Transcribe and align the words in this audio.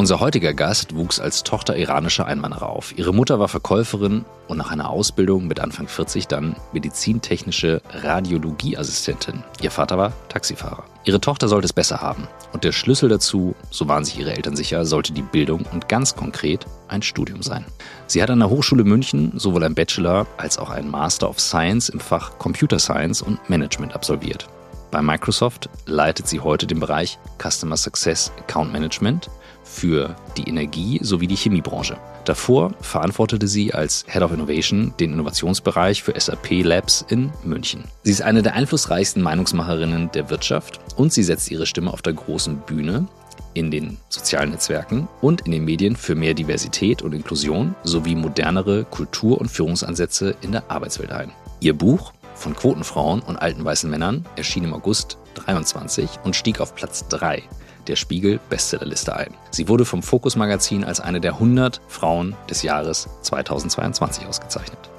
Unser 0.00 0.18
heutiger 0.20 0.54
Gast 0.54 0.96
wuchs 0.96 1.20
als 1.20 1.42
Tochter 1.42 1.76
iranischer 1.76 2.24
Einwanderer 2.24 2.70
auf. 2.70 2.96
Ihre 2.96 3.12
Mutter 3.12 3.38
war 3.38 3.48
Verkäuferin 3.48 4.24
und 4.48 4.56
nach 4.56 4.70
einer 4.70 4.88
Ausbildung 4.88 5.46
mit 5.46 5.60
Anfang 5.60 5.88
40 5.88 6.26
dann 6.26 6.56
medizintechnische 6.72 7.82
Radiologieassistentin. 7.92 9.44
Ihr 9.60 9.70
Vater 9.70 9.98
war 9.98 10.14
Taxifahrer. 10.30 10.84
Ihre 11.04 11.20
Tochter 11.20 11.48
sollte 11.48 11.66
es 11.66 11.74
besser 11.74 12.00
haben. 12.00 12.26
Und 12.54 12.64
der 12.64 12.72
Schlüssel 12.72 13.10
dazu, 13.10 13.54
so 13.68 13.88
waren 13.88 14.06
sich 14.06 14.18
ihre 14.18 14.34
Eltern 14.34 14.56
sicher, 14.56 14.86
sollte 14.86 15.12
die 15.12 15.20
Bildung 15.20 15.66
und 15.70 15.90
ganz 15.90 16.16
konkret 16.16 16.64
ein 16.88 17.02
Studium 17.02 17.42
sein. 17.42 17.66
Sie 18.06 18.22
hat 18.22 18.30
an 18.30 18.38
der 18.38 18.48
Hochschule 18.48 18.84
München 18.84 19.32
sowohl 19.36 19.64
ein 19.64 19.74
Bachelor 19.74 20.26
als 20.38 20.56
auch 20.56 20.70
einen 20.70 20.90
Master 20.90 21.28
of 21.28 21.38
Science 21.38 21.90
im 21.90 22.00
Fach 22.00 22.38
Computer 22.38 22.78
Science 22.78 23.20
und 23.20 23.50
Management 23.50 23.94
absolviert. 23.94 24.48
Bei 24.90 25.02
Microsoft 25.02 25.68
leitet 25.84 26.26
sie 26.26 26.40
heute 26.40 26.66
den 26.66 26.80
Bereich 26.80 27.18
Customer 27.38 27.76
Success 27.76 28.32
Account 28.38 28.72
Management 28.72 29.28
für 29.70 30.16
die 30.36 30.48
Energie- 30.48 31.00
sowie 31.02 31.26
die 31.26 31.36
Chemiebranche. 31.36 31.96
Davor 32.24 32.72
verantwortete 32.80 33.48
sie 33.48 33.72
als 33.72 34.04
Head 34.08 34.22
of 34.22 34.32
Innovation 34.32 34.92
den 35.00 35.12
Innovationsbereich 35.12 36.02
für 36.02 36.18
SAP 36.18 36.62
Labs 36.62 37.04
in 37.08 37.32
München. 37.44 37.84
Sie 38.02 38.10
ist 38.10 38.22
eine 38.22 38.42
der 38.42 38.54
einflussreichsten 38.54 39.22
Meinungsmacherinnen 39.22 40.10
der 40.12 40.28
Wirtschaft 40.28 40.80
und 40.96 41.12
sie 41.12 41.22
setzt 41.22 41.50
ihre 41.50 41.66
Stimme 41.66 41.92
auf 41.92 42.02
der 42.02 42.12
großen 42.12 42.58
Bühne 42.66 43.06
in 43.54 43.70
den 43.70 43.96
sozialen 44.08 44.50
Netzwerken 44.50 45.08
und 45.20 45.42
in 45.42 45.52
den 45.52 45.64
Medien 45.64 45.96
für 45.96 46.14
mehr 46.14 46.34
Diversität 46.34 47.02
und 47.02 47.14
Inklusion 47.14 47.74
sowie 47.82 48.14
modernere 48.14 48.84
Kultur- 48.84 49.40
und 49.40 49.50
Führungsansätze 49.50 50.36
in 50.42 50.52
der 50.52 50.70
Arbeitswelt 50.70 51.10
ein. 51.12 51.32
Ihr 51.60 51.74
Buch 51.74 52.12
von 52.34 52.54
Quotenfrauen 52.54 53.20
und 53.20 53.36
alten 53.36 53.64
weißen 53.64 53.90
Männern 53.90 54.24
erschien 54.36 54.64
im 54.64 54.74
August 54.74 55.18
23 55.34 56.20
und 56.24 56.36
stieg 56.36 56.60
auf 56.60 56.74
Platz 56.74 57.06
3 57.08 57.42
der 57.86 57.96
Spiegel 57.96 58.40
Bestsellerliste 58.48 59.14
ein. 59.14 59.34
Sie 59.50 59.68
wurde 59.68 59.84
vom 59.84 60.02
Focus 60.02 60.36
Magazin 60.36 60.84
als 60.84 61.00
eine 61.00 61.20
der 61.20 61.34
100 61.34 61.80
Frauen 61.88 62.36
des 62.48 62.62
Jahres 62.62 63.08
2022 63.22 64.26
ausgezeichnet. 64.26 64.90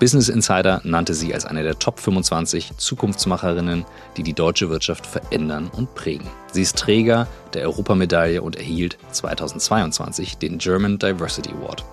Business 0.00 0.30
Insider 0.30 0.80
nannte 0.82 1.12
sie 1.12 1.34
als 1.34 1.44
eine 1.44 1.62
der 1.62 1.78
Top 1.78 2.00
25 2.00 2.78
Zukunftsmacherinnen, 2.78 3.84
die 4.16 4.22
die 4.22 4.32
deutsche 4.32 4.70
Wirtschaft 4.70 5.06
verändern 5.06 5.70
und 5.76 5.94
prägen. 5.94 6.26
Sie 6.52 6.62
ist 6.62 6.78
Träger 6.78 7.26
der 7.52 7.64
Europamedaille 7.64 8.40
und 8.40 8.56
erhielt 8.56 8.96
2022 9.12 10.38
den 10.38 10.56
German 10.56 10.98
Diversity 10.98 11.50
Award. 11.50 11.84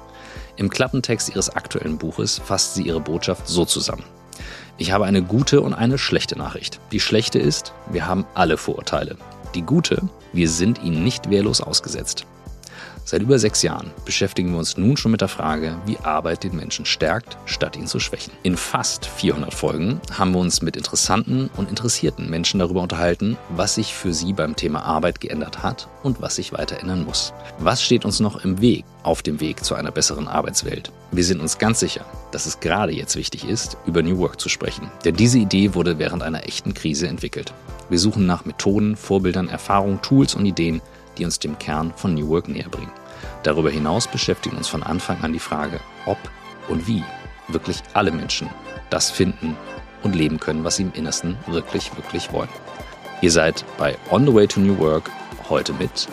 Im 0.56 0.70
Klappentext 0.70 1.30
ihres 1.30 1.50
aktuellen 1.50 1.98
Buches 1.98 2.40
fasst 2.44 2.76
sie 2.76 2.84
ihre 2.84 3.02
Botschaft 3.02 3.48
so 3.48 3.66
zusammen. 3.66 4.04
Ich 4.78 4.92
habe 4.92 5.06
eine 5.06 5.22
gute 5.22 5.62
und 5.62 5.74
eine 5.74 5.98
schlechte 5.98 6.38
Nachricht. 6.38 6.80
Die 6.92 7.00
schlechte 7.00 7.40
ist, 7.40 7.74
wir 7.92 8.08
haben 8.08 8.26
alle 8.36 8.58
Vorurteile. 8.58 9.18
Die 9.54 9.64
gute, 9.64 10.02
wir 10.34 10.50
sind 10.50 10.84
ihnen 10.84 11.04
nicht 11.04 11.30
wehrlos 11.30 11.62
ausgesetzt. 11.62 12.26
Seit 13.10 13.22
über 13.22 13.40
sechs 13.40 13.62
Jahren 13.62 13.92
beschäftigen 14.04 14.52
wir 14.52 14.58
uns 14.60 14.76
nun 14.76 14.98
schon 14.98 15.14
mit 15.14 15.22
der 15.22 15.30
Frage, 15.30 15.78
wie 15.86 15.98
Arbeit 16.00 16.44
den 16.44 16.58
Menschen 16.58 16.84
stärkt, 16.84 17.38
statt 17.46 17.78
ihn 17.78 17.88
zu 17.88 18.02
schwächen. 18.02 18.34
In 18.44 18.58
fast 18.58 19.06
400 19.06 19.54
Folgen 19.54 20.02
haben 20.12 20.34
wir 20.34 20.42
uns 20.42 20.62
mit 20.62 20.76
interessanten 20.76 21.50
und 21.56 21.70
interessierten 21.70 22.30
Menschen 22.30 22.60
darüber 22.60 22.82
unterhalten, 22.82 23.38
was 23.48 23.76
sich 23.76 23.94
für 23.94 24.14
sie 24.14 24.34
beim 24.34 24.58
Thema 24.58 24.84
Arbeit 24.84 25.22
geändert 25.22 25.64
hat 25.64 25.88
und 26.04 26.22
was 26.22 26.36
sich 26.36 26.52
weiter 26.52 26.82
ändern 26.82 27.06
muss. 27.06 27.32
Was 27.60 27.82
steht 27.82 28.04
uns 28.04 28.20
noch 28.20 28.44
im 28.44 28.60
Weg 28.60 28.84
auf 29.04 29.22
dem 29.22 29.40
Weg 29.40 29.64
zu 29.64 29.76
einer 29.76 29.92
besseren 29.92 30.28
Arbeitswelt? 30.28 30.92
Wir 31.14 31.24
sind 31.24 31.40
uns 31.40 31.60
ganz 31.60 31.80
sicher, 31.80 32.06
dass 32.34 32.46
es 32.46 32.60
gerade 32.60 32.92
jetzt 32.92 33.16
wichtig 33.16 33.48
ist, 33.48 33.78
über 33.86 34.04
New 34.04 34.18
Work 34.18 34.42
zu 34.42 34.50
sprechen. 34.50 34.92
Denn 35.06 35.16
diese 35.16 35.40
Idee 35.40 35.76
wurde 35.76 35.98
während 35.98 36.24
einer 36.24 36.46
echten 36.46 36.74
Krise 36.74 37.08
entwickelt. 37.08 37.54
Wir 37.88 38.00
suchen 38.00 38.26
nach 38.26 38.44
Methoden, 38.44 38.98
Vorbildern, 38.98 39.48
Erfahrungen, 39.48 40.02
Tools 40.02 40.36
und 40.36 40.46
Ideen, 40.46 40.82
die 41.18 41.26
uns 41.26 41.40
dem 41.40 41.58
Kern 41.60 41.94
von 41.96 42.14
New 42.14 42.30
Work 42.30 42.48
näher 42.48 42.70
bringen. 42.70 42.92
Darüber 43.44 43.70
hinaus 43.70 44.08
beschäftigen 44.08 44.58
uns 44.58 44.68
von 44.68 44.84
Anfang 44.84 45.22
an 45.22 45.34
die 45.34 45.40
Frage, 45.40 45.80
ob 46.06 46.18
und 46.68 46.88
wie 46.88 47.04
wirklich 47.48 47.82
alle 47.94 48.12
Menschen 48.12 48.50
das 48.90 49.10
finden 49.10 49.56
und 50.04 50.16
leben 50.16 50.40
können, 50.40 50.64
was 50.64 50.78
sie 50.78 50.84
im 50.84 50.94
Innersten 50.94 51.38
wirklich, 51.48 51.96
wirklich 51.96 52.32
wollen. 52.32 52.50
Ihr 53.22 53.32
seid 53.32 53.66
bei 53.78 53.98
On 54.12 54.26
the 54.26 54.34
Way 54.34 54.48
to 54.48 54.60
New 54.60 54.78
Work 54.78 55.10
heute 55.50 55.74
mit 55.74 56.08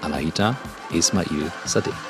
Anahita 0.00 0.56
Ismail 0.90 1.52
Sadeh. 1.64 2.07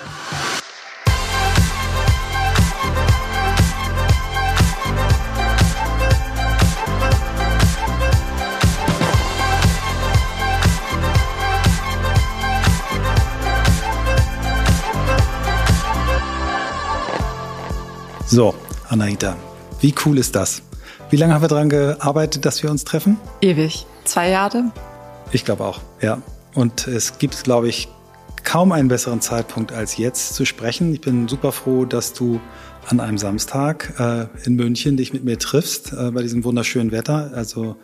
So, 18.31 18.55
Anaita, 18.91 19.39
wie 19.81 19.95
cool 20.05 20.19
ist 20.19 20.37
das? 20.37 20.61
Wie 21.09 21.17
lange 21.17 21.33
haben 21.33 21.41
wir 21.41 21.49
daran 21.49 21.71
gearbeitet, 21.71 22.45
dass 22.45 22.63
wir 22.63 22.71
uns 22.71 22.85
treffen? 22.85 23.17
Ewig. 23.41 23.87
Zwei 24.05 24.29
Jahre? 24.29 24.71
Ich 25.33 25.47
glaube 25.47 25.65
auch, 25.65 25.81
ja. 26.03 26.21
Und 26.53 26.87
es 26.89 27.17
gibt, 27.17 27.43
glaube 27.45 27.69
ich, 27.69 27.89
kaum 28.45 28.73
einen 28.73 28.89
besseren 28.89 29.23
Zeitpunkt 29.23 29.73
als 29.73 29.97
jetzt 29.97 30.35
zu 30.35 30.45
sprechen. 30.45 30.93
Ich 30.93 31.01
bin 31.01 31.27
super 31.27 31.53
froh, 31.53 31.87
dass 31.87 32.13
du 32.13 32.39
an 32.87 33.01
einem 33.01 33.17
Samstag 33.17 33.95
äh, 33.99 34.27
in 34.45 34.57
München 34.57 34.99
dich 34.99 35.15
mit 35.15 35.25
mir 35.25 35.39
triffst, 35.39 35.95
äh, 35.95 36.11
bei 36.11 36.21
diesem 36.21 36.45
wunderschönen 36.45 36.93
Wetter. 36.93 37.31
Also 37.35 37.77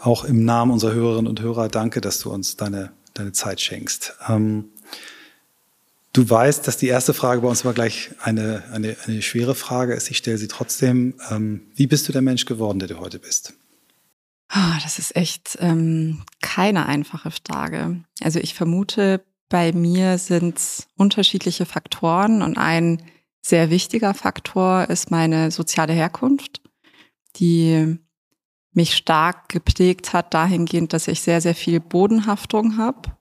auch 0.00 0.22
im 0.22 0.44
Namen 0.44 0.70
unserer 0.70 0.92
Hörerinnen 0.92 1.26
und 1.26 1.40
Hörer 1.40 1.66
danke, 1.66 2.00
dass 2.00 2.20
du 2.20 2.30
uns 2.30 2.54
deine, 2.54 2.92
deine 3.14 3.32
Zeit 3.32 3.60
schenkst. 3.60 4.14
Ähm, 4.28 4.66
Du 6.18 6.28
weißt, 6.28 6.66
dass 6.66 6.76
die 6.76 6.88
erste 6.88 7.14
Frage 7.14 7.42
bei 7.42 7.48
uns 7.48 7.62
immer 7.62 7.74
gleich 7.74 8.10
eine, 8.20 8.64
eine, 8.72 8.96
eine 9.06 9.22
schwere 9.22 9.54
Frage 9.54 9.94
ist. 9.94 10.10
Ich 10.10 10.16
stelle 10.16 10.36
sie 10.36 10.48
trotzdem. 10.48 11.14
Ähm, 11.30 11.70
wie 11.76 11.86
bist 11.86 12.08
du 12.08 12.12
der 12.12 12.22
Mensch 12.22 12.44
geworden, 12.44 12.80
der 12.80 12.88
du 12.88 12.98
heute 12.98 13.20
bist? 13.20 13.54
Oh, 14.52 14.78
das 14.82 14.98
ist 14.98 15.14
echt 15.14 15.56
ähm, 15.60 16.24
keine 16.40 16.86
einfache 16.86 17.30
Frage. 17.30 18.02
Also 18.20 18.40
ich 18.40 18.54
vermute, 18.54 19.24
bei 19.48 19.70
mir 19.72 20.18
sind 20.18 20.58
es 20.58 20.88
unterschiedliche 20.96 21.66
Faktoren 21.66 22.42
und 22.42 22.58
ein 22.58 23.00
sehr 23.40 23.70
wichtiger 23.70 24.12
Faktor 24.12 24.90
ist 24.90 25.12
meine 25.12 25.52
soziale 25.52 25.92
Herkunft, 25.92 26.62
die 27.36 27.96
mich 28.72 28.96
stark 28.96 29.48
geprägt 29.50 30.12
hat 30.12 30.34
dahingehend, 30.34 30.92
dass 30.92 31.06
ich 31.06 31.20
sehr, 31.20 31.40
sehr 31.40 31.54
viel 31.54 31.78
Bodenhaftung 31.78 32.76
habe 32.76 33.16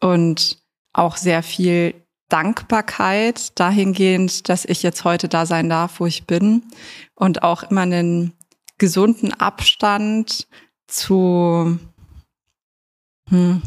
und 0.00 0.58
auch 0.92 1.16
sehr 1.16 1.42
viel 1.42 1.94
Dankbarkeit 2.28 3.58
dahingehend, 3.58 4.48
dass 4.48 4.64
ich 4.64 4.82
jetzt 4.82 5.04
heute 5.04 5.28
da 5.28 5.46
sein 5.46 5.68
darf, 5.68 6.00
wo 6.00 6.06
ich 6.06 6.26
bin. 6.26 6.62
Und 7.14 7.42
auch 7.42 7.62
immer 7.64 7.82
einen 7.82 8.32
gesunden 8.78 9.32
Abstand 9.32 10.48
zu, 10.86 11.78
hm, 13.28 13.62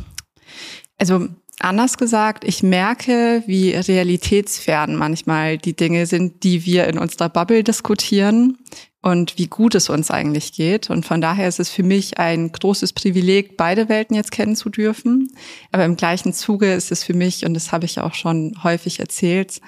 also 0.97 1.29
anders 1.59 1.97
gesagt, 1.97 2.43
ich 2.43 2.63
merke, 2.63 3.43
wie 3.45 3.71
realitätsfern 3.71 4.95
manchmal 4.95 5.57
die 5.57 5.75
Dinge 5.75 6.05
sind, 6.05 6.43
die 6.43 6.65
wir 6.65 6.87
in 6.87 6.97
unserer 6.97 7.29
Bubble 7.29 7.63
diskutieren 7.63 8.57
und 9.01 9.37
wie 9.37 9.47
gut 9.47 9.75
es 9.75 9.89
uns 9.89 10.11
eigentlich 10.11 10.53
geht. 10.53 10.89
Und 10.89 11.05
von 11.05 11.21
daher 11.21 11.47
ist 11.47 11.59
es 11.59 11.69
für 11.69 11.83
mich 11.83 12.17
ein 12.17 12.51
großes 12.51 12.93
Privileg, 12.93 13.57
beide 13.57 13.89
Welten 13.89 14.15
jetzt 14.15 14.31
kennen 14.31 14.55
zu 14.55 14.69
dürfen. 14.69 15.31
Aber 15.71 15.85
im 15.85 15.95
gleichen 15.95 16.33
Zuge 16.33 16.73
ist 16.73 16.91
es 16.91 17.03
für 17.03 17.13
mich, 17.13 17.45
und 17.45 17.53
das 17.53 17.71
habe 17.71 17.85
ich 17.85 17.99
auch 17.99 18.13
schon 18.13 18.55
häufig 18.63 18.99
erzählt, 18.99 19.61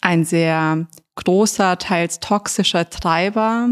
ein 0.00 0.24
sehr 0.24 0.86
großer, 1.16 1.78
teils 1.78 2.20
toxischer 2.20 2.88
Treiber, 2.88 3.70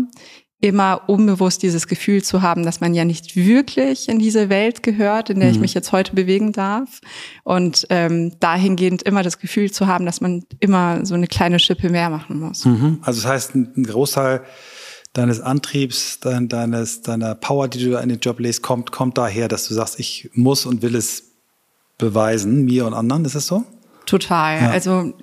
immer 0.61 1.03
unbewusst 1.09 1.63
dieses 1.63 1.87
Gefühl 1.87 2.23
zu 2.25 2.41
haben, 2.41 2.65
dass 2.65 2.81
man 2.81 2.95
ja 2.95 3.05
nicht 3.05 3.37
wirklich 3.37 4.09
in 4.09 4.19
diese 4.19 4.49
Welt 4.49 4.83
gehört, 4.83 5.29
in 5.29 5.39
der 5.39 5.49
mhm. 5.49 5.55
ich 5.55 5.61
mich 5.61 5.75
jetzt 5.75 5.93
heute 5.93 6.15
bewegen 6.15 6.53
darf. 6.53 7.01
Und 7.45 7.87
ähm, 7.91 8.33
dahingehend 8.41 9.03
immer 9.03 9.23
das 9.23 9.39
Gefühl 9.39 9.71
zu 9.71 9.87
haben, 9.87 10.07
dass 10.07 10.21
man 10.21 10.45
immer 10.61 11.05
so 11.05 11.15
eine 11.15 11.27
kleine 11.27 11.59
Schippe 11.59 11.91
mehr 11.91 12.09
machen 12.09 12.41
muss. 12.41 12.65
Mhm. 12.65 12.99
Also 13.03 13.21
das 13.21 13.31
heißt, 13.31 13.55
ein 13.55 13.85
Großteil 13.85 14.43
deines 15.13 15.41
Antriebs, 15.41 16.21
dein, 16.21 16.49
deines, 16.49 17.03
deiner 17.03 17.35
Power, 17.35 17.69
die 17.69 17.83
du 17.83 17.97
in 17.99 18.09
den 18.09 18.21
Job 18.21 18.39
legst, 18.41 18.63
kommt, 18.63 18.93
kommt 18.93 19.19
daher, 19.19 19.49
dass 19.49 19.69
du 19.69 19.75
sagst, 19.75 19.99
ich 20.01 20.31
muss 20.35 20.67
und 20.67 20.83
will 20.83 20.95
es 20.95 21.25
beweisen, 21.99 22.65
mir 22.65 22.87
und 22.87 22.95
anderen. 22.95 23.25
Ist 23.25 23.35
das 23.35 23.47
so? 23.47 23.65
Total. 24.07 24.61
Ja. 24.61 24.71
Also 24.71 25.15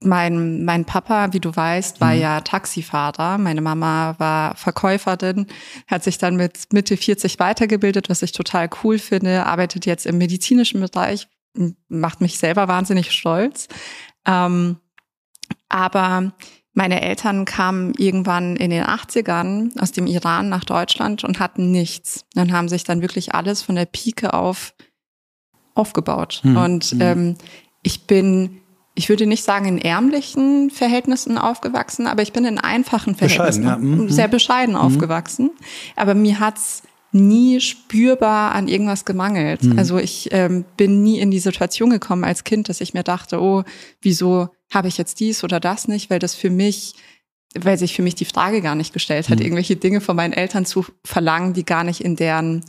mein, 0.00 0.64
mein 0.64 0.84
Papa, 0.84 1.32
wie 1.32 1.40
du 1.40 1.54
weißt, 1.54 2.00
war 2.00 2.14
mhm. 2.14 2.20
ja 2.20 2.40
Taxifahrer. 2.40 3.38
Meine 3.38 3.60
Mama 3.60 4.14
war 4.18 4.54
Verkäuferin, 4.54 5.46
hat 5.86 6.04
sich 6.04 6.18
dann 6.18 6.36
mit 6.36 6.72
Mitte 6.72 6.96
40 6.96 7.38
weitergebildet, 7.38 8.08
was 8.08 8.22
ich 8.22 8.32
total 8.32 8.70
cool 8.82 8.98
finde, 8.98 9.46
arbeitet 9.46 9.86
jetzt 9.86 10.06
im 10.06 10.18
medizinischen 10.18 10.80
Bereich, 10.80 11.28
macht 11.88 12.20
mich 12.20 12.38
selber 12.38 12.68
wahnsinnig 12.68 13.10
stolz. 13.10 13.68
Ähm, 14.24 14.76
aber 15.68 16.32
meine 16.74 17.00
Eltern 17.02 17.44
kamen 17.44 17.92
irgendwann 17.98 18.54
in 18.54 18.70
den 18.70 18.84
80ern 18.84 19.76
aus 19.80 19.90
dem 19.90 20.06
Iran 20.06 20.48
nach 20.48 20.64
Deutschland 20.64 21.24
und 21.24 21.40
hatten 21.40 21.72
nichts. 21.72 22.24
Dann 22.34 22.52
haben 22.52 22.68
sich 22.68 22.84
dann 22.84 23.02
wirklich 23.02 23.34
alles 23.34 23.62
von 23.62 23.74
der 23.74 23.86
Pike 23.86 24.32
auf 24.32 24.74
aufgebaut. 25.74 26.40
Hm. 26.42 26.56
Und 26.56 26.84
hm. 26.84 27.00
Ähm, 27.00 27.34
ich 27.82 28.06
bin 28.06 28.60
ich 28.98 29.08
würde 29.08 29.26
nicht 29.26 29.44
sagen 29.44 29.66
in 29.66 29.78
ärmlichen 29.78 30.70
Verhältnissen 30.70 31.38
aufgewachsen, 31.38 32.08
aber 32.08 32.22
ich 32.22 32.32
bin 32.32 32.44
in 32.44 32.58
einfachen 32.58 33.14
Verhältnissen 33.14 33.62
bescheiden, 33.62 33.90
ja. 33.90 33.96
Mhm. 33.96 34.10
sehr 34.10 34.26
bescheiden 34.26 34.74
mhm. 34.74 34.80
aufgewachsen. 34.80 35.50
Aber 35.94 36.14
mir 36.14 36.40
hat's 36.40 36.82
nie 37.12 37.60
spürbar 37.60 38.52
an 38.56 38.66
irgendwas 38.66 39.04
gemangelt. 39.04 39.62
Mhm. 39.62 39.78
Also 39.78 39.98
ich 39.98 40.30
ähm, 40.32 40.64
bin 40.76 41.02
nie 41.04 41.20
in 41.20 41.30
die 41.30 41.38
Situation 41.38 41.90
gekommen 41.90 42.24
als 42.24 42.42
Kind, 42.42 42.68
dass 42.68 42.80
ich 42.80 42.92
mir 42.92 43.04
dachte, 43.04 43.40
oh, 43.40 43.62
wieso 44.02 44.48
habe 44.74 44.88
ich 44.88 44.98
jetzt 44.98 45.20
dies 45.20 45.44
oder 45.44 45.60
das 45.60 45.86
nicht, 45.86 46.10
weil 46.10 46.18
das 46.18 46.34
für 46.34 46.50
mich, 46.50 46.94
weil 47.54 47.78
sich 47.78 47.94
für 47.94 48.02
mich 48.02 48.16
die 48.16 48.24
Frage 48.24 48.60
gar 48.60 48.74
nicht 48.74 48.92
gestellt 48.92 49.28
hat, 49.28 49.38
mhm. 49.38 49.44
irgendwelche 49.44 49.76
Dinge 49.76 50.00
von 50.00 50.16
meinen 50.16 50.32
Eltern 50.32 50.66
zu 50.66 50.84
verlangen, 51.04 51.52
die 51.52 51.64
gar 51.64 51.84
nicht 51.84 52.00
in 52.00 52.16
deren 52.16 52.64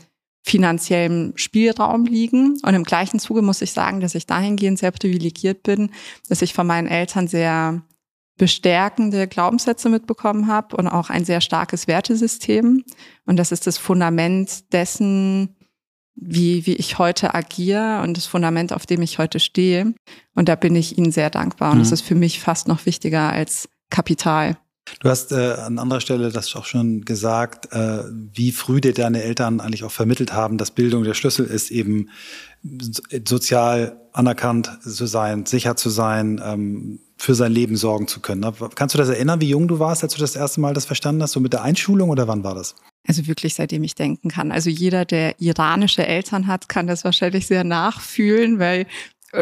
finanziellen 0.50 1.34
Spielraum 1.36 2.06
liegen. 2.06 2.60
Und 2.64 2.74
im 2.74 2.84
gleichen 2.84 3.20
Zuge 3.20 3.42
muss 3.42 3.62
ich 3.62 3.72
sagen, 3.72 4.00
dass 4.00 4.16
ich 4.16 4.26
dahingehend 4.26 4.80
sehr 4.80 4.92
privilegiert 4.92 5.64
bin, 5.64 5.92
dass 6.28 6.42
ich 6.42 6.54
von 6.54 6.68
meinen 6.68 6.88
Eltern 6.88 7.28
sehr 7.28 7.82
bestärkende 8.38 9.28
Glaubenssätze 9.28 9.90
mitbekommen 9.90 10.48
habe 10.48 10.78
und 10.78 10.88
auch 10.88 11.10
ein 11.10 11.26
sehr 11.26 11.42
starkes 11.42 11.88
Wertesystem. 11.88 12.84
Und 13.26 13.38
das 13.38 13.52
ist 13.52 13.68
das 13.68 13.78
Fundament 13.78 14.74
dessen, 14.74 15.56
wie, 16.16 16.66
wie 16.66 16.76
ich 16.76 16.98
heute 16.98 17.34
agiere 17.34 18.02
und 18.02 18.18
das 18.18 18.26
Fundament, 18.26 18.74
auf 18.74 18.86
dem 18.86 19.02
ich 19.02 19.20
heute 19.20 19.40
stehe. 19.40 19.94
Und 20.36 20.50
da 20.50 20.56
bin 20.56 20.76
ich 20.76 20.98
Ihnen 20.98 21.12
sehr 21.12 21.30
dankbar. 21.30 21.72
Und 21.72 21.78
mhm. 21.78 21.82
das 21.82 21.92
ist 21.92 22.02
für 22.02 22.16
mich 22.16 22.40
fast 22.40 22.68
noch 22.68 22.86
wichtiger 22.86 23.30
als 23.30 23.70
Kapital. 23.90 24.58
Du 25.00 25.10
hast 25.10 25.32
äh, 25.32 25.54
an 25.54 25.80
anderer 25.80 26.02
Stelle 26.02 26.32
das 26.32 26.56
auch 26.56 26.66
schon 26.66 27.06
gesagt, 27.06 27.72
äh, 27.72 28.04
wie 28.34 28.52
früh 28.52 28.82
dir 28.82 28.94
deine 28.94 29.24
Eltern 29.24 29.60
eigentlich 29.60 29.84
auch 29.84 29.92
vermittelt 29.92 30.34
haben, 30.34 30.58
dass 30.58 30.72
Bildung 30.72 31.04
der 31.04 31.14
Schlüssel 31.14 31.46
ist, 31.46 31.72
eben 31.72 32.10
sozial 33.26 33.98
anerkannt 34.12 34.70
zu 34.82 35.06
sein, 35.06 35.46
sicher 35.46 35.76
zu 35.76 35.90
sein, 35.90 36.42
ähm, 36.44 37.00
für 37.18 37.36
sein 37.36 37.52
Leben 37.52 37.76
sorgen 37.76 38.08
zu 38.08 38.22
können. 38.22 38.46
Kannst 38.76 38.96
du 38.96 38.98
das 38.98 39.10
erinnern, 39.10 39.42
wie 39.42 39.50
jung 39.50 39.68
du 39.68 39.80
warst, 39.80 40.04
als 40.04 40.14
du 40.14 40.20
das 40.20 40.36
erste 40.36 40.62
Mal 40.62 40.74
das 40.74 40.86
verstanden 40.86 41.22
hast, 41.22 41.34
so 41.34 41.40
mit 41.40 41.54
der 41.54 41.64
Einschulung 41.64 42.10
oder 42.10 42.28
wann 42.28 42.44
war 42.44 42.56
das? 42.56 42.76
Also 43.08 43.28
wirklich, 43.28 43.56
seitdem 43.56 43.84
ich 43.84 43.96
denken 43.96 44.30
kann. 44.30 44.52
Also 44.52 44.70
jeder, 44.70 45.06
der 45.06 45.40
iranische 45.40 46.06
Eltern 46.06 46.48
hat, 46.48 46.70
kann 46.70 46.88
das 46.88 47.04
wahrscheinlich 47.04 47.48
sehr 47.48 47.64
nachfühlen, 47.64 48.60
weil 48.60 48.88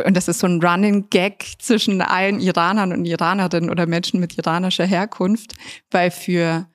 und 0.05 0.17
das 0.17 0.27
ist 0.27 0.39
so 0.39 0.47
ein 0.47 0.61
Running 0.61 1.09
Gag 1.09 1.55
zwischen 1.59 2.01
allen 2.01 2.39
Iranern 2.39 2.91
und 2.91 3.05
Iranerinnen 3.05 3.69
oder 3.69 3.85
Menschen 3.85 4.19
mit 4.19 4.37
iranischer 4.37 4.85
Herkunft, 4.85 5.55
weil 5.91 6.11
für 6.11 6.67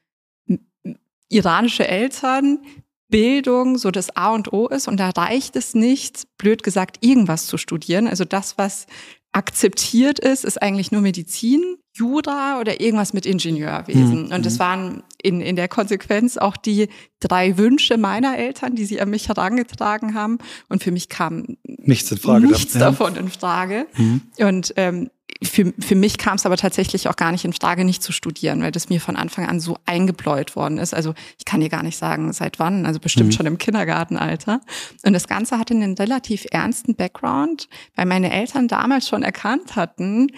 iranische 1.29 1.87
Eltern 1.87 2.59
Bildung 3.09 3.77
so 3.77 3.91
das 3.91 4.17
A 4.17 4.33
und 4.33 4.53
O 4.53 4.67
ist 4.69 4.89
und 4.89 4.99
da 4.99 5.11
reicht 5.11 5.55
es 5.57 5.75
nicht, 5.75 6.27
blöd 6.39 6.63
gesagt, 6.63 6.99
irgendwas 7.05 7.47
zu 7.47 7.59
studieren. 7.59 8.09
Also 8.09 8.25
das, 8.25 8.57
was 8.57 8.87
akzeptiert 9.33 10.19
ist, 10.19 10.45
ist 10.45 10.61
eigentlich 10.61 10.93
nur 10.93 11.03
Medizin, 11.03 11.77
Jura 11.95 12.59
oder 12.59 12.81
irgendwas 12.81 13.13
mit 13.13 13.27
Ingenieurwesen. 13.27 14.27
Mhm. 14.27 14.33
Und 14.33 14.47
das 14.47 14.59
waren 14.59 15.03
in, 15.23 15.41
in 15.41 15.57
der 15.57 15.69
Konsequenz 15.69 16.39
auch 16.39 16.57
die 16.57 16.89
drei 17.21 17.59
Wünsche 17.59 17.99
meiner 17.99 18.39
Eltern, 18.39 18.75
die 18.75 18.87
sie 18.87 19.01
an 19.01 19.11
mich 19.11 19.29
herangetragen 19.29 20.15
haben. 20.15 20.39
Und 20.69 20.83
für 20.83 20.91
mich 20.91 21.09
kam 21.09 21.57
nichts, 21.65 22.11
in 22.11 22.19
Frage 22.19 22.47
nichts 22.47 22.73
davon 22.73 23.17
in 23.17 23.29
Frage. 23.29 23.87
Mhm. 23.97 24.23
Und 24.39 24.73
ähm, 24.77 25.11
für, 25.43 25.73
für 25.79 25.95
mich 25.95 26.19
kam 26.19 26.37
es 26.37 26.47
aber 26.47 26.57
tatsächlich 26.57 27.09
auch 27.09 27.17
gar 27.17 27.33
nicht 27.33 27.45
in 27.45 27.53
Frage, 27.53 27.85
nicht 27.85 28.03
zu 28.03 28.13
studieren, 28.13 28.63
weil 28.63 28.71
das 28.71 28.89
mir 28.89 29.01
von 29.01 29.17
Anfang 29.17 29.47
an 29.47 29.61
so 29.61 29.77
eingebläut 29.87 30.57
worden 30.57 30.79
ist. 30.79 30.95
Also 30.95 31.15
ich 31.39 31.45
kann 31.45 31.61
dir 31.61 31.69
gar 31.69 31.83
nicht 31.83 31.97
sagen, 31.97 32.33
seit 32.33 32.59
wann, 32.59 32.87
also 32.87 33.01
bestimmt 33.01 33.29
mhm. 33.31 33.33
schon 33.33 33.47
im 33.47 33.59
Kindergartenalter. 33.59 34.61
Und 35.05 35.13
das 35.13 35.27
Ganze 35.27 35.59
hatte 35.59 35.75
einen 35.75 35.95
relativ 35.95 36.47
ernsten 36.51 36.95
Background, 36.95 37.69
weil 37.97 38.07
meine 38.07 38.33
Eltern 38.33 38.69
damals 38.69 39.09
schon 39.09 39.23
erkannt 39.23 39.77
hatten, 39.77 40.29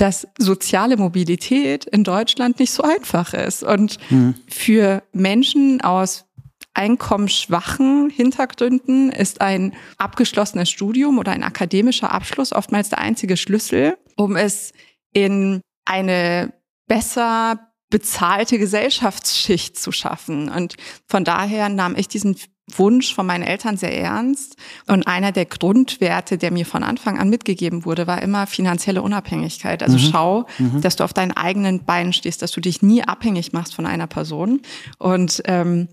dass 0.00 0.26
soziale 0.38 0.96
Mobilität 0.96 1.84
in 1.84 2.04
Deutschland 2.04 2.58
nicht 2.58 2.72
so 2.72 2.82
einfach 2.82 3.34
ist. 3.34 3.62
Und 3.62 3.98
mhm. 4.10 4.34
für 4.48 5.02
Menschen 5.12 5.82
aus 5.82 6.24
einkommensschwachen 6.72 8.08
Hintergründen 8.08 9.12
ist 9.12 9.42
ein 9.42 9.74
abgeschlossenes 9.98 10.70
Studium 10.70 11.18
oder 11.18 11.32
ein 11.32 11.42
akademischer 11.42 12.12
Abschluss 12.12 12.52
oftmals 12.54 12.88
der 12.88 13.00
einzige 13.00 13.36
Schlüssel, 13.36 13.98
um 14.16 14.36
es 14.36 14.72
in 15.12 15.60
eine 15.84 16.54
besser 16.86 17.70
bezahlte 17.90 18.58
Gesellschaftsschicht 18.58 19.76
zu 19.78 19.92
schaffen. 19.92 20.48
Und 20.48 20.76
von 21.06 21.24
daher 21.24 21.68
nahm 21.68 21.94
ich 21.94 22.08
diesen 22.08 22.36
Wunsch 22.76 23.14
von 23.14 23.26
meinen 23.26 23.42
Eltern 23.42 23.76
sehr 23.76 23.96
ernst. 23.96 24.56
Und 24.86 25.06
einer 25.06 25.32
der 25.32 25.46
Grundwerte, 25.46 26.38
der 26.38 26.50
mir 26.50 26.66
von 26.66 26.82
Anfang 26.82 27.18
an 27.18 27.28
mitgegeben 27.28 27.84
wurde, 27.84 28.06
war 28.06 28.22
immer 28.22 28.46
finanzielle 28.46 29.02
Unabhängigkeit. 29.02 29.82
Also 29.82 29.98
mhm. 29.98 30.10
schau, 30.10 30.46
mhm. 30.58 30.80
dass 30.80 30.96
du 30.96 31.04
auf 31.04 31.12
deinen 31.12 31.32
eigenen 31.32 31.84
Beinen 31.84 32.12
stehst, 32.12 32.42
dass 32.42 32.52
du 32.52 32.60
dich 32.60 32.82
nie 32.82 33.02
abhängig 33.02 33.52
machst 33.52 33.74
von 33.74 33.86
einer 33.86 34.06
Person. 34.06 34.62
Und 34.98 35.42
ähm, 35.46 35.88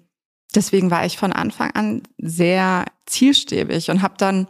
deswegen 0.53 0.91
war 0.91 1.05
ich 1.05 1.17
von 1.17 1.33
Anfang 1.33 1.71
an 1.71 2.03
sehr 2.17 2.85
zielstrebig 3.05 3.89
und 3.89 4.01
habe 4.01 4.15
dann 4.17 4.47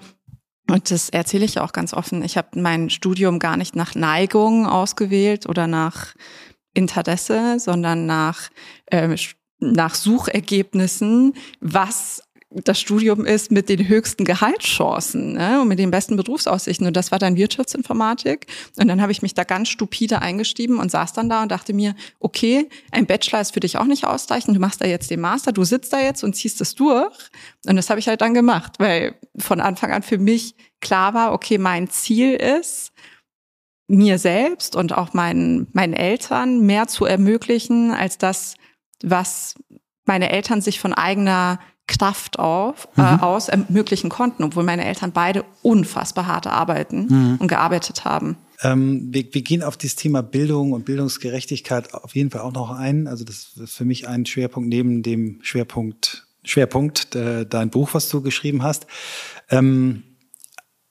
und 0.69 0.91
das 0.91 1.09
erzähle 1.09 1.45
ich 1.45 1.59
auch 1.59 1.71
ganz 1.71 1.93
offen. 1.93 2.21
Ich 2.23 2.35
habe 2.35 2.59
mein 2.59 2.89
Studium 2.89 3.39
gar 3.39 3.55
nicht 3.55 3.77
nach 3.77 3.95
Neigung 3.95 4.65
ausgewählt 4.65 5.47
oder 5.47 5.65
nach 5.65 6.13
Interesse, 6.73 7.57
sondern 7.59 8.05
nach 8.05 8.49
äh, 8.87 9.15
nach 9.59 9.95
Suchergebnissen, 9.95 11.33
was 11.59 12.21
das 12.49 12.79
Studium 12.79 13.25
ist 13.25 13.51
mit 13.51 13.67
den 13.67 13.87
höchsten 13.87 14.23
Gehaltschancen 14.23 15.33
ne, 15.33 15.61
und 15.61 15.67
mit 15.67 15.79
den 15.79 15.91
besten 15.91 16.15
Berufsaussichten. 16.15 16.87
Und 16.87 16.95
das 16.95 17.11
war 17.11 17.19
dann 17.19 17.35
Wirtschaftsinformatik. 17.35 18.47
Und 18.77 18.87
dann 18.87 19.01
habe 19.01 19.11
ich 19.11 19.21
mich 19.21 19.33
da 19.33 19.43
ganz 19.43 19.67
stupide 19.67 20.21
eingeschrieben 20.21 20.79
und 20.79 20.89
saß 20.89 21.11
dann 21.11 21.27
da 21.27 21.43
und 21.43 21.51
dachte 21.51 21.73
mir, 21.73 21.93
okay, 22.19 22.69
ein 22.91 23.05
Bachelor 23.05 23.41
ist 23.41 23.53
für 23.53 23.59
dich 23.59 23.77
auch 23.77 23.85
nicht 23.85 24.05
ausreichend. 24.05 24.55
Du 24.55 24.61
machst 24.61 24.79
da 24.79 24.85
jetzt 24.85 25.11
den 25.11 25.19
Master, 25.19 25.51
du 25.51 25.65
sitzt 25.65 25.91
da 25.91 25.99
jetzt 25.99 26.23
und 26.23 26.35
ziehst 26.35 26.61
es 26.61 26.73
durch. 26.73 27.13
Und 27.65 27.75
das 27.75 27.89
habe 27.89 27.99
ich 27.99 28.07
halt 28.07 28.21
dann 28.21 28.33
gemacht, 28.33 28.75
weil 28.79 29.15
von 29.37 29.59
Anfang 29.59 29.91
an 29.91 30.03
für 30.03 30.17
mich 30.17 30.55
klar 30.79 31.13
war, 31.13 31.33
okay, 31.33 31.57
mein 31.57 31.89
Ziel 31.89 32.33
ist, 32.33 32.93
mir 33.89 34.19
selbst 34.19 34.75
und 34.75 34.97
auch 34.97 35.13
meinen, 35.13 35.67
meinen 35.71 35.93
Eltern 35.93 36.61
mehr 36.61 36.87
zu 36.87 37.05
ermöglichen, 37.05 37.91
als 37.91 38.17
das, 38.17 38.55
was 39.03 39.55
meine 40.05 40.29
Eltern 40.31 40.61
sich 40.61 40.79
von 40.79 40.93
eigener 40.93 41.59
Kraft 41.87 42.37
auf, 42.37 42.89
äh, 42.97 43.01
mhm. 43.01 43.19
aus 43.21 43.47
ermöglichen 43.47 44.09
konnten, 44.09 44.43
obwohl 44.43 44.63
meine 44.63 44.85
Eltern 44.85 45.13
beide 45.13 45.45
unfassbar 45.61 46.27
harte 46.27 46.51
arbeiten 46.51 47.07
mhm. 47.09 47.35
und 47.39 47.47
gearbeitet 47.47 48.03
haben. 48.03 48.37
Ähm, 48.61 49.07
wir, 49.11 49.25
wir 49.33 49.41
gehen 49.41 49.63
auf 49.63 49.77
dieses 49.77 49.95
Thema 49.95 50.21
Bildung 50.21 50.73
und 50.73 50.85
Bildungsgerechtigkeit 50.85 51.93
auf 51.93 52.15
jeden 52.15 52.31
Fall 52.31 52.41
auch 52.41 52.53
noch 52.53 52.71
ein. 52.71 53.07
Also 53.07 53.23
das 53.23 53.53
ist 53.55 53.75
für 53.75 53.85
mich 53.85 54.07
ein 54.07 54.25
Schwerpunkt 54.25 54.67
neben 54.67 55.03
dem 55.03 55.39
Schwerpunkt 55.43 56.27
Schwerpunkt 56.43 57.15
äh, 57.15 57.45
dein 57.45 57.69
Buch, 57.69 57.89
was 57.93 58.09
du 58.09 58.21
geschrieben 58.21 58.63
hast. 58.63 58.87
Ähm, 59.49 60.03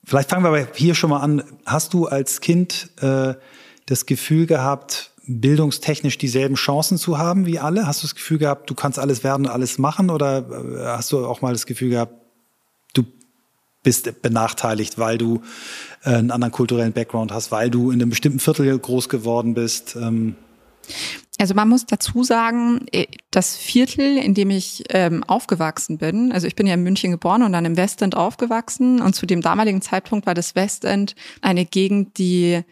vielleicht 0.04 0.30
fangen 0.30 0.44
wir 0.44 0.48
aber 0.48 0.68
hier 0.74 0.94
schon 0.94 1.10
mal 1.10 1.20
an. 1.20 1.42
Hast 1.64 1.94
du 1.94 2.06
als 2.06 2.40
Kind 2.40 2.90
äh, 3.00 3.34
das 3.86 4.06
Gefühl 4.06 4.46
gehabt, 4.46 5.12
bildungstechnisch 5.26 6.18
dieselben 6.18 6.54
Chancen 6.54 6.98
zu 6.98 7.18
haben 7.18 7.46
wie 7.46 7.58
alle? 7.58 7.86
Hast 7.86 8.02
du 8.02 8.06
das 8.06 8.14
Gefühl 8.14 8.38
gehabt, 8.38 8.70
du 8.70 8.74
kannst 8.74 8.98
alles 8.98 9.24
werden, 9.24 9.46
alles 9.46 9.78
machen? 9.78 10.10
Oder 10.10 10.38
äh, 10.38 10.86
hast 10.86 11.12
du 11.12 11.26
auch 11.26 11.42
mal 11.42 11.52
das 11.52 11.66
Gefühl 11.66 11.90
gehabt, 11.90 12.14
du 12.94 13.04
bist 13.82 14.22
benachteiligt, 14.22 14.98
weil 14.98 15.18
du 15.18 15.42
äh, 16.04 16.10
einen 16.10 16.30
anderen 16.30 16.52
kulturellen 16.52 16.92
Background 16.92 17.32
hast, 17.32 17.50
weil 17.50 17.70
du 17.70 17.90
in 17.90 18.00
einem 18.00 18.10
bestimmten 18.10 18.38
Viertel 18.38 18.78
groß 18.78 19.08
geworden 19.08 19.54
bist? 19.54 19.96
Ähm 19.96 20.36
also 21.38 21.54
man 21.54 21.68
muss 21.68 21.84
dazu 21.84 22.22
sagen, 22.22 22.86
äh, 22.92 23.06
das 23.30 23.56
Viertel, 23.56 24.18
in 24.18 24.34
dem 24.34 24.50
ich 24.50 24.84
ähm, 24.90 25.24
aufgewachsen 25.24 25.98
bin, 25.98 26.32
also 26.32 26.46
ich 26.46 26.56
bin 26.56 26.66
ja 26.66 26.74
in 26.74 26.82
München 26.82 27.10
geboren 27.10 27.42
und 27.42 27.52
dann 27.52 27.64
im 27.64 27.76
Westend 27.76 28.16
aufgewachsen 28.16 29.00
und 29.02 29.14
zu 29.14 29.26
dem 29.26 29.42
damaligen 29.42 29.82
Zeitpunkt 29.82 30.26
war 30.26 30.34
das 30.34 30.54
Westend 30.54 31.14
eine 31.42 31.66
Gegend, 31.66 32.18
die 32.18 32.62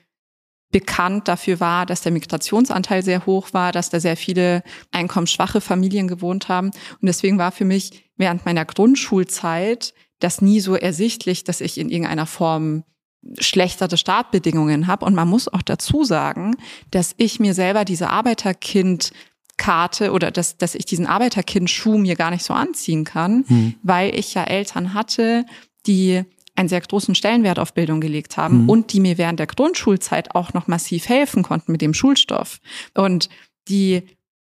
bekannt 0.75 1.28
dafür 1.28 1.61
war, 1.61 1.87
dass 1.87 2.00
der 2.00 2.11
Migrationsanteil 2.11 3.04
sehr 3.04 3.26
hoch 3.26 3.52
war, 3.52 3.71
dass 3.71 3.90
da 3.90 4.00
sehr 4.00 4.16
viele 4.16 4.64
einkommensschwache 4.90 5.61
Familien 5.61 6.09
gewohnt 6.09 6.49
haben. 6.49 6.73
Und 7.00 7.07
deswegen 7.07 7.38
war 7.38 7.52
für 7.52 7.64
mich 7.64 8.11
während 8.16 8.45
meiner 8.45 8.64
Grundschulzeit 8.64 9.95
das 10.19 10.43
nie 10.43 10.59
so 10.59 10.75
ersichtlich, 10.75 11.45
dass 11.45 11.61
ich 11.61 11.78
in 11.78 11.90
irgendeiner 11.90 12.26
Form 12.26 12.83
schlechtere 13.38 13.97
Startbedingungen 13.97 14.88
habe. 14.88 15.07
Und 15.07 15.14
man 15.14 15.28
muss 15.28 15.47
auch 15.47 15.62
dazu 15.62 16.02
sagen, 16.02 16.57
dass 16.90 17.14
ich 17.19 17.38
mir 17.38 17.54
selber 17.54 17.85
diese 17.85 18.11
Arbeiterkind 18.11 19.12
Karte 19.57 20.11
oder 20.11 20.33
dass, 20.33 20.59
dass 20.59 20.75
ich 20.75 20.87
diesen 20.87 21.07
Arbeiterkind-Schuh 21.07 21.99
mir 21.99 22.16
gar 22.16 22.33
nicht 22.33 22.43
so 22.45 22.52
anziehen 22.52 23.04
kann, 23.04 23.45
mhm. 23.47 23.75
weil 23.85 24.12
ich 24.12 24.35
ja 24.35 24.43
Eltern 24.43 24.93
hatte, 24.93 25.47
die 25.87 26.25
einen 26.56 26.68
sehr 26.68 26.80
großen 26.80 27.14
Stellenwert 27.14 27.58
auf 27.58 27.75
Bildung 27.75 28.00
gelegt 28.00 28.37
haben 28.37 28.62
mhm. 28.62 28.68
und 28.68 28.92
die 28.92 29.00
mir 29.00 29.18
während 29.18 29.40
der 29.40 29.46
Grundschulzeit 29.46 30.34
auch 30.34 30.52
noch 30.52 30.66
massiv 30.66 31.08
helfen 31.08 31.42
konnten 31.42 31.73
mit 31.73 31.80
dem 31.80 31.94
Schulstoff 31.94 32.61
und 32.94 33.28
die 33.68 34.02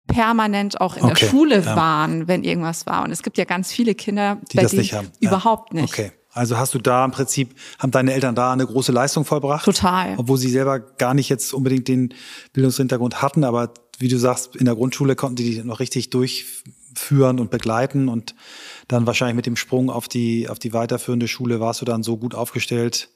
permanent 0.06 0.80
auch 0.80 0.96
in 0.96 1.04
okay, 1.04 1.14
der 1.20 1.26
Schule 1.26 1.60
ja. 1.60 1.76
waren, 1.76 2.28
wenn 2.28 2.44
irgendwas 2.44 2.86
war. 2.86 3.04
Und 3.04 3.12
es 3.12 3.22
gibt 3.22 3.38
ja 3.38 3.44
ganz 3.44 3.72
viele 3.72 3.94
Kinder, 3.94 4.38
die 4.50 4.56
bei 4.56 4.62
das 4.62 4.72
nicht 4.72 4.94
haben. 4.94 5.08
überhaupt 5.20 5.72
nicht. 5.72 5.92
Okay. 5.92 6.12
Also 6.34 6.56
hast 6.56 6.74
du 6.74 6.78
da 6.78 7.04
im 7.04 7.10
Prinzip, 7.10 7.54
haben 7.78 7.90
deine 7.90 8.14
Eltern 8.14 8.34
da 8.34 8.52
eine 8.52 8.66
große 8.66 8.90
Leistung 8.90 9.24
vollbracht? 9.24 9.66
Total. 9.66 10.14
Obwohl 10.16 10.38
sie 10.38 10.48
selber 10.48 10.80
gar 10.80 11.12
nicht 11.12 11.28
jetzt 11.28 11.52
unbedingt 11.52 11.88
den 11.88 12.14
Bildungshintergrund 12.54 13.20
hatten, 13.20 13.44
aber 13.44 13.74
wie 13.98 14.08
du 14.08 14.18
sagst, 14.18 14.56
in 14.56 14.64
der 14.64 14.74
Grundschule 14.74 15.14
konnten 15.14 15.36
die 15.36 15.44
dich 15.44 15.64
noch 15.64 15.78
richtig 15.78 16.08
durchführen 16.08 17.38
und 17.38 17.50
begleiten 17.50 18.08
und 18.08 18.34
dann 18.88 19.06
wahrscheinlich 19.06 19.36
mit 19.36 19.46
dem 19.46 19.56
Sprung 19.56 19.90
auf 19.90 20.08
die, 20.08 20.48
auf 20.48 20.58
die 20.58 20.72
weiterführende 20.72 21.28
Schule 21.28 21.60
warst 21.60 21.80
du 21.80 21.84
dann 21.84 22.02
so 22.02 22.16
gut 22.16 22.34
aufgestellt, 22.34 23.08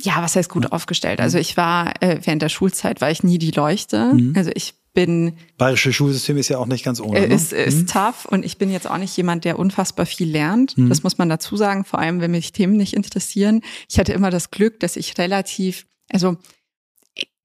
ja, 0.00 0.22
was 0.22 0.36
heißt 0.36 0.50
gut 0.50 0.72
aufgestellt? 0.72 1.20
Also 1.20 1.38
ich 1.38 1.56
war 1.56 2.00
äh, 2.00 2.20
während 2.22 2.42
der 2.42 2.48
Schulzeit 2.48 3.00
war 3.00 3.10
ich 3.10 3.22
nie 3.22 3.38
die 3.38 3.50
Leuchte. 3.50 4.14
Mhm. 4.14 4.34
Also 4.36 4.50
ich 4.54 4.74
bin. 4.94 5.34
Bayerische 5.56 5.92
Schulsystem 5.92 6.36
ist 6.38 6.48
ja 6.48 6.58
auch 6.58 6.66
nicht 6.66 6.84
ganz 6.84 7.00
ohne. 7.00 7.18
Äh, 7.18 7.34
ist, 7.34 7.52
ne? 7.52 7.58
ist 7.58 7.82
mhm. 7.82 7.86
tough 7.86 8.24
und 8.24 8.44
ich 8.44 8.58
bin 8.58 8.70
jetzt 8.70 8.88
auch 8.88 8.98
nicht 8.98 9.16
jemand, 9.16 9.44
der 9.44 9.58
unfassbar 9.58 10.06
viel 10.06 10.30
lernt. 10.30 10.76
Mhm. 10.78 10.88
Das 10.88 11.02
muss 11.02 11.18
man 11.18 11.28
dazu 11.28 11.56
sagen, 11.56 11.84
vor 11.84 11.98
allem 11.98 12.20
wenn 12.20 12.30
mich 12.30 12.52
Themen 12.52 12.76
nicht 12.76 12.94
interessieren. 12.94 13.62
Ich 13.88 13.98
hatte 13.98 14.12
immer 14.12 14.30
das 14.30 14.50
Glück, 14.50 14.80
dass 14.80 14.96
ich 14.96 15.16
relativ, 15.18 15.86
also 16.10 16.36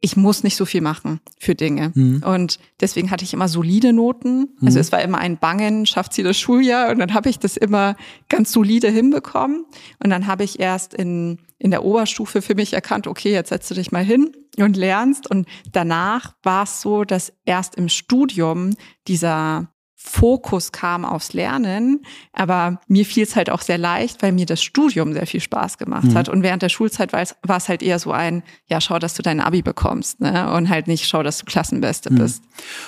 ich 0.04 0.18
muss 0.18 0.44
nicht 0.44 0.58
so 0.58 0.66
viel 0.66 0.82
machen 0.82 1.22
für 1.40 1.56
Dinge. 1.56 1.94
Mhm. 1.96 2.24
Und 2.24 2.60
deswegen 2.82 3.10
hatte 3.10 3.24
ich 3.24 3.34
immer 3.34 3.48
solide 3.48 3.94
Noten. 3.94 4.50
Also 4.62 4.78
mhm. 4.78 4.82
es 4.82 4.92
war 4.92 5.02
immer 5.02 5.18
ein 5.20 5.38
Bangen, 5.38 5.86
schafft 5.86 6.12
sie 6.12 6.24
das 6.24 6.38
Schuljahr? 6.38 6.92
Und 6.92 7.00
dann 7.00 7.14
habe 7.14 7.30
ich 7.30 7.40
das 7.40 7.56
immer 7.56 7.96
ganz 8.28 8.52
solide 8.52 8.90
hinbekommen. 8.90 9.66
Und 10.04 10.10
dann 10.10 10.28
habe 10.28 10.44
ich 10.44 10.60
erst 10.60 10.94
in, 10.94 11.40
in 11.58 11.72
der 11.72 11.86
Oberstufe 11.86 12.42
für 12.42 12.54
mich 12.54 12.74
erkannt, 12.74 13.08
okay, 13.08 13.32
jetzt 13.32 13.48
setzt 13.48 13.72
du 13.72 13.76
dich 13.76 13.94
mal 13.94 14.04
hin 14.04 14.34
und 14.58 14.76
lernst. 14.76 15.32
Und 15.32 15.48
danach 15.72 16.36
war 16.44 16.64
es 16.64 16.82
so, 16.82 17.06
dass 17.06 17.32
erst 17.46 17.76
im 17.76 17.88
Studium 17.88 18.72
dieser 19.08 19.73
Fokus 20.06 20.74
kam 20.74 21.06
aufs 21.06 21.32
Lernen, 21.32 22.06
aber 22.34 22.82
mir 22.88 23.06
fiel 23.06 23.24
es 23.24 23.38
halt 23.38 23.50
auch 23.50 23.62
sehr 23.62 23.78
leicht, 23.78 24.22
weil 24.22 24.34
mir 24.34 24.46
das 24.46 24.62
Studium 24.62 25.14
sehr 25.14 25.26
viel 25.26 25.40
Spaß 25.40 25.78
gemacht 25.78 26.10
mhm. 26.10 26.16
hat. 26.16 26.28
Und 26.28 26.44
während 26.44 26.62
der 26.62 26.68
Schulzeit 26.68 27.14
war 27.14 27.22
es, 27.22 27.36
war 27.42 27.56
es 27.56 27.70
halt 27.70 27.82
eher 27.82 28.00
so 28.00 28.12
ein, 28.12 28.44
ja, 28.68 28.82
schau, 28.82 29.00
dass 29.00 29.14
du 29.14 29.24
dein 29.24 29.40
Abi 29.40 29.62
bekommst, 29.62 30.20
ne? 30.20 30.52
Und 30.54 30.68
halt 30.68 30.88
nicht, 30.88 31.08
schau, 31.08 31.24
dass 31.24 31.38
du 31.38 31.46
Klassenbeste 31.46 32.12
mhm. 32.12 32.18
bist. 32.18 32.44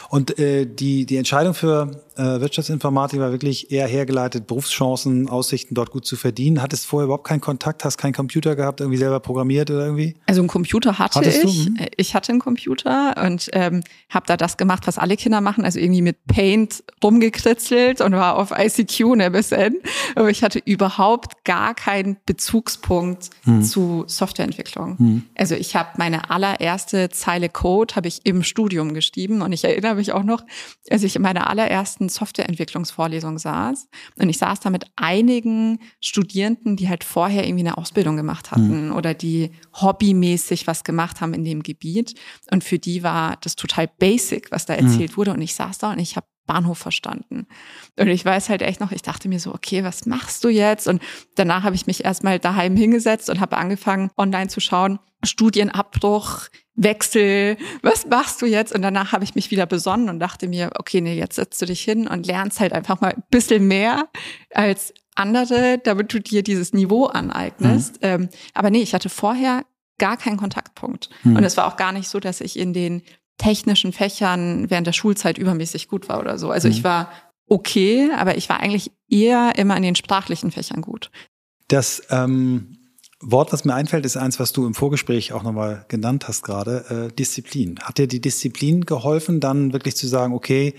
Und 0.10 0.38
äh, 0.38 0.66
die, 0.66 1.06
die 1.06 1.16
Entscheidung 1.16 1.54
für 1.54 2.04
äh, 2.18 2.22
Wirtschaftsinformatik 2.22 3.20
war 3.20 3.32
wirklich 3.32 3.72
eher 3.72 3.88
hergeleitet, 3.88 4.46
Berufschancen, 4.46 5.30
Aussichten 5.30 5.74
dort 5.74 5.92
gut 5.92 6.06
zu 6.06 6.18
verdienen. 6.18 6.62
Hattest 6.62 6.86
vorher 6.86 7.06
überhaupt 7.06 7.28
keinen 7.28 7.42
Kontakt, 7.42 7.86
hast 7.86 7.98
keinen 7.98 8.14
Computer 8.14 8.56
gehabt, 8.56 8.82
irgendwie 8.82 8.98
selber 8.98 9.22
programmiert 9.22 9.72
oder 9.72 9.86
irgendwie? 9.86 10.16
Also 10.26 10.42
einen 10.42 10.50
Computer 10.50 11.00
hatte 11.00 11.20
Hattest 11.20 11.44
ich. 11.46 11.70
Mhm. 11.70 11.78
Ich 11.96 12.14
hatte 12.14 12.34
einen 12.34 12.42
Computer 12.42 13.16
und 13.24 13.50
ähm, 13.54 13.84
habe 14.10 14.26
da 14.28 14.38
das 14.38 14.58
gemacht, 14.58 14.86
was 14.86 14.98
alle 14.98 15.16
Kinder 15.16 15.42
machen, 15.42 15.64
also 15.64 15.80
irgendwie 15.80 16.02
mit 16.02 16.26
Paint 16.28 16.84
rumgekritzelt 17.06 18.02
und 18.02 18.14
war 18.14 18.38
auf 18.38 18.52
ICQ 18.52 19.06
und 19.06 19.20
MSN. 19.22 19.76
Aber 20.16 20.30
ich 20.30 20.44
hatte 20.44 20.60
überhaupt 20.60 21.46
gar 21.46 21.74
keinen 21.76 22.18
Bezugspunkt 22.26 23.30
hm. 23.44 23.64
zu 23.64 24.04
Softwareentwicklung. 24.08 24.98
Hm. 24.98 25.24
Also 25.36 25.56
ich 25.56 25.76
habe 25.76 25.90
meine 25.98 26.30
allererste 26.30 27.10
Zeile 27.10 27.50
Code 27.50 27.96
habe 27.96 28.08
ich 28.08 28.26
im 28.26 28.44
Studium 28.44 28.94
geschrieben 28.94 29.42
und 29.42 29.52
ich 29.54 29.64
erinnere 29.64 29.96
mich 29.96 30.12
auch 30.12 30.24
noch, 30.24 30.44
als 30.90 31.04
ich 31.04 31.16
in 31.16 31.22
meiner 31.22 31.50
allerersten 31.50 31.96
ersten 31.96 32.10
Softwareentwicklungsvorlesung 32.10 33.38
saß. 33.38 33.88
Und 34.18 34.30
ich 34.30 34.38
saß 34.38 34.60
da 34.60 34.70
mit 34.70 34.86
einigen 34.96 35.80
Studierenden, 36.02 36.76
die 36.76 36.90
halt 36.90 37.04
vorher 37.04 37.46
irgendwie 37.46 37.66
eine 37.66 37.78
Ausbildung 37.78 38.18
gemacht 38.18 38.52
hatten 38.52 38.88
mhm. 38.88 38.96
oder 38.96 39.14
die 39.14 39.52
hobbymäßig 39.74 40.68
was 40.68 40.84
gemacht 40.84 41.22
haben 41.22 41.34
in 41.34 41.44
dem 41.44 41.64
Gebiet. 41.64 42.16
Und 42.52 42.64
für 42.64 42.80
die 42.80 43.04
war 43.04 43.38
das 43.42 43.56
total 43.56 43.88
basic, 43.88 44.52
was 44.52 44.66
da 44.66 44.76
hm. 44.76 44.88
erzählt 44.88 45.18
wurde. 45.18 45.34
Und 45.34 45.42
ich 45.42 45.54
saß 45.54 45.78
da 45.78 45.92
und 45.92 46.00
ich 46.00 46.16
habe 46.16 46.28
Bahnhof 46.46 46.78
verstanden. 46.78 47.48
Und 47.98 48.08
ich 48.08 48.24
weiß 48.24 48.50
halt 48.50 48.62
echt 48.62 48.80
noch, 48.80 48.92
ich 48.92 49.02
dachte 49.02 49.30
mir 49.30 49.40
so, 49.40 49.54
okay, 49.54 49.84
was 49.84 50.06
machst 50.06 50.44
du 50.44 50.50
jetzt? 50.50 50.88
Und 50.88 51.02
danach 51.36 51.64
habe 51.64 51.76
ich 51.76 51.88
mich 51.88 52.06
erstmal 52.06 52.40
daheim 52.40 52.76
hingesetzt 52.76 53.30
und 53.30 53.40
habe 53.40 53.58
angefangen, 53.58 54.12
online 54.18 54.48
zu 54.48 54.60
schauen, 54.60 55.00
Studienabbruch, 55.24 56.48
Wechsel, 56.76 57.58
was 57.82 58.06
machst 58.06 58.42
du 58.42 58.46
jetzt? 58.46 58.74
Und 58.74 58.82
danach 58.82 59.12
habe 59.12 59.24
ich 59.24 59.34
mich 59.34 59.50
wieder 59.50 59.66
besonnen 59.66 60.10
und 60.10 60.20
dachte 60.20 60.48
mir, 60.48 60.72
okay, 60.78 61.02
nee, 61.02 61.18
jetzt 61.18 61.36
setzt 61.36 61.62
du 61.62 61.66
dich 61.66 61.82
hin 61.82 62.08
und 62.08 62.28
lernst 62.28 62.60
halt 62.60 62.74
einfach 62.74 63.02
mal 63.02 63.14
ein 63.14 63.24
bisschen 63.32 63.68
mehr 63.68 64.10
als 64.54 64.94
andere, 65.16 65.80
damit 65.84 66.14
du 66.14 66.20
dir 66.20 66.44
dieses 66.44 66.74
Niveau 66.74 67.06
aneignest. 67.06 67.96
Mhm. 67.96 68.08
Ähm, 68.08 68.30
aber 68.54 68.70
nee, 68.70 68.82
ich 68.82 68.94
hatte 68.94 69.10
vorher 69.10 69.64
gar 69.98 70.18
keinen 70.18 70.38
Kontaktpunkt. 70.38 71.10
Mhm. 71.24 71.38
Und 71.38 71.44
es 71.44 71.56
war 71.56 71.68
auch 71.68 71.78
gar 71.78 71.94
nicht 71.94 72.10
so, 72.10 72.20
dass 72.20 72.42
ich 72.42 72.60
in 72.60 72.74
den 72.74 73.02
technischen 73.38 73.92
Fächern 73.92 74.70
während 74.70 74.88
der 74.88 74.94
Schulzeit 74.94 75.38
übermäßig 75.38 75.88
gut 75.88 76.10
war 76.10 76.20
oder 76.20 76.38
so. 76.38 76.52
Also 76.52 76.68
mhm. 76.68 76.74
ich 76.74 76.84
war 76.84 77.12
okay, 77.48 78.10
aber 78.16 78.38
ich 78.38 78.50
war 78.50 78.60
eigentlich 78.60 78.92
eher 79.10 79.54
immer 79.58 79.78
in 79.78 79.84
den 79.84 79.96
sprachlichen 79.96 80.52
Fächern 80.52 80.82
gut. 80.82 81.12
Das 81.68 82.04
ähm, 82.10 82.78
Wort, 83.22 83.54
was 83.54 83.66
mir 83.66 83.74
einfällt, 83.74 84.06
ist 84.06 84.18
eins, 84.18 84.40
was 84.40 84.52
du 84.52 84.66
im 84.66 84.74
Vorgespräch 84.74 85.34
auch 85.34 85.44
nochmal 85.44 85.86
genannt 85.88 86.28
hast 86.28 86.44
gerade, 86.44 87.10
äh, 87.10 87.16
Disziplin. 87.16 87.80
Hat 87.82 87.98
dir 87.98 88.08
die 88.08 88.22
Disziplin 88.22 88.86
geholfen, 88.86 89.40
dann 89.40 89.74
wirklich 89.74 89.96
zu 89.96 90.08
sagen, 90.08 90.34
okay, 90.34 90.76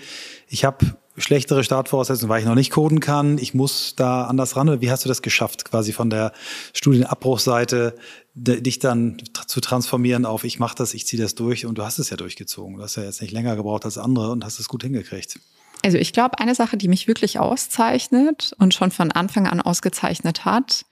ich 0.49 0.65
habe 0.65 0.97
schlechtere 1.17 1.65
Startvoraussetzungen, 1.65 2.29
weil 2.29 2.41
ich 2.41 2.47
noch 2.47 2.55
nicht 2.55 2.71
coden 2.71 3.01
kann, 3.01 3.39
ich 3.39 3.55
muss 3.55 3.95
da 3.97 4.25
anders 4.25 4.55
ran? 4.57 4.69
Oder 4.69 4.81
wie 4.81 4.91
hast 4.91 5.05
du 5.05 5.09
das 5.09 5.23
geschafft, 5.23 5.65
quasi 5.65 5.93
von 5.93 6.11
der 6.11 6.33
Studienabbruchseite 6.75 7.95
dich 8.39 8.79
dann 8.79 9.17
zu 9.47 9.61
transformieren 9.61 10.27
auf, 10.27 10.45
ich 10.45 10.59
mache 10.59 10.77
das, 10.77 10.93
ich 10.93 11.07
ziehe 11.07 11.21
das 11.21 11.35
durch 11.35 11.65
und 11.65 11.79
du 11.79 11.85
hast 11.85 11.99
es 11.99 12.11
ja 12.11 12.19
durchgezogen. 12.19 12.77
Du 12.77 12.83
hast 12.83 12.97
ja 12.97 13.03
jetzt 13.03 13.23
nicht 13.23 13.33
länger 13.33 13.57
gebraucht 13.57 13.87
als 13.87 13.97
andere 13.97 14.31
und 14.31 14.45
hast 14.45 14.61
es 14.61 14.69
gut 14.69 14.83
hingekriegt. 14.83 15.41
Also 15.83 15.97
ich 15.97 16.13
glaube, 16.13 16.39
eine 16.39 16.55
Sache, 16.55 16.77
die 16.77 16.89
mich 16.89 17.09
wirklich 17.09 17.39
auszeichnet 17.39 18.55
und 18.59 18.75
schon 18.75 18.91
von 18.91 19.11
Anfang 19.11 19.47
an 19.47 19.63
ausgezeichnet 19.63 20.45
hat, 20.45 20.85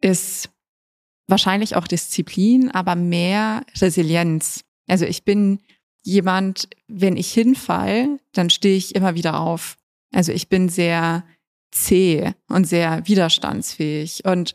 ist 0.00 0.48
wahrscheinlich 1.26 1.76
auch 1.76 1.86
Disziplin, 1.86 2.70
aber 2.70 2.94
mehr 2.94 3.64
Resilienz. 3.78 4.64
Also 4.86 5.04
ich 5.04 5.24
bin 5.24 5.60
jemand, 6.02 6.68
wenn 6.86 7.16
ich 7.16 7.32
hinfall, 7.32 8.20
dann 8.32 8.48
stehe 8.48 8.76
ich 8.76 8.94
immer 8.94 9.14
wieder 9.14 9.40
auf. 9.40 9.76
Also 10.14 10.32
ich 10.32 10.48
bin 10.48 10.70
sehr 10.70 11.24
zäh 11.72 12.32
und 12.48 12.66
sehr 12.66 13.06
widerstandsfähig 13.06 14.24
und 14.24 14.54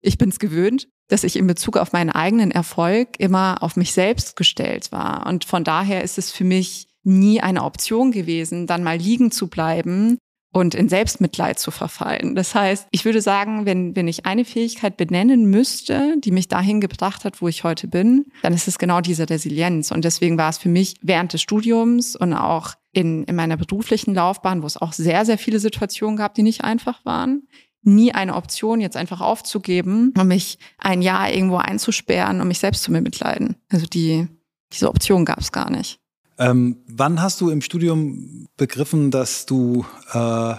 ich 0.00 0.16
bin 0.16 0.28
es 0.28 0.38
gewöhnt, 0.38 0.88
dass 1.08 1.24
ich 1.24 1.36
in 1.36 1.46
Bezug 1.46 1.76
auf 1.76 1.92
meinen 1.92 2.10
eigenen 2.10 2.50
Erfolg 2.50 3.18
immer 3.18 3.62
auf 3.62 3.76
mich 3.76 3.92
selbst 3.92 4.36
gestellt 4.36 4.92
war. 4.92 5.26
Und 5.26 5.44
von 5.44 5.64
daher 5.64 6.02
ist 6.02 6.18
es 6.18 6.30
für 6.30 6.44
mich 6.44 6.88
nie 7.02 7.40
eine 7.40 7.64
Option 7.64 8.12
gewesen, 8.12 8.66
dann 8.66 8.82
mal 8.82 8.96
liegen 8.96 9.30
zu 9.30 9.48
bleiben 9.48 10.18
und 10.54 10.74
in 10.74 10.88
Selbstmitleid 10.88 11.58
zu 11.58 11.72
verfallen. 11.72 12.36
Das 12.36 12.54
heißt, 12.54 12.86
ich 12.92 13.04
würde 13.04 13.20
sagen, 13.20 13.66
wenn, 13.66 13.96
wenn 13.96 14.06
ich 14.06 14.24
eine 14.24 14.44
Fähigkeit 14.44 14.96
benennen 14.96 15.46
müsste, 15.46 16.14
die 16.20 16.30
mich 16.30 16.46
dahin 16.46 16.80
gebracht 16.80 17.24
hat, 17.24 17.42
wo 17.42 17.48
ich 17.48 17.64
heute 17.64 17.88
bin, 17.88 18.26
dann 18.42 18.54
ist 18.54 18.68
es 18.68 18.78
genau 18.78 19.00
diese 19.00 19.28
Resilienz. 19.28 19.90
Und 19.90 20.04
deswegen 20.04 20.38
war 20.38 20.48
es 20.48 20.58
für 20.58 20.68
mich 20.68 20.94
während 21.02 21.32
des 21.32 21.42
Studiums 21.42 22.14
und 22.14 22.34
auch 22.34 22.74
in, 22.92 23.24
in 23.24 23.34
meiner 23.34 23.56
beruflichen 23.56 24.14
Laufbahn, 24.14 24.62
wo 24.62 24.66
es 24.66 24.76
auch 24.76 24.92
sehr, 24.92 25.24
sehr 25.24 25.38
viele 25.38 25.58
Situationen 25.58 26.16
gab, 26.16 26.34
die 26.34 26.44
nicht 26.44 26.62
einfach 26.62 27.04
waren, 27.04 27.48
nie 27.86 28.12
eine 28.12 28.34
Option, 28.34 28.80
jetzt 28.80 28.96
einfach 28.96 29.20
aufzugeben, 29.20 30.12
um 30.18 30.28
mich 30.28 30.58
ein 30.78 31.02
Jahr 31.02 31.30
irgendwo 31.30 31.56
einzusperren, 31.56 32.40
um 32.40 32.48
mich 32.48 32.58
selbst 32.58 32.82
zu 32.82 32.92
bemitleiden. 32.92 33.56
Also 33.70 33.86
die, 33.86 34.28
diese 34.72 34.88
Option 34.88 35.24
gab 35.24 35.40
es 35.40 35.52
gar 35.52 35.70
nicht. 35.70 35.98
Ähm, 36.38 36.78
wann 36.88 37.22
hast 37.22 37.40
du 37.40 37.50
im 37.50 37.60
Studium 37.62 38.48
begriffen, 38.56 39.10
dass 39.10 39.46
du, 39.46 39.84
äh, 40.12 40.54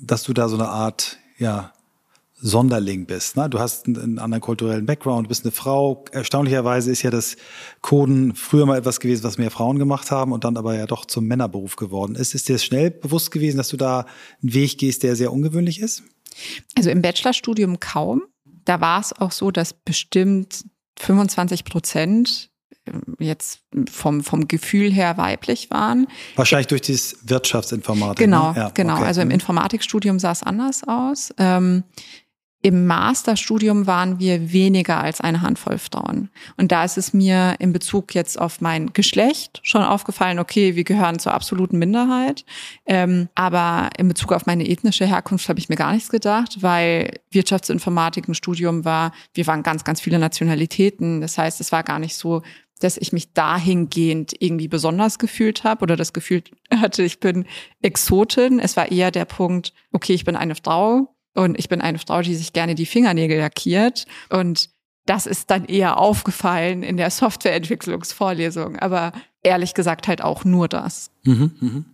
dass 0.00 0.22
du 0.22 0.32
da 0.32 0.48
so 0.48 0.56
eine 0.56 0.68
Art, 0.68 1.18
ja, 1.38 1.72
Sonderling 2.42 3.06
bist. 3.06 3.36
Ne? 3.36 3.48
Du 3.48 3.60
hast 3.60 3.86
einen, 3.86 4.18
anderen 4.18 4.40
kulturellen 4.40 4.84
Background, 4.84 5.28
bist 5.28 5.44
eine 5.44 5.52
Frau. 5.52 6.04
Erstaunlicherweise 6.10 6.90
ist 6.90 7.02
ja 7.02 7.10
das 7.10 7.36
Coden 7.80 8.34
früher 8.34 8.66
mal 8.66 8.76
etwas 8.76 8.98
gewesen, 8.98 9.22
was 9.22 9.38
mehr 9.38 9.52
Frauen 9.52 9.78
gemacht 9.78 10.10
haben 10.10 10.32
und 10.32 10.42
dann 10.42 10.56
aber 10.56 10.76
ja 10.76 10.86
doch 10.86 11.06
zum 11.06 11.26
Männerberuf 11.26 11.76
geworden 11.76 12.16
ist. 12.16 12.34
Ist 12.34 12.48
dir 12.48 12.58
schnell 12.58 12.90
bewusst 12.90 13.30
gewesen, 13.30 13.58
dass 13.58 13.68
du 13.68 13.76
da 13.76 14.06
einen 14.42 14.54
Weg 14.54 14.76
gehst, 14.76 15.04
der 15.04 15.14
sehr 15.14 15.32
ungewöhnlich 15.32 15.80
ist? 15.80 16.02
Also 16.76 16.90
im 16.90 17.02
Bachelorstudium 17.02 17.80
kaum. 17.80 18.22
Da 18.64 18.80
war 18.80 19.00
es 19.00 19.12
auch 19.12 19.32
so, 19.32 19.50
dass 19.50 19.72
bestimmt 19.72 20.64
25 20.98 21.64
Prozent 21.64 22.52
jetzt 23.18 23.60
vom, 23.90 24.22
vom 24.22 24.48
Gefühl 24.48 24.92
her 24.92 25.16
weiblich 25.16 25.70
waren. 25.70 26.08
Wahrscheinlich 26.34 26.66
durch 26.66 26.82
dieses 26.82 27.16
Wirtschaftsinformatik. 27.28 28.18
Genau, 28.18 28.52
ne? 28.52 28.58
ja, 28.58 28.68
genau. 28.70 28.96
Okay. 28.96 29.04
Also 29.04 29.20
im 29.20 29.28
mhm. 29.28 29.34
Informatikstudium 29.34 30.18
sah 30.18 30.32
es 30.32 30.42
anders 30.42 30.82
aus. 30.86 31.32
Ähm, 31.38 31.84
im 32.64 32.86
Masterstudium 32.86 33.88
waren 33.88 34.20
wir 34.20 34.52
weniger 34.52 35.02
als 35.02 35.20
eine 35.20 35.42
Handvoll 35.42 35.78
Frauen. 35.78 36.30
Und 36.56 36.70
da 36.70 36.84
ist 36.84 36.96
es 36.96 37.12
mir 37.12 37.56
in 37.58 37.72
Bezug 37.72 38.14
jetzt 38.14 38.40
auf 38.40 38.60
mein 38.60 38.92
Geschlecht 38.92 39.60
schon 39.64 39.82
aufgefallen, 39.82 40.38
okay, 40.38 40.76
wir 40.76 40.84
gehören 40.84 41.18
zur 41.18 41.34
absoluten 41.34 41.78
Minderheit. 41.78 42.44
Ähm, 42.86 43.28
aber 43.34 43.90
in 43.98 44.06
Bezug 44.06 44.32
auf 44.32 44.46
meine 44.46 44.68
ethnische 44.68 45.06
Herkunft 45.06 45.48
habe 45.48 45.58
ich 45.58 45.68
mir 45.68 45.76
gar 45.76 45.92
nichts 45.92 46.08
gedacht, 46.08 46.62
weil 46.62 47.18
Wirtschaftsinformatik 47.32 48.28
im 48.28 48.34
Studium 48.34 48.84
war, 48.84 49.12
wir 49.34 49.48
waren 49.48 49.64
ganz, 49.64 49.82
ganz 49.82 50.00
viele 50.00 50.20
Nationalitäten. 50.20 51.20
Das 51.20 51.36
heißt, 51.36 51.60
es 51.60 51.72
war 51.72 51.82
gar 51.82 51.98
nicht 51.98 52.14
so, 52.14 52.42
dass 52.78 52.96
ich 52.96 53.12
mich 53.12 53.32
dahingehend 53.32 54.34
irgendwie 54.38 54.68
besonders 54.68 55.18
gefühlt 55.18 55.64
habe 55.64 55.82
oder 55.82 55.96
das 55.96 56.12
Gefühl 56.12 56.44
hatte, 56.72 57.02
ich 57.02 57.18
bin 57.18 57.44
Exotin. 57.80 58.60
Es 58.60 58.76
war 58.76 58.92
eher 58.92 59.10
der 59.10 59.24
Punkt, 59.24 59.72
okay, 59.90 60.14
ich 60.14 60.24
bin 60.24 60.36
eine 60.36 60.54
Frau 60.54 61.12
und 61.34 61.58
ich 61.58 61.68
bin 61.68 61.80
eine 61.80 61.98
Frau, 61.98 62.20
die 62.22 62.34
sich 62.34 62.52
gerne 62.52 62.74
die 62.74 62.86
Fingernägel 62.86 63.38
lackiert 63.38 64.06
und 64.30 64.70
das 65.06 65.26
ist 65.26 65.50
dann 65.50 65.64
eher 65.64 65.98
aufgefallen 65.98 66.82
in 66.82 66.96
der 66.96 67.10
Softwareentwicklungsvorlesung, 67.10 68.78
aber 68.78 69.12
ehrlich 69.42 69.74
gesagt 69.74 70.06
halt 70.08 70.22
auch 70.22 70.44
nur 70.44 70.68
das. 70.68 71.10
Mhm, 71.24 71.50
mh. 71.60 71.84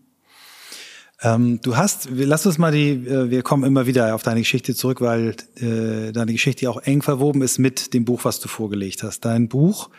Ähm, 1.20 1.60
du 1.62 1.76
hast, 1.76 2.08
lass 2.12 2.46
uns 2.46 2.58
mal 2.58 2.70
die, 2.70 2.90
äh, 2.90 3.28
wir 3.30 3.42
kommen 3.42 3.64
immer 3.64 3.86
wieder 3.86 4.14
auf 4.14 4.22
deine 4.22 4.40
Geschichte 4.40 4.74
zurück, 4.74 5.00
weil 5.00 5.34
äh, 5.56 6.12
deine 6.12 6.32
Geschichte 6.32 6.70
auch 6.70 6.80
eng 6.82 7.02
verwoben 7.02 7.42
ist 7.42 7.58
mit 7.58 7.92
dem 7.92 8.04
Buch, 8.04 8.24
was 8.24 8.38
du 8.38 8.46
vorgelegt 8.46 9.02
hast. 9.02 9.24
Dein 9.24 9.48
Buch, 9.48 9.90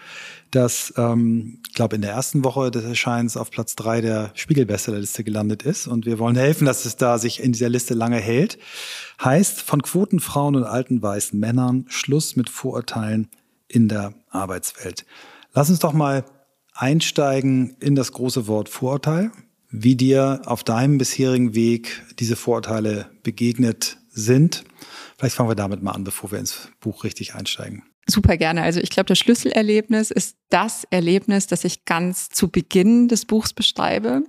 das, 0.52 0.94
ähm, 0.98 1.62
ich 1.68 1.74
glaube, 1.74 1.96
in 1.96 2.02
der 2.02 2.12
ersten 2.12 2.44
Woche 2.44 2.72
des 2.72 2.84
Erscheins 2.84 3.38
auf 3.38 3.52
Platz 3.52 3.76
drei 3.76 4.02
der 4.02 4.32
Spiegelbestsellerliste 4.34 5.24
gelandet 5.24 5.64
ist. 5.64 5.88
Und 5.88 6.06
wir 6.06 6.20
wollen 6.20 6.36
helfen, 6.36 6.66
dass 6.66 6.86
es 6.86 6.96
da 6.96 7.18
sich 7.18 7.42
in 7.42 7.52
dieser 7.52 7.70
Liste 7.70 7.94
lange 7.94 8.18
hält. 8.18 8.58
Heißt 9.24 9.62
von 9.62 9.82
Quotenfrauen 9.82 10.56
und 10.56 10.64
alten 10.64 11.02
weißen 11.02 11.40
Männern 11.40 11.86
Schluss 11.88 12.36
mit 12.36 12.50
Vorurteilen 12.50 13.30
in 13.68 13.88
der 13.88 14.14
Arbeitswelt. 14.30 15.06
Lass 15.54 15.70
uns 15.70 15.80
doch 15.80 15.94
mal 15.94 16.26
einsteigen 16.74 17.76
in 17.80 17.96
das 17.96 18.12
große 18.12 18.48
Wort 18.48 18.70
Vorurteil 18.70 19.32
wie 19.70 19.96
dir 19.96 20.42
auf 20.46 20.64
deinem 20.64 20.98
bisherigen 20.98 21.54
Weg 21.54 22.04
diese 22.20 22.36
Vorurteile 22.36 23.10
begegnet 23.24 23.98
sind. 24.10 24.64
Vielleicht 25.18 25.36
fangen 25.36 25.50
wir 25.50 25.56
damit 25.56 25.84
mal 25.84 25.92
an, 25.92 26.04
bevor 26.04 26.32
wir 26.32 26.40
ins 26.40 26.70
Buch 26.80 27.04
richtig 27.04 27.36
einsteigen. 27.36 27.84
Super 28.10 28.38
gerne. 28.38 28.64
Also 28.64 28.80
ich 28.80 28.90
glaube, 28.90 29.08
das 29.08 29.20
Schlüsselerlebnis 29.20 30.10
ist 30.10 30.38
das 30.50 30.86
Erlebnis, 30.90 31.48
das 31.48 31.64
ich 31.64 31.86
ganz 31.86 32.30
zu 32.30 32.50
Beginn 32.50 33.08
des 33.08 33.26
Buchs 33.26 33.54
beschreibe, 33.54 34.24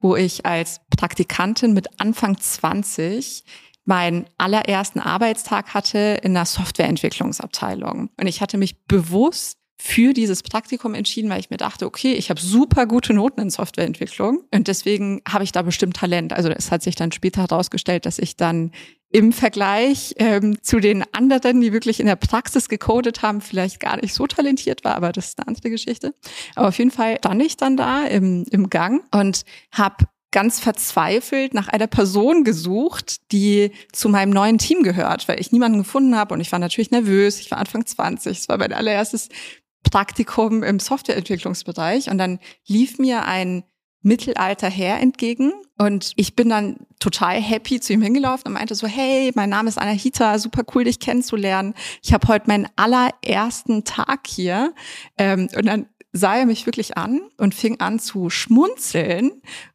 wo 0.00 0.14
ich 0.14 0.46
als 0.46 0.80
Praktikantin 0.96 1.72
mit 1.72 2.00
Anfang 2.00 2.38
20 2.38 3.44
meinen 3.84 4.26
allerersten 4.38 5.00
Arbeitstag 5.00 5.74
hatte 5.74 6.20
in 6.22 6.34
der 6.34 6.46
Softwareentwicklungsabteilung. 6.46 8.10
Und 8.16 8.26
ich 8.26 8.40
hatte 8.40 8.56
mich 8.56 8.84
bewusst 8.86 9.58
für 9.76 10.12
dieses 10.12 10.42
Praktikum 10.42 10.94
entschieden, 10.94 11.30
weil 11.30 11.40
ich 11.40 11.50
mir 11.50 11.56
dachte, 11.56 11.86
okay, 11.86 12.14
ich 12.14 12.30
habe 12.30 12.40
super 12.40 12.86
gute 12.86 13.12
Noten 13.12 13.40
in 13.40 13.50
Softwareentwicklung 13.50 14.44
und 14.54 14.68
deswegen 14.68 15.20
habe 15.28 15.44
ich 15.44 15.52
da 15.52 15.62
bestimmt 15.62 15.96
Talent. 15.96 16.32
Also 16.32 16.48
es 16.48 16.70
hat 16.70 16.82
sich 16.82 16.94
dann 16.94 17.12
später 17.12 17.42
herausgestellt, 17.42 18.06
dass 18.06 18.18
ich 18.18 18.36
dann 18.36 18.70
im 19.10 19.32
Vergleich 19.32 20.14
ähm, 20.18 20.60
zu 20.62 20.80
den 20.80 21.04
anderen, 21.12 21.60
die 21.60 21.72
wirklich 21.72 22.00
in 22.00 22.06
der 22.06 22.16
Praxis 22.16 22.68
gecodet 22.68 23.22
haben, 23.22 23.40
vielleicht 23.40 23.78
gar 23.78 23.96
nicht 24.00 24.12
so 24.12 24.26
talentiert 24.26 24.82
war, 24.84 24.96
aber 24.96 25.12
das 25.12 25.28
ist 25.28 25.38
eine 25.38 25.48
andere 25.48 25.70
Geschichte. 25.70 26.14
Aber 26.56 26.68
auf 26.68 26.78
jeden 26.78 26.90
Fall 26.90 27.18
stand 27.18 27.42
ich 27.42 27.56
dann 27.56 27.76
da 27.76 28.04
im, 28.06 28.44
im 28.50 28.70
Gang 28.70 29.04
und 29.14 29.44
habe 29.70 30.06
ganz 30.34 30.58
verzweifelt 30.58 31.54
nach 31.54 31.68
einer 31.68 31.86
Person 31.86 32.42
gesucht, 32.42 33.30
die 33.30 33.70
zu 33.92 34.08
meinem 34.08 34.30
neuen 34.30 34.58
Team 34.58 34.82
gehört, 34.82 35.28
weil 35.28 35.38
ich 35.38 35.52
niemanden 35.52 35.78
gefunden 35.78 36.16
habe 36.16 36.34
und 36.34 36.40
ich 36.40 36.50
war 36.50 36.58
natürlich 36.58 36.90
nervös. 36.90 37.38
Ich 37.38 37.52
war 37.52 37.58
Anfang 37.58 37.86
20, 37.86 38.36
es 38.36 38.48
war 38.48 38.58
mein 38.58 38.72
allererstes 38.72 39.28
Praktikum 39.90 40.62
im 40.62 40.78
Softwareentwicklungsbereich 40.80 42.10
und 42.10 42.18
dann 42.18 42.38
lief 42.66 42.98
mir 42.98 43.24
ein 43.24 43.64
mittelalter 44.02 44.68
Herr 44.68 45.00
entgegen 45.00 45.52
und 45.76 46.12
ich 46.16 46.36
bin 46.36 46.50
dann 46.50 46.86
total 47.00 47.40
happy 47.40 47.80
zu 47.80 47.92
ihm 47.94 48.02
hingelaufen 48.02 48.46
und 48.46 48.52
meinte 48.52 48.74
so, 48.74 48.86
hey, 48.86 49.32
mein 49.34 49.50
Name 49.50 49.68
ist 49.68 49.78
Anahita, 49.78 50.38
super 50.38 50.62
cool, 50.74 50.84
dich 50.84 51.00
kennenzulernen. 51.00 51.74
Ich 52.02 52.12
habe 52.12 52.28
heute 52.28 52.46
meinen 52.46 52.68
allerersten 52.76 53.84
Tag 53.84 54.26
hier. 54.26 54.72
Ähm, 55.18 55.48
und 55.56 55.66
dann 55.66 55.86
sah 56.16 56.36
er 56.36 56.46
mich 56.46 56.64
wirklich 56.64 56.96
an 56.96 57.20
und 57.38 57.56
fing 57.56 57.80
an 57.80 57.98
zu 57.98 58.30
schmunzeln 58.30 59.32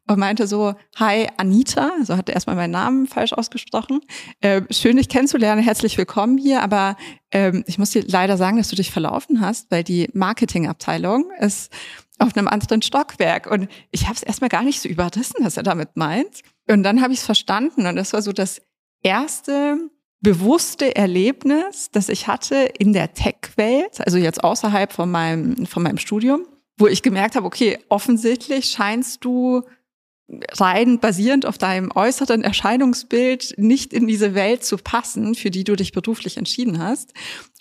und 0.08 0.18
meinte 0.18 0.46
so, 0.46 0.74
hi 0.96 1.28
Anita, 1.36 1.92
so 2.02 2.16
hat 2.16 2.30
er 2.30 2.34
erstmal 2.34 2.56
meinen 2.56 2.70
Namen 2.70 3.06
falsch 3.06 3.34
ausgesprochen. 3.34 4.00
Äh, 4.40 4.62
schön, 4.70 4.96
dich 4.96 5.10
kennenzulernen, 5.10 5.62
herzlich 5.62 5.98
willkommen 5.98 6.38
hier, 6.38 6.62
aber 6.62 6.96
ähm, 7.30 7.62
ich 7.66 7.78
muss 7.78 7.90
dir 7.90 8.02
leider 8.06 8.38
sagen, 8.38 8.56
dass 8.56 8.68
du 8.68 8.76
dich 8.76 8.90
verlaufen 8.90 9.42
hast, 9.42 9.70
weil 9.70 9.84
die 9.84 10.08
Marketingabteilung 10.14 11.30
ist 11.38 11.70
auf 12.18 12.34
einem 12.34 12.48
anderen 12.48 12.80
Stockwerk. 12.80 13.46
Und 13.46 13.68
ich 13.90 14.04
habe 14.04 14.14
es 14.14 14.22
erstmal 14.22 14.50
gar 14.50 14.62
nicht 14.62 14.80
so 14.80 14.88
überrissen, 14.88 15.44
was 15.44 15.58
er 15.58 15.62
damit 15.62 15.96
meint. 15.96 16.40
Und 16.66 16.84
dann 16.84 17.02
habe 17.02 17.12
ich 17.12 17.18
es 17.18 17.26
verstanden 17.26 17.86
und 17.86 17.96
das 17.96 18.14
war 18.14 18.22
so 18.22 18.32
das 18.32 18.62
erste 19.02 19.90
bewusste 20.20 20.96
Erlebnis, 20.96 21.90
das 21.90 22.08
ich 22.08 22.26
hatte 22.26 22.56
in 22.78 22.92
der 22.92 23.14
Tech-Welt, 23.14 24.00
also 24.04 24.18
jetzt 24.18 24.44
außerhalb 24.44 24.92
von 24.92 25.10
meinem, 25.10 25.66
von 25.66 25.82
meinem 25.82 25.98
Studium, 25.98 26.46
wo 26.78 26.86
ich 26.86 27.02
gemerkt 27.02 27.36
habe, 27.36 27.46
okay, 27.46 27.78
offensichtlich 27.88 28.66
scheinst 28.66 29.24
du 29.24 29.62
rein 30.52 31.00
basierend 31.00 31.44
auf 31.46 31.58
deinem 31.58 31.90
äußeren 31.92 32.42
Erscheinungsbild 32.42 33.54
nicht 33.56 33.92
in 33.92 34.06
diese 34.06 34.34
Welt 34.34 34.64
zu 34.64 34.76
passen, 34.76 35.34
für 35.34 35.50
die 35.50 35.64
du 35.64 35.74
dich 35.74 35.92
beruflich 35.92 36.36
entschieden 36.36 36.78
hast. 36.78 37.12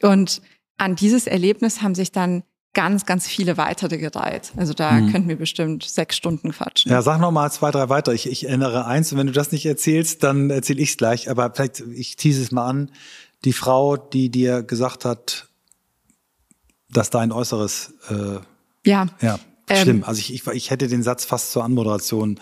Und 0.01 0.41
an 0.77 0.95
dieses 0.95 1.27
Erlebnis 1.27 1.81
haben 1.81 1.95
sich 1.95 2.11
dann 2.11 2.43
ganz, 2.79 3.05
ganz 3.05 3.27
viele 3.27 3.57
weitere 3.57 3.97
gereiht. 3.97 4.53
Also 4.55 4.73
da 4.73 4.93
mhm. 4.93 5.11
könnten 5.11 5.27
wir 5.27 5.35
bestimmt 5.35 5.83
sechs 5.83 6.15
Stunden 6.15 6.53
quatschen. 6.53 6.89
Ja, 6.89 7.01
sag 7.01 7.19
noch 7.19 7.31
mal 7.31 7.51
zwei, 7.51 7.71
drei 7.71 7.89
weiter. 7.89 8.13
Ich, 8.13 8.25
ich 8.25 8.47
erinnere 8.47 8.85
eins 8.85 9.11
und 9.11 9.17
wenn 9.17 9.27
du 9.27 9.33
das 9.33 9.51
nicht 9.51 9.65
erzählst, 9.65 10.23
dann 10.23 10.49
erzähle 10.49 10.81
ich 10.81 10.91
es 10.91 10.97
gleich. 10.97 11.29
Aber 11.29 11.51
vielleicht, 11.53 11.81
ich 11.81 12.15
tease 12.15 12.41
es 12.41 12.53
mal 12.53 12.65
an. 12.65 12.91
Die 13.43 13.51
Frau, 13.51 13.97
die 13.97 14.29
dir 14.29 14.63
gesagt 14.63 15.03
hat, 15.03 15.49
dass 16.89 17.09
dein 17.09 17.33
Äußeres 17.33 17.95
äh, 18.09 18.39
ja. 18.89 19.07
ja 19.19 19.39
schlimm. 19.75 19.97
Ähm, 19.97 20.03
also 20.03 20.19
ich, 20.19 20.33
ich, 20.33 20.47
ich 20.47 20.69
hätte 20.69 20.87
den 20.87 21.03
Satz 21.03 21.25
fast 21.25 21.51
zur 21.51 21.63
Anmoderation 21.63 22.39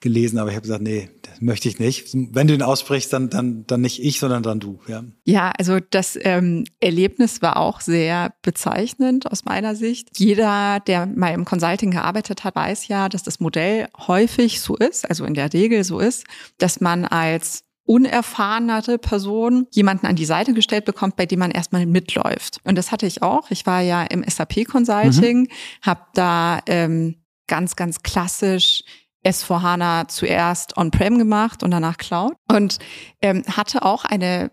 gelesen, 0.00 0.38
aber 0.38 0.50
ich 0.50 0.56
habe 0.56 0.62
gesagt, 0.62 0.82
nee, 0.82 1.10
das 1.22 1.40
möchte 1.40 1.68
ich 1.68 1.78
nicht. 1.78 2.08
Wenn 2.14 2.46
du 2.46 2.54
ihn 2.54 2.62
aussprichst, 2.62 3.12
dann, 3.12 3.30
dann, 3.30 3.66
dann 3.66 3.80
nicht 3.80 4.02
ich, 4.02 4.20
sondern 4.20 4.42
dann 4.42 4.60
du. 4.60 4.78
Ja, 4.86 5.04
ja 5.24 5.52
also 5.58 5.78
das 5.80 6.18
ähm, 6.20 6.64
Erlebnis 6.80 7.42
war 7.42 7.56
auch 7.56 7.80
sehr 7.80 8.34
bezeichnend 8.42 9.30
aus 9.30 9.44
meiner 9.44 9.74
Sicht. 9.74 10.10
Jeder, 10.18 10.80
der 10.86 11.06
mal 11.06 11.34
im 11.34 11.44
Consulting 11.44 11.90
gearbeitet 11.90 12.44
hat, 12.44 12.54
weiß 12.54 12.88
ja, 12.88 13.08
dass 13.08 13.22
das 13.22 13.40
Modell 13.40 13.88
häufig 14.06 14.60
so 14.60 14.76
ist, 14.76 15.08
also 15.08 15.24
in 15.24 15.34
der 15.34 15.52
Regel 15.52 15.84
so 15.84 15.98
ist, 15.98 16.24
dass 16.58 16.80
man 16.80 17.04
als 17.04 17.64
unerfahrenere 17.88 18.98
Person 18.98 19.66
jemanden 19.72 20.06
an 20.06 20.14
die 20.14 20.26
Seite 20.26 20.52
gestellt 20.52 20.84
bekommt, 20.84 21.16
bei 21.16 21.24
dem 21.24 21.38
man 21.38 21.50
erstmal 21.50 21.86
mitläuft. 21.86 22.60
Und 22.64 22.76
das 22.76 22.92
hatte 22.92 23.06
ich 23.06 23.22
auch. 23.22 23.50
Ich 23.50 23.64
war 23.64 23.80
ja 23.80 24.02
im 24.02 24.22
SAP 24.28 24.66
Consulting, 24.66 25.40
mhm. 25.40 25.48
habe 25.80 26.02
da 26.12 26.60
ähm, 26.66 27.16
ganz, 27.46 27.76
ganz 27.76 28.02
klassisch 28.02 28.84
S4HANA 29.24 30.08
zuerst 30.08 30.76
on-prem 30.76 31.18
gemacht 31.18 31.62
und 31.62 31.70
danach 31.70 31.96
Cloud 31.96 32.34
und 32.50 32.78
ähm, 33.22 33.42
hatte 33.48 33.82
auch 33.82 34.04
eine 34.04 34.50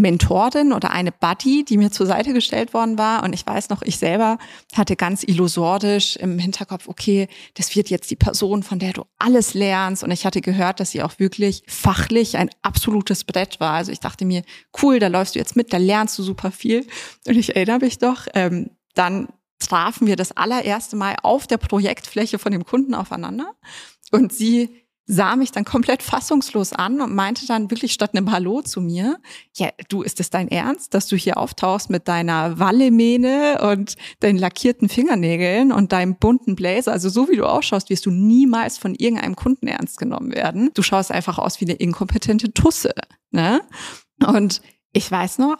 Mentorin 0.00 0.72
oder 0.72 0.90
eine 0.90 1.12
Buddy, 1.12 1.64
die 1.64 1.76
mir 1.76 1.90
zur 1.90 2.06
Seite 2.06 2.32
gestellt 2.32 2.74
worden 2.74 2.98
war. 2.98 3.22
Und 3.22 3.32
ich 3.32 3.46
weiß 3.46 3.68
noch, 3.68 3.82
ich 3.82 3.98
selber 3.98 4.38
hatte 4.74 4.96
ganz 4.96 5.22
illusorisch 5.22 6.16
im 6.16 6.38
Hinterkopf, 6.38 6.88
okay, 6.88 7.28
das 7.54 7.74
wird 7.76 7.90
jetzt 7.90 8.10
die 8.10 8.16
Person, 8.16 8.62
von 8.62 8.78
der 8.78 8.92
du 8.92 9.04
alles 9.18 9.54
lernst. 9.54 10.04
Und 10.04 10.10
ich 10.10 10.26
hatte 10.26 10.40
gehört, 10.40 10.80
dass 10.80 10.90
sie 10.90 11.02
auch 11.02 11.18
wirklich 11.18 11.62
fachlich 11.66 12.36
ein 12.36 12.50
absolutes 12.62 13.24
Brett 13.24 13.60
war. 13.60 13.72
Also 13.72 13.92
ich 13.92 14.00
dachte 14.00 14.24
mir, 14.24 14.42
cool, 14.82 14.98
da 14.98 15.08
läufst 15.08 15.34
du 15.34 15.38
jetzt 15.38 15.56
mit, 15.56 15.72
da 15.72 15.76
lernst 15.76 16.18
du 16.18 16.22
super 16.22 16.50
viel. 16.50 16.86
Und 17.26 17.36
ich 17.36 17.54
erinnere 17.56 17.78
mich 17.80 17.98
doch, 17.98 18.26
ähm, 18.34 18.70
dann 18.94 19.28
trafen 19.58 20.06
wir 20.06 20.16
das 20.16 20.36
allererste 20.36 20.96
Mal 20.96 21.16
auf 21.22 21.46
der 21.46 21.58
Projektfläche 21.58 22.38
von 22.38 22.52
dem 22.52 22.64
Kunden 22.64 22.94
aufeinander. 22.94 23.52
Und 24.10 24.32
sie 24.32 24.87
sah 25.10 25.36
mich 25.36 25.52
dann 25.52 25.64
komplett 25.64 26.02
fassungslos 26.02 26.74
an 26.74 27.00
und 27.00 27.14
meinte 27.14 27.46
dann 27.46 27.70
wirklich 27.70 27.94
statt 27.94 28.14
einem 28.14 28.30
Hallo 28.30 28.60
zu 28.60 28.82
mir, 28.82 29.18
ja, 29.56 29.70
du, 29.88 30.02
ist 30.02 30.20
es 30.20 30.28
dein 30.28 30.48
Ernst, 30.48 30.92
dass 30.92 31.08
du 31.08 31.16
hier 31.16 31.38
auftauchst 31.38 31.88
mit 31.88 32.06
deiner 32.08 32.58
Wallemähne 32.58 33.58
und 33.62 33.96
deinen 34.20 34.38
lackierten 34.38 34.90
Fingernägeln 34.90 35.72
und 35.72 35.92
deinem 35.92 36.16
bunten 36.16 36.54
Blazer? 36.54 36.92
Also 36.92 37.08
so 37.08 37.28
wie 37.30 37.36
du 37.36 37.46
ausschaust, 37.46 37.88
wirst 37.88 38.04
du 38.04 38.10
niemals 38.10 38.76
von 38.76 38.94
irgendeinem 38.94 39.34
Kunden 39.34 39.66
ernst 39.66 39.98
genommen 39.98 40.30
werden. 40.32 40.70
Du 40.74 40.82
schaust 40.82 41.10
einfach 41.10 41.38
aus 41.38 41.58
wie 41.62 41.64
eine 41.64 41.74
inkompetente 41.74 42.52
Tusse, 42.52 42.92
ne? 43.30 43.62
Und 44.26 44.60
ich 44.92 45.10
weiß 45.10 45.38
noch, 45.38 45.56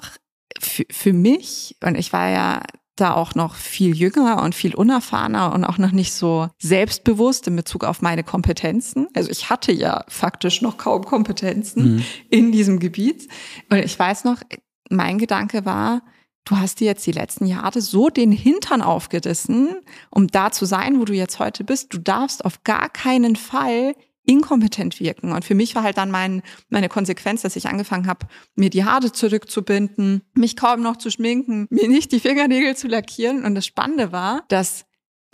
für, 0.60 0.84
für 0.90 1.14
mich, 1.14 1.76
und 1.82 1.96
ich 1.96 2.12
war 2.12 2.28
ja 2.28 2.62
da 3.00 3.14
auch 3.14 3.34
noch 3.34 3.54
viel 3.54 3.96
jünger 3.96 4.42
und 4.42 4.54
viel 4.54 4.74
unerfahrener 4.74 5.52
und 5.52 5.64
auch 5.64 5.78
noch 5.78 5.92
nicht 5.92 6.12
so 6.12 6.48
selbstbewusst 6.58 7.46
in 7.46 7.56
Bezug 7.56 7.84
auf 7.84 8.02
meine 8.02 8.24
Kompetenzen. 8.24 9.08
Also 9.14 9.30
ich 9.30 9.50
hatte 9.50 9.72
ja 9.72 10.04
faktisch 10.08 10.62
noch 10.62 10.76
kaum 10.76 11.04
Kompetenzen 11.04 11.96
mhm. 11.96 12.04
in 12.30 12.52
diesem 12.52 12.78
Gebiet. 12.78 13.28
Und 13.70 13.78
ich 13.78 13.98
weiß 13.98 14.24
noch, 14.24 14.42
mein 14.90 15.18
Gedanke 15.18 15.64
war, 15.64 16.02
du 16.44 16.56
hast 16.56 16.80
dir 16.80 16.86
jetzt 16.86 17.06
die 17.06 17.12
letzten 17.12 17.46
Jahre 17.46 17.80
so 17.80 18.08
den 18.08 18.32
Hintern 18.32 18.82
aufgerissen, 18.82 19.76
um 20.10 20.26
da 20.28 20.50
zu 20.50 20.64
sein, 20.64 20.98
wo 21.00 21.04
du 21.04 21.12
jetzt 21.12 21.38
heute 21.38 21.64
bist. 21.64 21.92
Du 21.92 21.98
darfst 21.98 22.44
auf 22.44 22.64
gar 22.64 22.88
keinen 22.88 23.36
Fall 23.36 23.94
inkompetent 24.28 25.00
wirken. 25.00 25.32
Und 25.32 25.44
für 25.44 25.54
mich 25.54 25.74
war 25.74 25.82
halt 25.82 25.96
dann 25.96 26.10
mein, 26.10 26.42
meine 26.68 26.90
Konsequenz, 26.90 27.42
dass 27.42 27.56
ich 27.56 27.66
angefangen 27.66 28.06
habe, 28.06 28.26
mir 28.54 28.68
die 28.68 28.84
Haare 28.84 29.10
zurückzubinden, 29.10 30.22
mich 30.34 30.54
kaum 30.54 30.82
noch 30.82 30.98
zu 30.98 31.10
schminken, 31.10 31.66
mir 31.70 31.88
nicht 31.88 32.12
die 32.12 32.20
Fingernägel 32.20 32.76
zu 32.76 32.88
lackieren. 32.88 33.44
Und 33.44 33.54
das 33.54 33.64
Spannende 33.64 34.12
war, 34.12 34.44
dass 34.48 34.84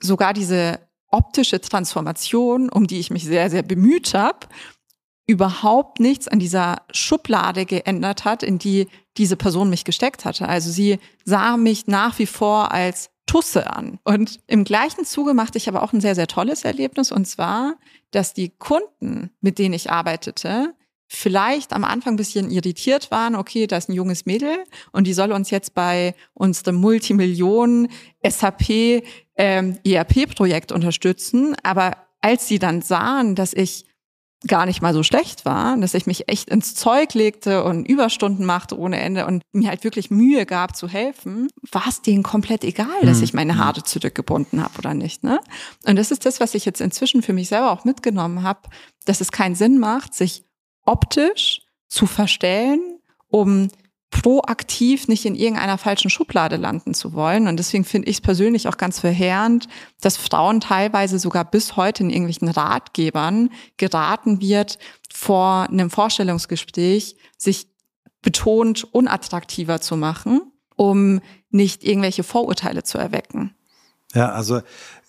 sogar 0.01 0.33
diese 0.33 0.79
optische 1.09 1.61
Transformation, 1.61 2.69
um 2.69 2.87
die 2.87 3.01
ich 3.01 3.11
mich 3.11 3.25
sehr, 3.25 3.51
sehr 3.51 3.63
bemüht 3.63 4.15
habe, 4.15 4.47
überhaupt 5.27 5.99
nichts 5.99 6.29
an 6.29 6.39
dieser 6.39 6.83
Schublade 6.93 7.67
geändert 7.67 8.25
hat, 8.25 8.45
in 8.45 8.59
die 8.59 8.87
diese 9.17 9.37
Person 9.37 9.71
mich 9.71 9.85
gesteckt 9.85 10.25
hatte. 10.25 10.49
Also 10.49 10.71
sie 10.71 10.99
sah 11.25 11.57
mich 11.57 11.89
nach 11.89 12.19
wie 12.21 12.27
vor 12.27 12.71
als 12.71 13.11
Tusse 13.27 13.71
an. 13.75 13.99
Und 14.05 14.41
im 14.47 14.65
gleichen 14.65 15.05
Zuge 15.05 15.35
machte 15.35 15.59
ich 15.59 15.69
aber 15.69 15.83
auch 15.83 15.93
ein 15.93 16.01
sehr, 16.01 16.15
sehr 16.15 16.27
tolles 16.27 16.65
Erlebnis. 16.65 17.11
Und 17.11 17.27
zwar, 17.27 17.77
dass 18.11 18.35
die 18.35 18.51
Kunden, 18.51 19.31
mit 19.41 19.59
denen 19.59 19.75
ich 19.75 19.91
arbeitete, 19.91 20.75
vielleicht 21.07 21.73
am 21.73 21.85
Anfang 21.85 22.15
ein 22.15 22.17
bisschen 22.17 22.51
irritiert 22.51 23.11
waren, 23.11 23.35
okay, 23.35 23.67
da 23.67 23.77
ist 23.77 23.89
ein 23.89 23.95
junges 23.95 24.27
Mädel 24.27 24.65
und 24.93 25.07
die 25.07 25.13
soll 25.13 25.33
uns 25.33 25.51
jetzt 25.51 25.75
bei 25.75 26.15
unserem 26.33 26.77
Multimillionen 26.77 27.89
SAP 28.27 29.03
ähm, 29.37 29.79
ERP-Projekt 29.85 30.73
unterstützen. 30.73 31.55
Aber 31.63 31.97
als 32.21 32.49
sie 32.49 32.59
dann 32.59 32.83
sahen, 32.83 33.35
dass 33.35 33.53
ich 33.53 33.85
gar 34.47 34.67
nicht 34.67 34.83
mal 34.83 34.93
so 34.93 35.03
schlecht 35.03 35.45
war, 35.45 35.77
dass 35.79 35.95
ich 35.95 36.07
mich 36.07 36.29
echt 36.29 36.51
ins 36.51 36.75
Zeug 36.75 37.15
legte 37.15 37.65
und 37.65 37.85
Überstunden 37.85 38.45
machte 38.45 38.79
ohne 38.79 39.01
Ende 39.01 39.27
und 39.27 39.43
mir 39.53 39.69
halt 39.69 39.85
wirklich 39.85 40.11
Mühe 40.11 40.47
gab 40.47 40.77
zu 40.77 40.89
helfen, 40.89 41.49
war 41.73 41.87
es 41.89 42.03
denen 42.03 42.23
komplett 42.23 42.65
egal, 42.65 43.01
dass 43.03 43.19
mhm. 43.19 43.25
ich 43.25 43.35
meine 43.35 43.59
Haare 43.59 43.83
zurückgebunden 43.83 44.63
habe 44.63 44.79
oder 44.79 44.95
nicht. 44.95 45.25
Ne? 45.25 45.41
Und 45.87 45.97
das 45.97 46.11
ist 46.11 46.27
das, 46.27 46.41
was 46.41 46.55
ich 46.55 46.65
jetzt 46.65 46.81
inzwischen 46.81 47.23
für 47.23 47.33
mich 47.33 47.49
selber 47.49 47.73
auch 47.73 47.85
mitgenommen 47.85 48.43
habe, 48.43 48.69
dass 49.07 49.21
es 49.21 49.33
keinen 49.33 49.55
Sinn 49.55 49.79
macht, 49.79 50.15
sich 50.15 50.45
optisch 50.85 51.63
zu 51.89 52.07
verstellen, 52.07 52.99
um 53.29 53.69
proaktiv 54.15 55.09
nicht 55.09 55.25
in 55.25 55.35
irgendeiner 55.35 55.77
falschen 55.77 56.09
Schublade 56.09 56.55
landen 56.55 56.95
zu 56.95 57.15
wollen. 57.15 57.49
Und 57.49 57.59
deswegen 57.59 57.85
finde 57.85 58.09
ich 58.09 58.19
es 58.19 58.21
persönlich 58.21 58.69
auch 58.69 58.77
ganz 58.77 59.01
verheerend, 59.01 59.67
dass 60.01 60.17
Frauen 60.17 60.61
teilweise 60.61 61.19
sogar 61.19 61.45
bis 61.45 61.77
heute 61.77 62.05
in 62.05 62.11
irgendwelchen 62.11 62.49
Ratgebern 62.49 63.51
geraten 63.77 64.41
wird, 64.41 64.79
vor 65.13 65.69
einem 65.69 65.91
Vorstellungsgespräch 65.91 67.17
sich 67.37 67.67
betont 68.23 68.85
unattraktiver 68.85 69.81
zu 69.81 69.97
machen, 69.97 70.43
um 70.77 71.21
nicht 71.51 71.83
irgendwelche 71.83 72.23
Vorurteile 72.23 72.85
zu 72.85 72.99
erwecken. 72.99 73.53
Ja, 74.15 74.31
also 74.31 74.61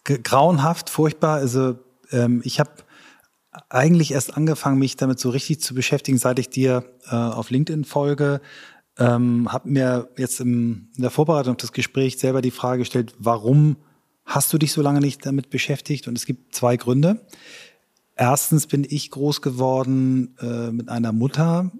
grauenhaft, 0.03 0.89
furchtbar. 0.89 1.35
Also 1.35 1.77
ähm, 2.11 2.41
ich 2.43 2.59
habe 2.59 2.71
eigentlich 3.69 4.13
erst 4.13 4.35
angefangen, 4.35 4.79
mich 4.79 4.97
damit 4.97 5.19
so 5.19 5.29
richtig 5.29 5.61
zu 5.61 5.75
beschäftigen, 5.75 6.17
seit 6.17 6.39
ich 6.39 6.49
dir 6.49 6.85
äh, 7.09 7.15
auf 7.15 7.51
LinkedIn 7.51 7.85
folge. 7.85 8.41
Ähm, 8.97 9.51
habe 9.51 9.69
mir 9.69 10.09
jetzt 10.17 10.39
im, 10.39 10.89
in 10.95 11.01
der 11.01 11.11
Vorbereitung 11.11 11.53
auf 11.53 11.61
das 11.61 11.73
Gespräch 11.73 12.17
selber 12.17 12.41
die 12.41 12.51
Frage 12.51 12.79
gestellt, 12.79 13.13
warum 13.19 13.75
hast 14.25 14.51
du 14.53 14.57
dich 14.57 14.71
so 14.71 14.81
lange 14.81 15.01
nicht 15.01 15.25
damit 15.25 15.49
beschäftigt? 15.49 16.07
Und 16.07 16.17
es 16.17 16.25
gibt 16.25 16.55
zwei 16.55 16.77
Gründe. 16.77 17.25
Erstens 18.15 18.67
bin 18.67 18.85
ich 18.89 19.11
groß 19.11 19.41
geworden 19.41 20.35
äh, 20.39 20.71
mit 20.71 20.89
einer 20.89 21.11
Mutter, 21.11 21.71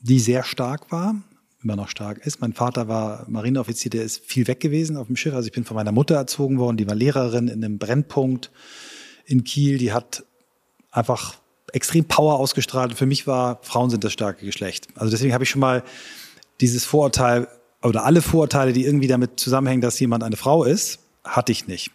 die 0.00 0.20
sehr 0.20 0.44
stark 0.44 0.92
war, 0.92 1.16
immer 1.62 1.74
noch 1.74 1.88
stark 1.88 2.24
ist. 2.24 2.40
Mein 2.40 2.52
Vater 2.52 2.86
war 2.86 3.24
Marineoffizier, 3.28 3.90
der 3.90 4.04
ist 4.04 4.24
viel 4.24 4.46
weg 4.46 4.60
gewesen 4.60 4.96
auf 4.96 5.08
dem 5.08 5.16
Schiff. 5.16 5.34
Also 5.34 5.46
ich 5.46 5.52
bin 5.52 5.64
von 5.64 5.74
meiner 5.74 5.92
Mutter 5.92 6.14
erzogen 6.14 6.58
worden, 6.58 6.76
die 6.76 6.86
war 6.86 6.94
Lehrerin 6.94 7.48
in 7.48 7.64
einem 7.64 7.78
Brennpunkt 7.78 8.52
in 9.24 9.42
Kiel. 9.42 9.78
Die 9.78 9.92
hat 9.92 10.24
einfach 10.92 11.36
extrem 11.72 12.04
Power 12.04 12.38
ausgestrahlt. 12.38 12.94
für 12.94 13.06
mich 13.06 13.26
war, 13.26 13.58
Frauen 13.62 13.90
sind 13.90 14.04
das 14.04 14.12
starke 14.12 14.46
Geschlecht. 14.46 14.88
Also 14.94 15.10
deswegen 15.10 15.34
habe 15.34 15.42
ich 15.42 15.50
schon 15.50 15.60
mal 15.60 15.82
dieses 16.60 16.84
Vorurteil 16.84 17.48
oder 17.82 18.04
alle 18.04 18.22
Vorurteile, 18.22 18.72
die 18.72 18.84
irgendwie 18.84 19.08
damit 19.08 19.38
zusammenhängen, 19.38 19.82
dass 19.82 20.00
jemand 20.00 20.22
eine 20.22 20.36
Frau 20.36 20.64
ist, 20.64 21.00
hatte 21.22 21.52
ich 21.52 21.66
nicht. 21.66 21.90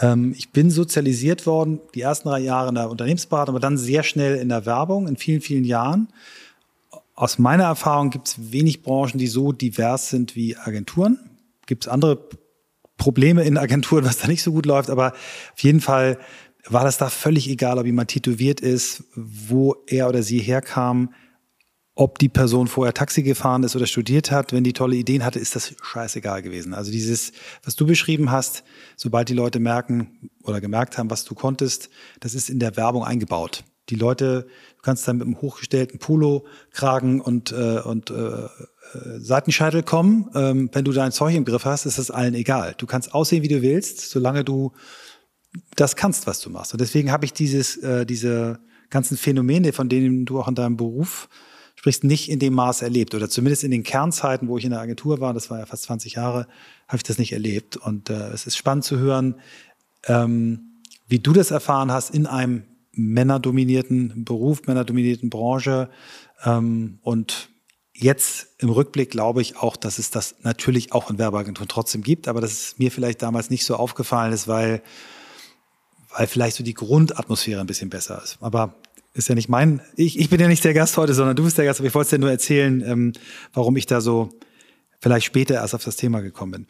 Ähm, 0.00 0.34
ich 0.36 0.50
bin 0.50 0.70
sozialisiert 0.70 1.46
worden, 1.46 1.80
die 1.94 2.00
ersten 2.00 2.28
drei 2.28 2.40
Jahre 2.40 2.68
in 2.68 2.74
der 2.74 2.90
Unternehmensberatung, 2.90 3.54
aber 3.54 3.60
dann 3.60 3.76
sehr 3.76 4.02
schnell 4.02 4.36
in 4.36 4.48
der 4.48 4.66
Werbung, 4.66 5.08
in 5.08 5.16
vielen, 5.16 5.40
vielen 5.40 5.64
Jahren. 5.64 6.08
Aus 7.14 7.38
meiner 7.38 7.64
Erfahrung 7.64 8.10
gibt 8.10 8.28
es 8.28 8.52
wenig 8.52 8.82
Branchen, 8.82 9.18
die 9.18 9.26
so 9.26 9.52
divers 9.52 10.08
sind 10.08 10.34
wie 10.34 10.56
Agenturen. 10.56 11.18
Gibt 11.66 11.84
es 11.84 11.88
andere 11.88 12.28
Probleme 12.96 13.44
in 13.44 13.58
Agenturen, 13.58 14.04
was 14.04 14.18
da 14.18 14.28
nicht 14.28 14.42
so 14.42 14.52
gut 14.52 14.66
läuft, 14.66 14.88
aber 14.88 15.12
auf 15.12 15.62
jeden 15.62 15.80
Fall 15.80 16.18
war 16.68 16.84
das 16.84 16.98
da 16.98 17.10
völlig 17.10 17.48
egal, 17.48 17.78
ob 17.78 17.86
jemand 17.86 18.10
tätowiert 18.10 18.60
ist, 18.60 19.04
wo 19.14 19.76
er 19.86 20.08
oder 20.08 20.22
sie 20.22 20.38
herkam 20.38 21.12
ob 22.02 22.18
die 22.18 22.28
Person 22.28 22.66
vorher 22.66 22.92
Taxi 22.92 23.22
gefahren 23.22 23.62
ist 23.62 23.76
oder 23.76 23.86
studiert 23.86 24.32
hat, 24.32 24.52
wenn 24.52 24.64
die 24.64 24.72
tolle 24.72 24.96
Ideen 24.96 25.24
hatte, 25.24 25.38
ist 25.38 25.54
das 25.54 25.72
scheißegal 25.80 26.42
gewesen. 26.42 26.74
Also 26.74 26.90
dieses, 26.90 27.30
was 27.62 27.76
du 27.76 27.86
beschrieben 27.86 28.32
hast, 28.32 28.64
sobald 28.96 29.28
die 29.28 29.34
Leute 29.34 29.60
merken 29.60 30.30
oder 30.42 30.60
gemerkt 30.60 30.98
haben, 30.98 31.10
was 31.10 31.24
du 31.24 31.36
konntest, 31.36 31.90
das 32.18 32.34
ist 32.34 32.50
in 32.50 32.58
der 32.58 32.76
Werbung 32.76 33.04
eingebaut. 33.04 33.62
Die 33.88 33.94
Leute, 33.94 34.48
du 34.76 34.82
kannst 34.82 35.06
dann 35.06 35.18
mit 35.18 35.28
einem 35.28 35.40
hochgestellten 35.40 36.00
Polo-Kragen 36.00 37.20
und, 37.20 37.52
äh, 37.52 37.78
und 37.84 38.10
äh, 38.10 38.14
äh, 38.14 38.48
Seitenscheitel 39.18 39.84
kommen. 39.84 40.28
Ähm, 40.34 40.70
wenn 40.72 40.84
du 40.84 40.90
dein 40.90 41.12
Zeug 41.12 41.36
im 41.36 41.44
Griff 41.44 41.66
hast, 41.66 41.86
ist 41.86 41.98
das 41.98 42.10
allen 42.10 42.34
egal. 42.34 42.74
Du 42.78 42.86
kannst 42.86 43.14
aussehen, 43.14 43.44
wie 43.44 43.48
du 43.48 43.62
willst, 43.62 44.10
solange 44.10 44.42
du 44.42 44.72
das 45.76 45.94
kannst, 45.94 46.26
was 46.26 46.40
du 46.40 46.50
machst. 46.50 46.72
Und 46.72 46.80
deswegen 46.80 47.12
habe 47.12 47.26
ich 47.26 47.32
dieses, 47.32 47.76
äh, 47.76 48.04
diese 48.04 48.58
ganzen 48.90 49.16
Phänomene, 49.16 49.72
von 49.72 49.88
denen 49.88 50.24
du 50.24 50.40
auch 50.40 50.48
in 50.48 50.56
deinem 50.56 50.76
Beruf 50.76 51.28
sprichst, 51.82 52.04
nicht 52.04 52.30
in 52.30 52.38
dem 52.38 52.54
Maß 52.54 52.82
erlebt. 52.82 53.12
Oder 53.12 53.28
zumindest 53.28 53.64
in 53.64 53.72
den 53.72 53.82
Kernzeiten, 53.82 54.46
wo 54.46 54.56
ich 54.56 54.64
in 54.64 54.70
der 54.70 54.78
Agentur 54.78 55.20
war, 55.20 55.34
das 55.34 55.50
war 55.50 55.58
ja 55.58 55.66
fast 55.66 55.82
20 55.82 56.12
Jahre, 56.14 56.46
habe 56.86 56.98
ich 56.98 57.02
das 57.02 57.18
nicht 57.18 57.32
erlebt. 57.32 57.76
Und 57.76 58.08
äh, 58.08 58.28
es 58.28 58.46
ist 58.46 58.56
spannend 58.56 58.84
zu 58.84 59.00
hören, 59.00 59.34
ähm, 60.06 60.78
wie 61.08 61.18
du 61.18 61.32
das 61.32 61.50
erfahren 61.50 61.90
hast 61.90 62.10
in 62.14 62.28
einem 62.28 62.62
männerdominierten 62.92 64.24
Beruf, 64.24 64.68
männerdominierten 64.68 65.28
Branche. 65.28 65.90
Ähm, 66.44 67.00
und 67.02 67.48
jetzt 67.92 68.46
im 68.58 68.70
Rückblick 68.70 69.10
glaube 69.10 69.42
ich 69.42 69.56
auch, 69.56 69.74
dass 69.76 69.98
es 69.98 70.12
das 70.12 70.36
natürlich 70.42 70.92
auch 70.92 71.10
in 71.10 71.18
Werbeagenturen 71.18 71.68
trotzdem 71.68 72.04
gibt, 72.04 72.28
aber 72.28 72.40
dass 72.40 72.52
es 72.52 72.78
mir 72.78 72.92
vielleicht 72.92 73.22
damals 73.22 73.50
nicht 73.50 73.64
so 73.64 73.74
aufgefallen 73.74 74.32
ist, 74.32 74.46
weil, 74.46 74.84
weil 76.16 76.28
vielleicht 76.28 76.58
so 76.58 76.62
die 76.62 76.74
Grundatmosphäre 76.74 77.60
ein 77.60 77.66
bisschen 77.66 77.90
besser 77.90 78.22
ist. 78.22 78.38
Aber 78.40 78.76
ist 79.14 79.28
ja 79.28 79.34
nicht 79.34 79.48
mein, 79.48 79.80
ich, 79.96 80.18
ich 80.18 80.30
bin 80.30 80.40
ja 80.40 80.48
nicht 80.48 80.64
der 80.64 80.74
Gast 80.74 80.96
heute, 80.96 81.14
sondern 81.14 81.36
du 81.36 81.44
bist 81.44 81.58
der 81.58 81.64
Gast, 81.64 81.80
aber 81.80 81.88
ich 81.88 81.94
wollte 81.94 82.10
dir 82.10 82.18
nur 82.18 82.30
erzählen, 82.30 82.82
ähm, 82.86 83.12
warum 83.52 83.76
ich 83.76 83.86
da 83.86 84.00
so 84.00 84.30
vielleicht 85.00 85.26
später 85.26 85.54
erst 85.54 85.74
auf 85.74 85.84
das 85.84 85.96
Thema 85.96 86.20
gekommen 86.20 86.52
bin. 86.52 86.66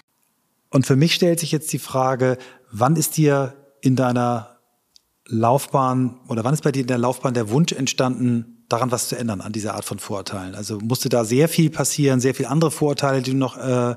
Und 0.71 0.87
für 0.87 0.97
mich 0.97 1.15
stellt 1.15 1.39
sich 1.39 1.53
jetzt 1.53 1.73
die 1.73 1.79
Frage, 1.79 2.39
wann 2.71 2.97
ist 2.97 3.17
dir 3.17 3.55
in 3.83 3.95
deiner 3.95 4.59
Laufbahn 5.27 6.19
oder 6.29 6.43
wann 6.45 6.55
ist 6.55 6.63
bei 6.63 6.73
dir 6.73 6.81
in 6.81 6.87
der 6.87 6.99
Laufbahn 6.99 7.35
der 7.35 7.51
Wunsch 7.51 7.73
entstanden, 7.73 8.65
daran 8.69 8.91
was 8.91 9.09
zu 9.09 9.17
ändern, 9.17 9.43
an 9.43 9.53
dieser 9.53 9.75
Art 9.75 9.85
von 9.85 9.99
Vorurteilen? 9.99 10.55
Also 10.55 10.79
musste 10.79 11.11
da 11.11 11.25
sehr 11.25 11.49
viel 11.49 11.71
passieren, 11.71 12.21
sehr 12.21 12.35
viel 12.35 12.47
andere 12.47 12.71
Vorurteile, 12.71 13.23
die 13.23 13.33
du 13.33 13.37
noch 13.37 13.59
äh, 13.59 13.97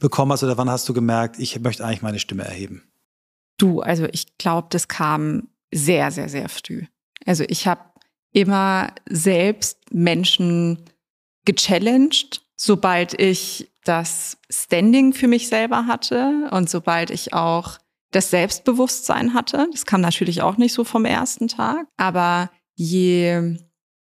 bekommen 0.00 0.32
hast, 0.32 0.42
oder 0.42 0.58
wann 0.58 0.68
hast 0.68 0.88
du 0.88 0.92
gemerkt, 0.92 1.38
ich 1.38 1.58
möchte 1.60 1.84
eigentlich 1.84 2.02
meine 2.02 2.18
Stimme 2.18 2.44
erheben? 2.44 2.82
Du, 3.56 3.80
also 3.80 4.06
ich 4.12 4.36
glaube, 4.36 4.66
das 4.70 4.88
kam 4.88 5.48
sehr, 5.72 6.10
sehr, 6.10 6.28
sehr 6.28 6.48
früh. 6.48 6.84
Also 7.24 7.44
ich 7.48 7.66
habe 7.66 7.80
immer 8.32 8.92
selbst 9.08 9.78
Menschen 9.92 10.84
gechallenged, 11.44 12.42
sobald 12.56 13.18
ich 13.18 13.70
das 13.84 14.38
Standing 14.50 15.12
für 15.12 15.28
mich 15.28 15.48
selber 15.48 15.86
hatte 15.86 16.48
und 16.50 16.68
sobald 16.68 17.10
ich 17.10 17.32
auch 17.32 17.78
das 18.10 18.30
Selbstbewusstsein 18.30 19.34
hatte. 19.34 19.68
Das 19.72 19.86
kam 19.86 20.00
natürlich 20.00 20.42
auch 20.42 20.56
nicht 20.56 20.72
so 20.72 20.84
vom 20.84 21.04
ersten 21.04 21.48
Tag, 21.48 21.86
aber 21.96 22.50
je 22.74 23.58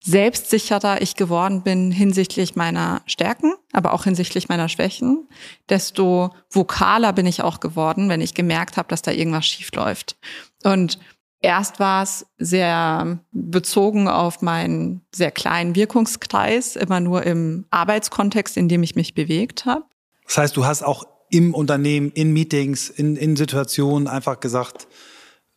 selbstsicherer 0.05 1.01
ich 1.01 1.17
geworden 1.17 1.63
bin 1.63 1.91
hinsichtlich 1.91 2.57
meiner 2.57 3.01
Stärken, 3.07 3.55
aber 3.73 3.95
auch 3.95 4.05
hinsichtlich 4.05 4.51
meiner 4.51 4.69
Schwächen, 4.69 5.29
desto 5.71 6.35
vokaler 6.51 7.15
bin 7.15 7.25
ich 7.25 7.43
auch 7.43 7.59
geworden, 7.59 8.11
wenn 8.11 8.21
ich 8.21 8.35
gemerkt 8.35 8.77
habe, 8.77 8.89
dass 8.89 9.01
da 9.01 9.13
irgendwas 9.13 9.47
schief 9.47 9.71
läuft. 9.75 10.17
Und 10.63 10.99
Erst 11.45 11.79
war 11.79 12.03
es 12.03 12.25
sehr 12.39 13.19
bezogen 13.31 14.09
auf 14.09 14.41
meinen 14.41 15.03
sehr 15.15 15.31
kleinen 15.31 15.75
Wirkungskreis, 15.75 16.75
immer 16.75 17.01
nur 17.01 17.23
im 17.25 17.67
Arbeitskontext, 17.69 18.57
in 18.57 18.67
dem 18.67 18.83
ich 18.83 18.97
mich 18.97 19.13
bewegt 19.13 19.67
habe. 19.67 19.85
Das 20.25 20.39
heißt, 20.39 20.57
du 20.57 20.65
hast 20.65 20.83
auch 20.83 21.05
im 21.29 21.53
Unternehmen, 21.53 22.11
in 22.13 22.33
Meetings, 22.33 22.89
in, 22.89 23.17
in 23.17 23.37
Situationen 23.37 24.09
einfach 24.09 24.41
gesagt, 24.41 24.89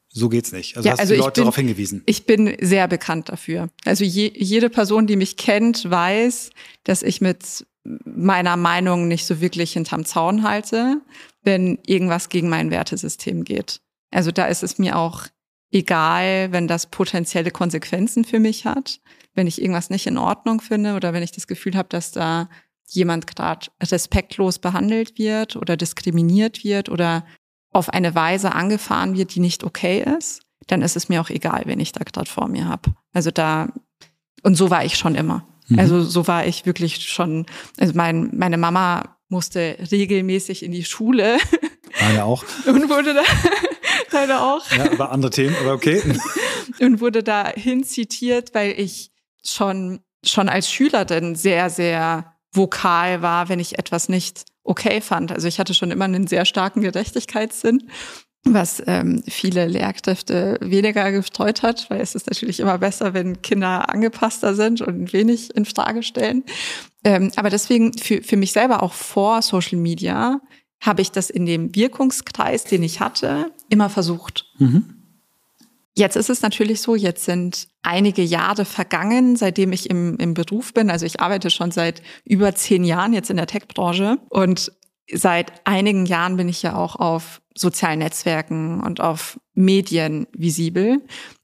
so 0.10 0.28
geht's 0.28 0.52
nicht. 0.52 0.76
Also 0.76 0.88
ja, 0.88 0.92
hast 0.92 1.00
also 1.00 1.14
die 1.14 1.22
Leute 1.22 1.32
bin, 1.32 1.44
darauf 1.44 1.56
hingewiesen. 1.56 2.04
Ich 2.06 2.26
bin 2.26 2.58
sehr 2.60 2.90
bekannt 2.90 3.30
dafür. 3.30 3.70
Also 3.86 4.04
je, 4.04 4.34
jede 4.36 4.70
Person, 4.70 5.08
die 5.08 5.16
mich 5.16 5.38
kennt, 5.38 5.90
weiß, 5.90 6.50
dass 6.84 7.02
ich 7.02 7.22
mit 7.22 7.66
meiner 8.04 8.58
Meinung 8.58 9.08
nicht 9.08 9.26
so 9.26 9.40
wirklich 9.40 9.72
hinterm 9.72 10.04
Zaun 10.04 10.44
halte, 10.44 11.00
wenn 11.44 11.80
irgendwas 11.86 12.28
gegen 12.28 12.50
mein 12.50 12.72
Wertesystem 12.72 13.46
geht. 13.46 13.80
Also 14.12 14.32
da 14.32 14.48
ist 14.48 14.64
es 14.64 14.80
mir 14.80 14.98
auch 14.98 15.28
egal, 15.72 16.52
wenn 16.52 16.68
das 16.68 16.88
potenzielle 16.88 17.52
Konsequenzen 17.52 18.24
für 18.26 18.40
mich 18.40 18.66
hat, 18.66 19.00
wenn 19.34 19.48
ich 19.48 19.62
irgendwas 19.62 19.90
nicht 19.90 20.08
in 20.08 20.18
Ordnung 20.18 20.62
finde 20.62 20.96
oder 20.96 21.14
wenn 21.14 21.24
ich 21.24 21.32
das 21.32 21.48
Gefühl 21.48 21.76
habe, 21.76 21.90
dass 21.90 22.12
da 22.12 22.50
jemand 22.90 23.28
gerade 23.28 23.68
respektlos 23.82 24.60
behandelt 24.60 25.18
wird 25.18 25.56
oder 25.56 25.76
diskriminiert 25.76 26.64
wird 26.64 26.90
oder 26.90 27.26
auf 27.72 27.90
eine 27.90 28.16
Weise 28.16 28.56
angefahren 28.56 29.18
wird, 29.18 29.36
die 29.36 29.42
nicht 29.42 29.64
okay 29.64 30.04
ist, 30.18 30.42
dann 30.68 30.82
ist 30.82 30.96
es 30.96 31.10
mir 31.10 31.22
auch 31.22 31.30
egal, 31.30 31.64
wen 31.66 31.80
ich 31.80 31.92
da 31.92 32.04
gerade 32.04 32.30
vor 32.30 32.48
mir 32.48 32.68
habe. 32.68 32.94
Also 33.14 33.30
da 33.32 33.70
Und 34.44 34.56
so 34.56 34.70
war 34.70 34.86
ich 34.86 34.98
schon 34.98 35.16
immer. 35.16 35.48
Mhm. 35.68 35.80
Also 35.80 36.02
so 36.02 36.28
war 36.28 36.46
ich 36.46 36.66
wirklich 36.66 37.10
schon, 37.10 37.46
also 37.78 37.94
mein, 37.96 38.32
meine 38.34 38.58
Mama 38.58 39.18
musste 39.30 39.78
regelmäßig 39.92 40.64
in 40.64 40.72
die 40.72 40.86
Schule. 40.86 41.38
Meine 42.02 42.24
auch. 42.24 42.44
Und 42.66 42.90
wurde 42.90 43.14
da, 43.14 43.24
deine 44.12 44.42
auch. 44.42 44.70
Ja, 44.72 44.92
aber 44.92 45.12
andere 45.12 45.32
Themen, 45.32 45.56
aber 45.62 45.74
okay. 45.74 46.02
Und 46.80 47.02
wurde 47.02 47.24
dahin 47.24 47.84
zitiert, 47.84 48.54
weil 48.54 48.80
ich 48.80 49.12
schon, 49.44 50.02
schon 50.26 50.50
als 50.50 50.72
Schülerin 50.72 51.36
sehr, 51.36 51.70
sehr 51.70 52.34
vokal 52.52 53.22
war, 53.22 53.50
wenn 53.50 53.60
ich 53.60 53.80
etwas 53.80 54.10
nicht 54.10 54.46
okay 54.64 55.02
fand. 55.02 55.32
Also 55.32 55.48
ich 55.48 55.60
hatte 55.60 55.74
schon 55.74 55.92
immer 55.92 56.06
einen 56.06 56.28
sehr 56.28 56.46
starken 56.46 56.82
Gerechtigkeitssinn 56.82 57.90
was 58.54 58.82
ähm, 58.86 59.24
viele 59.28 59.68
Lehrkräfte 59.68 60.58
weniger 60.62 61.12
gestreut 61.12 61.64
hat, 61.64 61.90
weil 61.90 62.02
es 62.02 62.16
ist 62.16 62.28
natürlich 62.28 62.60
immer 62.60 62.78
besser, 62.78 63.14
wenn 63.14 63.42
Kinder 63.42 63.90
angepasster 63.90 64.56
sind 64.56 64.82
und 64.82 65.14
wenig 65.14 65.56
in 65.56 65.66
Frage 65.66 66.04
stellen. 66.04 66.44
Ähm, 67.04 67.32
aber 67.36 67.50
deswegen 67.50 67.98
für, 67.98 68.22
für 68.22 68.38
mich 68.38 68.52
selber 68.52 68.84
auch 68.84 68.94
vor 68.94 69.42
Social 69.42 69.78
Media 69.78 70.40
habe 70.80 71.02
ich 71.02 71.12
das 71.12 71.30
in 71.30 71.46
dem 71.46 71.76
Wirkungskreis, 71.76 72.64
den 72.64 72.84
ich 72.84 73.00
hatte, 73.00 73.52
immer 73.70 73.90
versucht. 73.90 74.46
Mhm. 74.58 74.94
Jetzt 75.96 76.16
ist 76.16 76.30
es 76.30 76.44
natürlich 76.44 76.82
so, 76.82 76.96
jetzt 76.96 77.26
sind 77.26 77.70
einige 77.82 78.22
Jahre 78.22 78.66
vergangen, 78.66 79.36
seitdem 79.36 79.74
ich 79.74 79.90
im, 79.90 80.16
im 80.18 80.36
Beruf 80.36 80.72
bin. 80.74 80.92
Also 80.92 81.08
ich 81.08 81.22
arbeite 81.22 81.50
schon 81.50 81.72
seit 81.72 82.04
über 82.24 82.54
zehn 82.54 82.84
Jahren 82.84 83.14
jetzt 83.14 83.32
in 83.32 83.38
der 83.38 83.48
Tech-Branche 83.48 84.20
und 84.30 84.72
seit 85.12 85.66
einigen 85.66 86.06
Jahren 86.06 86.38
bin 86.38 86.50
ich 86.50 86.62
ja 86.62 86.76
auch 86.76 86.98
auf 86.98 87.42
sozialen 87.56 88.00
Netzwerken 88.00 88.82
und 88.82 89.02
auf 89.02 89.40
Medien 89.56 90.28
visibel. 90.34 91.02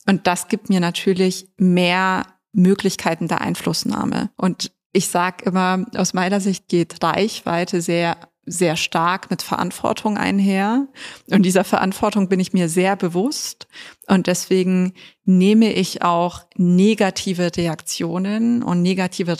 Und 0.07 0.27
das 0.27 0.49
gibt 0.49 0.69
mir 0.69 0.79
natürlich 0.79 1.47
mehr 1.57 2.27
Möglichkeiten 2.51 3.27
der 3.27 3.41
Einflussnahme. 3.41 4.29
Und 4.37 4.71
ich 4.91 5.07
sage 5.07 5.45
immer, 5.45 5.85
aus 5.95 6.13
meiner 6.13 6.39
Sicht 6.39 6.67
geht 6.67 7.03
Reichweite 7.03 7.81
sehr 7.81 8.17
sehr 8.45 8.75
stark 8.75 9.29
mit 9.29 9.41
Verantwortung 9.41 10.17
einher. 10.17 10.87
Und 11.29 11.43
dieser 11.43 11.63
Verantwortung 11.63 12.27
bin 12.27 12.39
ich 12.39 12.53
mir 12.53 12.67
sehr 12.67 12.95
bewusst. 12.95 13.67
Und 14.07 14.27
deswegen 14.27 14.93
nehme 15.23 15.71
ich 15.71 16.01
auch 16.01 16.41
negative 16.57 17.55
Reaktionen 17.55 18.61
und 18.61 18.81
negative 18.81 19.37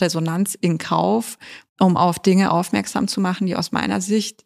Resonanz 0.00 0.54
in 0.54 0.78
Kauf, 0.78 1.38
um 1.80 1.96
auf 1.96 2.18
Dinge 2.18 2.52
aufmerksam 2.52 3.08
zu 3.08 3.20
machen, 3.20 3.46
die 3.46 3.56
aus 3.56 3.72
meiner 3.72 4.00
Sicht 4.00 4.44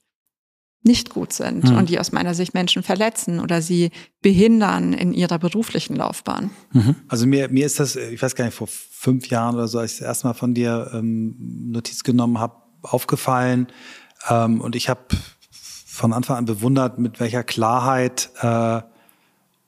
nicht 0.87 1.11
gut 1.11 1.33
sind 1.33 1.65
mhm. 1.65 1.77
und 1.77 1.91
die 1.91 1.99
aus 1.99 2.13
meiner 2.13 2.33
Sicht 2.35 2.55
Menschen 2.55 2.85
verletzen 2.85 3.41
oder 3.41 3.61
sie 3.61 3.91
behindern 4.23 4.93
in 4.93 5.13
ihrer 5.13 5.39
beruflichen 5.39 5.97
Laufbahn. 5.97 6.51
Mhm. 6.73 6.95
Also 7.09 7.27
mir, 7.27 7.49
mir 7.49 7.67
ist 7.67 7.81
das, 7.81 7.97
ich 7.97 8.23
weiß 8.23 8.37
gar 8.37 8.45
nicht, 8.45 8.55
vor 8.55 8.69
fünf 8.69 9.29
Jahren 9.29 9.57
oder 9.57 9.67
so, 9.67 9.79
als 9.81 9.95
ich 9.95 9.99
das 9.99 10.07
erste 10.07 10.29
Mal 10.29 10.35
von 10.35 10.55
dir 10.55 10.93
ähm, 10.95 11.35
Notiz 11.73 12.05
genommen 12.05 12.39
habe, 12.39 12.66
aufgefallen. 12.93 13.69
Ähm, 14.29 14.61
und 14.61 14.77
ich 14.77 14.89
habe 14.89 15.03
von 15.87 16.13
Anfang 16.13 16.37
an 16.37 16.45
bewundert, 16.45 16.99
mit 16.99 17.21
welcher 17.21 17.43
Klarheit 17.43 18.31
äh, 18.41 18.81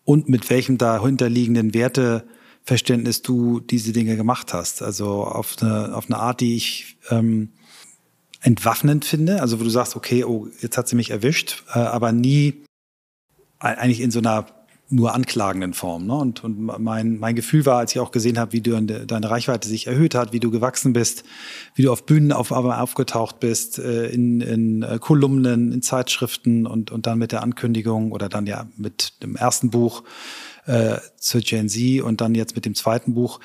und 0.05 0.29
mit 0.29 0.51
welchem 0.51 0.79
dahinterliegenden 0.79 1.75
Werteverständnis 1.75 3.23
du 3.23 3.61
diese 3.61 3.93
Dinge 3.93 4.17
gemacht 4.17 4.53
hast. 4.53 4.83
Also 4.83 5.25
auf 5.25 5.57
eine, 5.61 5.95
auf 5.95 6.07
eine 6.07 6.19
Art, 6.19 6.41
die 6.41 6.57
ich 6.57 6.97
ähm, 7.11 7.51
entwaffnend 8.41 9.05
finde. 9.05 9.41
Also 9.41 9.61
wo 9.61 9.65
du 9.65 9.71
sagst, 9.71 9.97
okay, 9.97 10.25
oh, 10.25 10.49
jetzt 10.61 10.77
hat 10.77 10.89
sie 10.89 10.97
mich 10.97 11.11
erwischt, 11.11 11.65
äh, 11.75 11.79
aber 11.79 12.13
nie 12.13 12.65
eigentlich 13.59 14.01
in 14.01 14.11
so 14.11 14.21
einer 14.21 14.47
nur 14.91 15.15
anklagenden 15.15 15.75
Form. 15.75 16.07
Ne? 16.07 16.15
Und, 16.15 16.45
und 16.45 16.61
mein, 16.83 17.19
mein 17.19 17.35
Gefühl 17.35 17.67
war, 17.67 17.79
als 17.79 17.93
ich 17.93 18.01
auch 18.01 18.11
gesehen 18.11 18.39
habe, 18.39 18.53
wie 18.53 18.61
du 18.63 18.81
deine 18.81 19.31
Reichweite 19.31 19.69
sich 19.69 19.87
erhöht 19.87 20.15
hat, 20.15 20.33
wie 20.33 20.41
du 20.41 20.51
gewachsen 20.51 20.93
bist, 20.93 21.25
wie 21.75 21.83
du 21.83 21.93
auf 21.93 22.07
Bühnen 22.07 22.33
auf, 22.33 22.51
aufgetaucht 22.51 23.39
bist, 23.39 23.79
äh, 23.79 24.07
in, 24.07 24.41
in 24.41 24.83
äh, 24.83 24.99
Kolumnen, 24.99 25.73
in 25.73 25.83
Zeitschriften 25.83 26.67
und, 26.67 26.91
und 26.91 27.07
dann 27.07 27.19
mit 27.19 27.33
der 27.33 27.43
Ankündigung 27.43 28.13
oder 28.13 28.29
dann 28.29 28.47
ja 28.47 28.67
mit 28.77 29.23
dem 29.23 29.37
ersten 29.37 29.71
Buch 29.71 30.05
äh, 30.67 30.97
zur 31.19 31.43
Gen 31.43 31.69
Z 31.69 32.01
und 32.03 32.21
dann 32.21 32.35
jetzt 32.35 32.55
mit 32.55 32.65
dem 32.65 32.75
zweiten 32.75 33.15
Buch. 33.15 33.41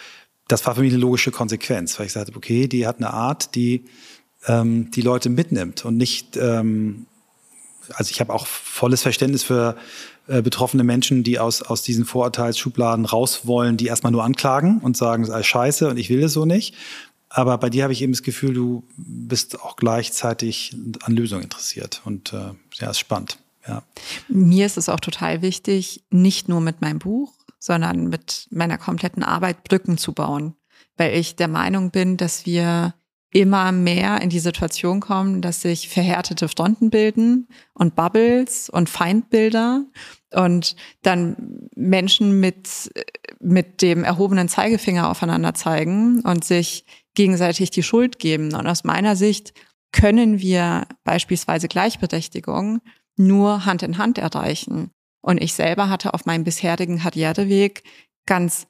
Das 0.47 0.65
war 0.65 0.75
für 0.75 0.82
mich 0.82 0.93
eine 0.93 1.01
logische 1.01 1.32
Konsequenz, 1.32 1.99
weil 1.99 2.06
ich 2.06 2.13
sagte, 2.13 2.34
okay, 2.36 2.67
die 2.67 2.88
hat 2.88 2.97
eine 2.97 3.12
Art, 3.12 3.56
die 3.56 3.86
ähm, 4.47 4.91
die 4.91 5.01
Leute 5.01 5.29
mitnimmt 5.29 5.86
und 5.86 5.97
nicht, 5.97 6.38
ähm, 6.38 7.06
also 7.93 8.12
ich 8.12 8.19
habe 8.19 8.34
auch 8.34 8.47
volles 8.47 9.01
Verständnis 9.01 9.43
für 9.43 9.75
äh, 10.28 10.42
betroffene 10.42 10.84
Menschen, 10.84 11.24
die 11.24 11.40
aus, 11.40 11.62
aus 11.62 11.82
diesen 11.82 12.06
Vorurteilsschubladen 12.06 13.06
raus 13.06 13.42
wollen, 13.46 13.78
die 13.78 13.88
erstmal 13.88 14.12
nur 14.12 14.24
anklagen 14.24 14.80
und 14.80 14.96
sagen, 14.96 15.24
es 15.24 15.30
ist 15.30 15.46
scheiße 15.46 15.90
und 15.90 15.98
ich 15.98 16.10
will 16.10 16.22
das 16.22 16.34
so 16.34 16.46
nicht. 16.46 16.76
Aber 17.30 17.58
bei 17.58 17.70
dir 17.70 17.84
habe 17.84 17.94
ich 17.94 18.02
eben 18.02 18.14
das 18.14 18.22
Gefühl, 18.22 18.54
du 18.54 18.84
bist 18.96 19.60
auch 19.60 19.76
gleichzeitig 19.76 20.76
an 21.02 21.16
Lösungen 21.16 21.44
interessiert. 21.44 22.02
Und 22.06 22.32
äh, 22.32 22.52
ja, 22.76 22.92
ist 22.92 23.00
spannend. 23.00 23.40
Ja. 23.68 23.82
Mir 24.28 24.66
ist 24.66 24.78
es 24.78 24.88
auch 24.88 25.00
total 25.00 25.42
wichtig, 25.42 26.04
nicht 26.12 26.48
nur 26.48 26.62
mit 26.62 26.82
meinem 26.82 27.00
Buch, 27.00 27.34
sondern 27.58 28.08
mit 28.08 28.48
meiner 28.52 28.78
kompletten 28.78 29.24
Arbeit 29.24 29.64
Brücken 29.64 29.98
zu 29.98 30.14
bauen. 30.14 30.56
Weil 30.96 31.18
ich 31.18 31.36
der 31.36 31.48
Meinung 31.48 31.90
bin, 31.90 32.18
dass 32.18 32.46
wir 32.46 32.94
immer 33.34 33.72
mehr 33.72 34.22
in 34.22 34.30
die 34.30 34.39
Situation 34.39 35.00
kommen, 35.00 35.41
dass 35.41 35.62
sich 35.62 35.89
verhärtete 35.89 36.48
Fronten 36.48 36.91
bilden 36.91 37.48
und 37.74 37.96
Bubbles 37.96 38.69
und 38.69 38.89
Feindbilder 38.89 39.86
und 40.32 40.76
dann 41.02 41.67
Menschen 41.76 42.39
mit, 42.39 42.91
mit 43.39 43.82
dem 43.82 44.04
erhobenen 44.04 44.50
Zeigefinger 44.50 45.10
aufeinander 45.10 45.56
zeigen 45.56 46.22
und 46.22 46.46
sich 46.46 46.86
gegenseitig 47.15 47.72
die 47.72 47.84
Schuld 47.84 48.19
geben. 48.19 48.54
Und 48.54 48.67
aus 48.67 48.84
meiner 48.84 49.15
Sicht 49.15 49.54
können 49.91 50.39
wir 50.39 50.88
beispielsweise 51.04 51.67
Gleichberechtigung 51.67 52.82
nur 53.17 53.65
Hand 53.65 53.82
in 53.82 53.98
Hand 53.98 54.19
erreichen. 54.19 54.91
Und 55.22 55.41
ich 55.41 55.54
selber 55.54 55.89
hatte 55.89 56.13
auf 56.13 56.26
meinem 56.26 56.43
bisherigen 56.43 57.00
Karriereweg 57.00 57.84
ganz 58.28 58.67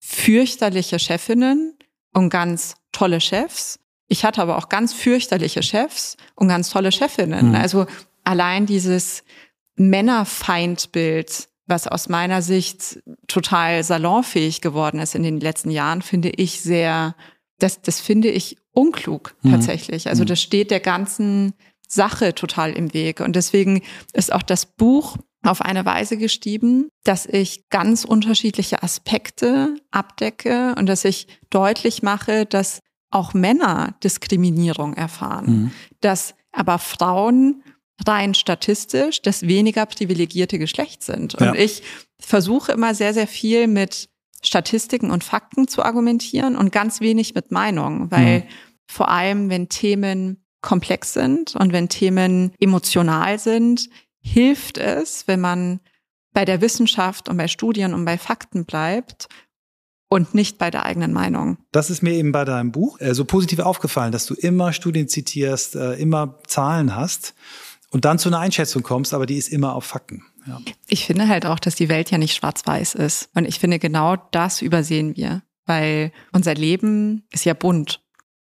fürchterliche 0.00 0.98
Chefinnen 0.98 1.78
und 2.12 2.28
ganz 2.28 2.74
tolle 2.92 3.20
Chefs 3.20 3.78
ich 4.08 4.24
hatte 4.24 4.42
aber 4.42 4.58
auch 4.58 4.68
ganz 4.68 4.92
fürchterliche 4.92 5.62
Chefs 5.62 6.16
und 6.34 6.48
ganz 6.48 6.70
tolle 6.70 6.92
Chefinnen. 6.92 7.50
Mhm. 7.50 7.54
Also 7.54 7.86
allein 8.22 8.66
dieses 8.66 9.24
Männerfeindbild, 9.76 11.48
was 11.66 11.88
aus 11.88 12.08
meiner 12.08 12.42
Sicht 12.42 13.02
total 13.26 13.82
salonfähig 13.82 14.60
geworden 14.60 15.00
ist 15.00 15.14
in 15.14 15.22
den 15.22 15.40
letzten 15.40 15.70
Jahren, 15.70 16.02
finde 16.02 16.30
ich 16.30 16.60
sehr, 16.60 17.16
das, 17.58 17.80
das 17.80 18.00
finde 18.00 18.28
ich 18.28 18.58
unklug 18.72 19.34
mhm. 19.42 19.52
tatsächlich. 19.52 20.08
Also 20.08 20.22
mhm. 20.22 20.28
das 20.28 20.42
steht 20.42 20.70
der 20.70 20.80
ganzen 20.80 21.54
Sache 21.88 22.34
total 22.34 22.72
im 22.72 22.92
Weg. 22.92 23.20
Und 23.20 23.36
deswegen 23.36 23.82
ist 24.12 24.32
auch 24.32 24.42
das 24.42 24.66
Buch 24.66 25.16
auf 25.42 25.60
eine 25.60 25.84
Weise 25.84 26.16
geschrieben, 26.16 26.88
dass 27.04 27.26
ich 27.26 27.68
ganz 27.68 28.04
unterschiedliche 28.04 28.82
Aspekte 28.82 29.76
abdecke 29.90 30.74
und 30.78 30.86
dass 30.86 31.04
ich 31.04 31.26
deutlich 31.50 32.02
mache, 32.02 32.46
dass 32.46 32.80
auch 33.14 33.34
Männer 33.34 33.94
Diskriminierung 34.02 34.94
erfahren, 34.94 35.46
mhm. 35.46 35.70
dass 36.00 36.34
aber 36.52 36.78
Frauen 36.78 37.62
rein 38.06 38.34
statistisch 38.34 39.22
das 39.22 39.42
weniger 39.42 39.86
privilegierte 39.86 40.58
Geschlecht 40.58 41.02
sind. 41.02 41.34
Und 41.34 41.46
ja. 41.46 41.54
ich 41.54 41.82
versuche 42.20 42.72
immer 42.72 42.94
sehr, 42.94 43.14
sehr 43.14 43.26
viel 43.26 43.66
mit 43.66 44.08
Statistiken 44.42 45.10
und 45.10 45.24
Fakten 45.24 45.68
zu 45.68 45.82
argumentieren 45.82 46.56
und 46.56 46.72
ganz 46.72 47.00
wenig 47.00 47.34
mit 47.34 47.50
Meinung, 47.50 48.10
weil 48.10 48.40
mhm. 48.40 48.44
vor 48.86 49.08
allem, 49.08 49.48
wenn 49.48 49.68
Themen 49.68 50.44
komplex 50.60 51.12
sind 51.12 51.54
und 51.56 51.72
wenn 51.72 51.88
Themen 51.88 52.52
emotional 52.58 53.38
sind, 53.38 53.88
hilft 54.20 54.78
es, 54.78 55.28
wenn 55.28 55.40
man 55.40 55.80
bei 56.32 56.44
der 56.44 56.60
Wissenschaft 56.60 57.28
und 57.28 57.36
bei 57.36 57.48
Studien 57.48 57.94
und 57.94 58.04
bei 58.04 58.18
Fakten 58.18 58.64
bleibt 58.64 59.28
und 60.14 60.32
nicht 60.32 60.58
bei 60.58 60.70
der 60.70 60.86
eigenen 60.86 61.12
Meinung. 61.12 61.58
Das 61.72 61.90
ist 61.90 62.00
mir 62.00 62.12
eben 62.12 62.30
bei 62.30 62.44
deinem 62.44 62.70
Buch 62.70 63.00
äh, 63.00 63.14
so 63.14 63.24
positiv 63.24 63.58
aufgefallen, 63.58 64.12
dass 64.12 64.26
du 64.26 64.34
immer 64.34 64.72
Studien 64.72 65.08
zitierst, 65.08 65.74
äh, 65.74 65.94
immer 65.94 66.38
Zahlen 66.46 66.94
hast 66.94 67.34
und 67.90 68.04
dann 68.04 68.20
zu 68.20 68.28
einer 68.28 68.38
Einschätzung 68.38 68.84
kommst, 68.84 69.12
aber 69.12 69.26
die 69.26 69.36
ist 69.36 69.48
immer 69.48 69.74
auf 69.74 69.84
Fakten. 69.84 70.22
Ja. 70.46 70.60
Ich 70.86 71.04
finde 71.04 71.26
halt 71.26 71.46
auch, 71.46 71.58
dass 71.58 71.74
die 71.74 71.88
Welt 71.88 72.12
ja 72.12 72.18
nicht 72.18 72.36
schwarz-weiß 72.36 72.94
ist. 72.94 73.28
Und 73.34 73.44
ich 73.44 73.58
finde, 73.58 73.80
genau 73.80 74.14
das 74.30 74.62
übersehen 74.62 75.16
wir, 75.16 75.42
weil 75.66 76.12
unser 76.30 76.54
Leben 76.54 77.24
ist 77.32 77.44
ja 77.44 77.54
bunt 77.54 78.00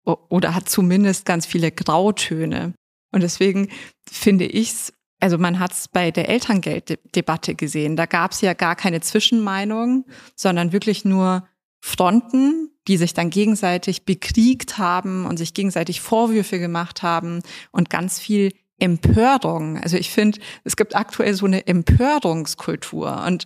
oder 0.05 0.55
hat 0.55 0.71
zumindest 0.71 1.27
ganz 1.27 1.45
viele 1.45 1.71
Grautöne. 1.71 2.73
Und 3.13 3.23
deswegen 3.23 3.69
finde 4.11 4.47
ich 4.47 4.71
es 4.71 4.93
also 5.21 5.37
man 5.37 5.59
hat 5.59 5.73
es 5.73 5.89
bei 5.89 6.13
der 6.13 6.29
Elterngelddebatte 6.29 7.57
gesehen. 7.57 7.97
Da 7.97 8.07
gab 8.07 8.31
es 8.31 8.41
ja 8.41 8.55
gar 8.55 8.77
keine 8.77 9.01
Zwischenmeinung, 9.01 10.05
sondern 10.37 10.73
wirklich 10.73 11.05
nur 11.05 11.49
Fronten, 11.81 12.71
die 12.89 12.97
sich 12.97 13.15
dann 13.15 13.31
gegenseitig 13.31 14.05
bekriegt 14.05 14.79
haben 14.79 15.27
und 15.27 15.37
sich 15.37 15.55
gegenseitig 15.55 16.01
Vorwürfe 16.01 16.59
gemacht 16.59 17.03
haben 17.03 17.43
und 17.71 17.91
ganz 17.91 18.19
viel 18.19 18.53
Empörung. 18.79 19.79
Also 19.79 19.97
ich 19.97 20.11
finde, 20.11 20.41
es 20.65 20.77
gibt 20.77 20.95
aktuell 20.95 21.35
so 21.35 21.47
eine 21.47 21.67
Empörungskultur 21.67 23.25
und 23.27 23.45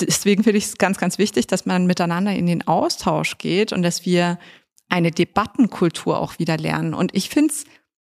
deswegen 0.00 0.44
finde 0.44 0.58
ich 0.58 0.66
es 0.66 0.78
ganz, 0.78 0.98
ganz 0.98 1.18
wichtig, 1.18 1.46
dass 1.46 1.66
man 1.66 1.86
miteinander 1.86 2.32
in 2.32 2.46
den 2.46 2.66
Austausch 2.66 3.38
geht 3.38 3.72
und 3.72 3.82
dass 3.82 4.06
wir 4.06 4.38
eine 4.88 5.10
Debattenkultur 5.10 6.18
auch 6.18 6.38
wieder 6.38 6.56
lernen. 6.56 6.94
Und 6.94 7.14
ich 7.14 7.28
finde 7.28 7.52
es 7.52 7.64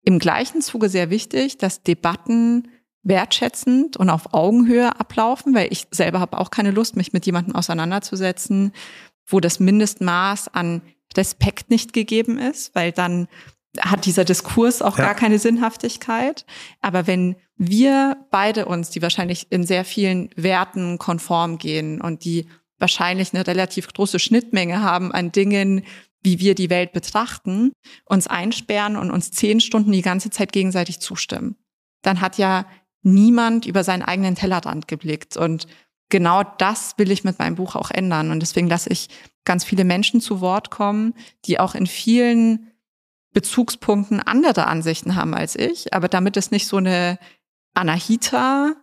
im 0.02 0.18
gleichen 0.18 0.60
Zuge 0.60 0.88
sehr 0.88 1.10
wichtig, 1.10 1.58
dass 1.58 1.82
Debatten 1.82 2.68
wertschätzend 3.02 3.96
und 3.96 4.10
auf 4.10 4.32
Augenhöhe 4.32 4.98
ablaufen, 4.98 5.54
weil 5.54 5.72
ich 5.72 5.86
selber 5.90 6.20
habe 6.20 6.38
auch 6.38 6.50
keine 6.50 6.70
Lust, 6.70 6.96
mich 6.96 7.12
mit 7.12 7.26
jemandem 7.26 7.54
auseinanderzusetzen, 7.54 8.72
wo 9.26 9.40
das 9.40 9.60
Mindestmaß 9.60 10.48
an 10.48 10.82
Respekt 11.16 11.70
nicht 11.70 11.92
gegeben 11.92 12.38
ist, 12.38 12.74
weil 12.74 12.92
dann 12.92 13.28
hat 13.80 14.06
dieser 14.06 14.24
Diskurs 14.24 14.82
auch 14.82 14.98
ja. 14.98 15.06
gar 15.06 15.14
keine 15.14 15.38
Sinnhaftigkeit. 15.38 16.44
Aber 16.80 17.06
wenn 17.06 17.36
wir 17.56 18.16
beide 18.30 18.66
uns, 18.66 18.90
die 18.90 19.02
wahrscheinlich 19.02 19.46
in 19.50 19.64
sehr 19.64 19.84
vielen 19.84 20.30
Werten 20.36 20.98
konform 20.98 21.58
gehen 21.58 22.00
und 22.00 22.24
die 22.24 22.48
wahrscheinlich 22.78 23.34
eine 23.34 23.46
relativ 23.46 23.92
große 23.92 24.18
Schnittmenge 24.18 24.82
haben 24.82 25.12
an 25.12 25.32
Dingen, 25.32 25.84
wie 26.22 26.40
wir 26.40 26.54
die 26.54 26.70
Welt 26.70 26.92
betrachten, 26.92 27.72
uns 28.06 28.26
einsperren 28.26 28.96
und 28.96 29.10
uns 29.10 29.30
zehn 29.30 29.60
Stunden 29.60 29.92
die 29.92 30.02
ganze 30.02 30.30
Zeit 30.30 30.52
gegenseitig 30.52 31.00
zustimmen, 31.00 31.56
dann 32.02 32.20
hat 32.20 32.38
ja 32.38 32.66
niemand 33.02 33.66
über 33.66 33.84
seinen 33.84 34.02
eigenen 34.02 34.34
Tellerrand 34.34 34.88
geblickt. 34.88 35.36
Und 35.36 35.66
genau 36.14 36.44
das 36.44 36.94
will 36.96 37.10
ich 37.10 37.24
mit 37.24 37.40
meinem 37.40 37.56
Buch 37.56 37.74
auch 37.74 37.90
ändern. 37.90 38.30
Und 38.30 38.38
deswegen 38.38 38.68
lasse 38.68 38.88
ich 38.88 39.08
ganz 39.44 39.64
viele 39.64 39.82
Menschen 39.82 40.20
zu 40.20 40.40
Wort 40.40 40.70
kommen, 40.70 41.12
die 41.44 41.58
auch 41.58 41.74
in 41.74 41.88
vielen 41.88 42.70
Bezugspunkten 43.32 44.20
andere 44.20 44.68
Ansichten 44.68 45.16
haben 45.16 45.34
als 45.34 45.56
ich. 45.56 45.92
Aber 45.92 46.06
damit 46.06 46.36
es 46.36 46.52
nicht 46.52 46.68
so 46.68 46.76
eine 46.76 47.18
Anahita 47.74 48.76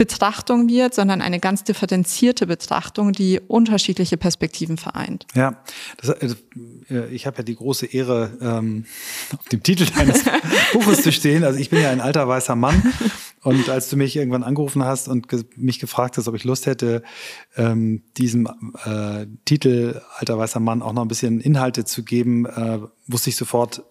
Betrachtung 0.00 0.70
wird, 0.70 0.94
sondern 0.94 1.20
eine 1.20 1.40
ganz 1.40 1.64
differenzierte 1.64 2.46
Betrachtung, 2.46 3.12
die 3.12 3.38
unterschiedliche 3.38 4.16
Perspektiven 4.16 4.78
vereint. 4.78 5.26
Ja, 5.34 5.62
das, 5.98 6.08
also, 6.08 6.36
äh, 6.88 7.12
ich 7.14 7.26
habe 7.26 7.36
ja 7.36 7.42
die 7.42 7.56
große 7.56 7.84
Ehre, 7.84 8.38
ähm, 8.40 8.86
auf 9.38 9.44
dem 9.50 9.62
Titel 9.62 9.84
deines 9.84 10.24
Buches 10.72 11.02
zu 11.02 11.12
stehen. 11.12 11.44
Also 11.44 11.58
ich 11.58 11.68
bin 11.68 11.82
ja 11.82 11.90
ein 11.90 12.00
alter 12.00 12.26
weißer 12.26 12.56
Mann. 12.56 12.82
Und 13.42 13.70
als 13.70 13.88
du 13.88 13.96
mich 13.96 14.16
irgendwann 14.16 14.42
angerufen 14.42 14.84
hast 14.84 15.08
und 15.08 15.28
ge 15.28 15.44
mich 15.56 15.78
gefragt 15.78 16.18
hast, 16.18 16.28
ob 16.28 16.34
ich 16.34 16.44
Lust 16.44 16.66
hätte, 16.66 17.02
ähm, 17.56 18.02
diesem 18.16 18.46
äh, 18.84 19.26
Titel 19.44 20.02
Alter 20.18 20.38
weißer 20.38 20.60
Mann 20.60 20.82
auch 20.82 20.92
noch 20.92 21.02
ein 21.02 21.08
bisschen 21.08 21.40
Inhalte 21.40 21.84
zu 21.84 22.04
geben, 22.04 22.44
äh, 22.46 22.80
wusste 23.06 23.30
ich 23.30 23.36
sofort, 23.36 23.82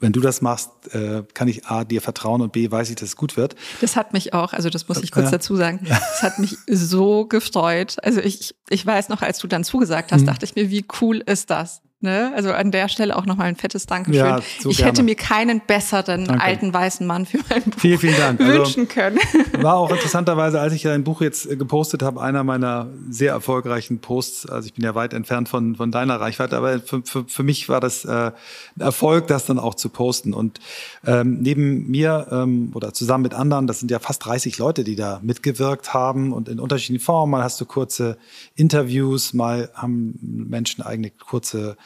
wenn 0.00 0.12
du 0.12 0.20
das 0.20 0.42
machst, 0.42 0.70
äh, 0.94 1.24
kann 1.34 1.48
ich 1.48 1.66
A, 1.66 1.84
dir 1.84 2.00
vertrauen 2.00 2.40
und 2.40 2.52
B, 2.52 2.70
weiß 2.70 2.90
ich, 2.90 2.96
dass 2.96 3.08
es 3.08 3.16
gut 3.16 3.36
wird. 3.36 3.56
Das 3.80 3.96
hat 3.96 4.12
mich 4.12 4.32
auch, 4.32 4.52
also 4.52 4.70
das 4.70 4.88
muss 4.88 5.02
ich 5.02 5.10
kurz 5.10 5.26
ja. 5.26 5.30
dazu 5.32 5.56
sagen, 5.56 5.80
das 5.88 6.22
hat 6.22 6.38
mich 6.38 6.56
so 6.68 7.26
gefreut. 7.26 7.96
Also 8.02 8.20
ich, 8.20 8.54
ich 8.68 8.86
weiß 8.86 9.08
noch, 9.08 9.22
als 9.22 9.38
du 9.38 9.48
dann 9.48 9.64
zugesagt 9.64 10.12
hast, 10.12 10.22
mhm. 10.22 10.26
dachte 10.26 10.44
ich 10.44 10.54
mir, 10.54 10.70
wie 10.70 10.84
cool 11.00 11.18
ist 11.18 11.50
das? 11.50 11.82
Ne? 12.00 12.32
Also 12.36 12.52
an 12.52 12.70
der 12.70 12.88
Stelle 12.88 13.16
auch 13.16 13.26
nochmal 13.26 13.48
ein 13.48 13.56
fettes 13.56 13.86
Dankeschön. 13.86 14.24
Ja, 14.24 14.38
so 14.60 14.70
ich 14.70 14.76
gerne. 14.76 14.92
hätte 14.92 15.02
mir 15.02 15.16
keinen 15.16 15.60
besseren 15.60 16.26
Danke. 16.26 16.44
alten 16.44 16.72
weißen 16.72 17.04
Mann 17.04 17.26
für 17.26 17.40
mein 17.50 17.64
Buch 17.64 17.80
vielen, 17.80 17.98
vielen 17.98 18.16
Dank. 18.16 18.40
Also 18.40 18.52
wünschen 18.52 18.88
also, 18.88 18.94
können. 18.94 19.18
War 19.64 19.74
auch 19.74 19.90
interessanterweise, 19.90 20.60
als 20.60 20.72
ich 20.74 20.82
dein 20.82 21.02
Buch 21.02 21.22
jetzt 21.22 21.50
äh, 21.50 21.56
gepostet 21.56 22.04
habe, 22.04 22.20
einer 22.22 22.44
meiner 22.44 22.86
sehr 23.10 23.32
erfolgreichen 23.32 23.98
Posts. 23.98 24.48
Also 24.48 24.66
ich 24.66 24.74
bin 24.74 24.84
ja 24.84 24.94
weit 24.94 25.12
entfernt 25.12 25.48
von, 25.48 25.74
von 25.74 25.90
deiner 25.90 26.20
Reichweite, 26.20 26.56
aber 26.56 26.78
für, 26.78 27.02
für, 27.04 27.24
für 27.24 27.42
mich 27.42 27.68
war 27.68 27.80
das 27.80 28.04
äh, 28.04 28.30
ein 28.30 28.32
Erfolg, 28.78 29.26
das 29.26 29.46
dann 29.46 29.58
auch 29.58 29.74
zu 29.74 29.88
posten. 29.88 30.34
Und 30.34 30.60
ähm, 31.04 31.38
neben 31.40 31.90
mir 31.90 32.28
ähm, 32.30 32.70
oder 32.74 32.94
zusammen 32.94 33.22
mit 33.22 33.34
anderen, 33.34 33.66
das 33.66 33.80
sind 33.80 33.90
ja 33.90 33.98
fast 33.98 34.24
30 34.24 34.56
Leute, 34.58 34.84
die 34.84 34.94
da 34.94 35.18
mitgewirkt 35.24 35.94
haben 35.94 36.32
und 36.32 36.48
in 36.48 36.60
unterschiedlichen 36.60 37.04
Formen. 37.04 37.32
Mal 37.32 37.42
hast 37.42 37.60
du 37.60 37.64
kurze 37.64 38.18
Interviews, 38.54 39.34
mal 39.34 39.68
haben 39.74 40.16
Menschen 40.22 40.84
eigene 40.84 41.10
kurze 41.10 41.76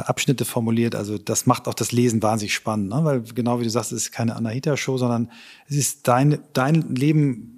Abschnitte 0.00 0.44
formuliert. 0.44 0.94
Also 0.94 1.18
das 1.18 1.46
macht 1.46 1.68
auch 1.68 1.74
das 1.74 1.92
Lesen 1.92 2.22
wahnsinnig 2.22 2.54
spannend, 2.54 2.90
ne? 2.90 3.00
weil 3.04 3.22
genau 3.22 3.60
wie 3.60 3.64
du 3.64 3.70
sagst, 3.70 3.92
es 3.92 4.02
ist 4.02 4.12
keine 4.12 4.36
Anahita-Show, 4.36 4.98
sondern 4.98 5.30
es 5.68 5.76
ist 5.76 6.08
dein, 6.08 6.38
dein 6.52 6.94
Leben 6.94 7.55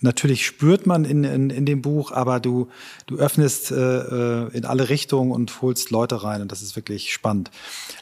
natürlich 0.00 0.46
spürt 0.46 0.86
man 0.86 1.04
in, 1.04 1.24
in, 1.24 1.50
in 1.50 1.66
dem 1.66 1.82
Buch, 1.82 2.12
aber 2.12 2.40
du, 2.40 2.68
du 3.06 3.16
öffnest 3.16 3.70
äh, 3.70 3.74
äh, 3.74 4.56
in 4.56 4.64
alle 4.64 4.88
Richtungen 4.88 5.32
und 5.32 5.62
holst 5.62 5.90
Leute 5.90 6.22
rein 6.22 6.42
und 6.42 6.52
das 6.52 6.62
ist 6.62 6.76
wirklich 6.76 7.12
spannend. 7.12 7.50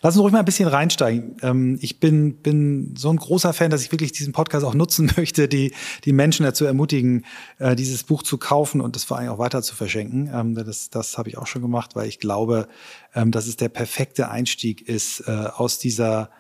Lass 0.03 0.15
uns 0.15 0.23
ruhig 0.23 0.33
mal 0.33 0.41
ein 0.41 0.45
bisschen 0.45 0.69
reinsteigen. 0.69 1.37
Ähm, 1.43 1.79
ich 1.81 2.01
bin, 2.01 2.37
bin 2.37 2.95
so 2.97 3.11
ein 3.11 3.17
großer 3.17 3.53
Fan, 3.53 3.71
dass 3.71 3.83
ich 3.83 3.93
wirklich 3.93 4.13
diesen 4.13 4.33
Podcast 4.33 4.65
auch 4.65 4.75
nutzen 4.75 5.13
möchte, 5.17 5.49
die, 5.49 5.73
die 6.05 6.13
Menschen 6.13 6.45
dazu 6.45 6.65
ermutigen, 6.65 7.25
äh, 7.59 7.75
dieses 7.75 8.05
Buch 8.05 8.23
zu 8.23 8.39
kaufen 8.39 8.81
und 8.81 8.97
es 8.97 9.05
vor 9.05 9.19
allem 9.19 9.31
auch 9.31 9.39
weiter 9.39 9.63
zu 9.63 9.75
verschenken. 9.75 10.31
Ähm, 10.33 10.55
das 10.55 10.91
das 10.91 11.19
habe 11.19 11.29
ich 11.29 11.39
auch 11.39 11.47
schon 11.47 11.63
gemacht, 11.63 11.97
weil 11.97 12.09
ich 12.09 12.21
glaube, 12.21 12.69
ähm, 13.15 13.31
dass 13.31 13.47
es 13.47 13.57
der 13.57 13.69
perfekte 13.69 14.31
Einstieg 14.31 14.89
ist 14.89 15.21
äh, 15.27 15.31
aus 15.55 15.79
dieser 15.79 16.31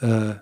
äh, 0.00 0.34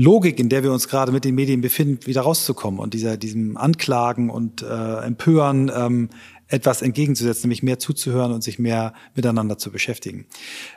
Logik, 0.00 0.38
in 0.38 0.48
der 0.48 0.62
wir 0.62 0.72
uns 0.72 0.86
gerade 0.86 1.10
mit 1.10 1.24
den 1.24 1.34
Medien 1.34 1.60
befinden, 1.60 2.06
wieder 2.06 2.20
rauszukommen 2.20 2.78
und 2.78 2.94
dieser, 2.94 3.16
diesem 3.16 3.56
Anklagen 3.56 4.30
und 4.30 4.62
äh, 4.62 4.98
Empören 4.98 5.72
ähm, 5.74 6.10
etwas 6.46 6.82
entgegenzusetzen, 6.82 7.48
nämlich 7.48 7.64
mehr 7.64 7.80
zuzuhören 7.80 8.30
und 8.30 8.44
sich 8.44 8.60
mehr 8.60 8.94
miteinander 9.16 9.58
zu 9.58 9.72
beschäftigen. 9.72 10.26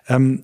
Ähm, 0.07 0.43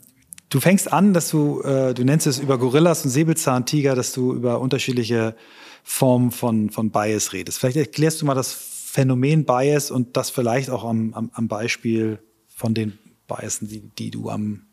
du 0.50 0.60
fängst 0.60 0.94
an, 0.94 1.16
dass 1.16 1.32
du, 1.32 1.62
äh, 1.64 1.96
du 1.96 2.04
nennst 2.04 2.28
es 2.28 2.38
über 2.38 2.60
Gorillas 2.60 3.04
und 3.04 3.10
Säbelzahntiger, 3.10 3.96
dass 3.96 4.14
du 4.14 4.36
über 4.36 4.62
unterschiedliche 4.62 5.36
Formen 5.84 6.30
von, 6.30 6.70
von 6.70 6.92
Bias 6.92 7.34
redest. 7.34 7.58
Vielleicht 7.58 7.78
erklärst 7.78 8.22
du 8.22 8.28
mal 8.28 8.36
das 8.36 8.54
Phänomen 8.54 9.44
Bias 9.44 9.90
und 9.90 10.18
das 10.18 10.30
vielleicht 10.30 10.70
auch 10.70 10.86
am, 10.86 11.16
am, 11.16 11.32
am 11.34 11.48
Beispiel 11.48 12.20
von 12.48 12.76
den 12.76 13.00
Biasen, 13.28 13.68
die, 13.70 13.90
die 13.98 14.12
du 14.12 14.30
am 14.30 14.67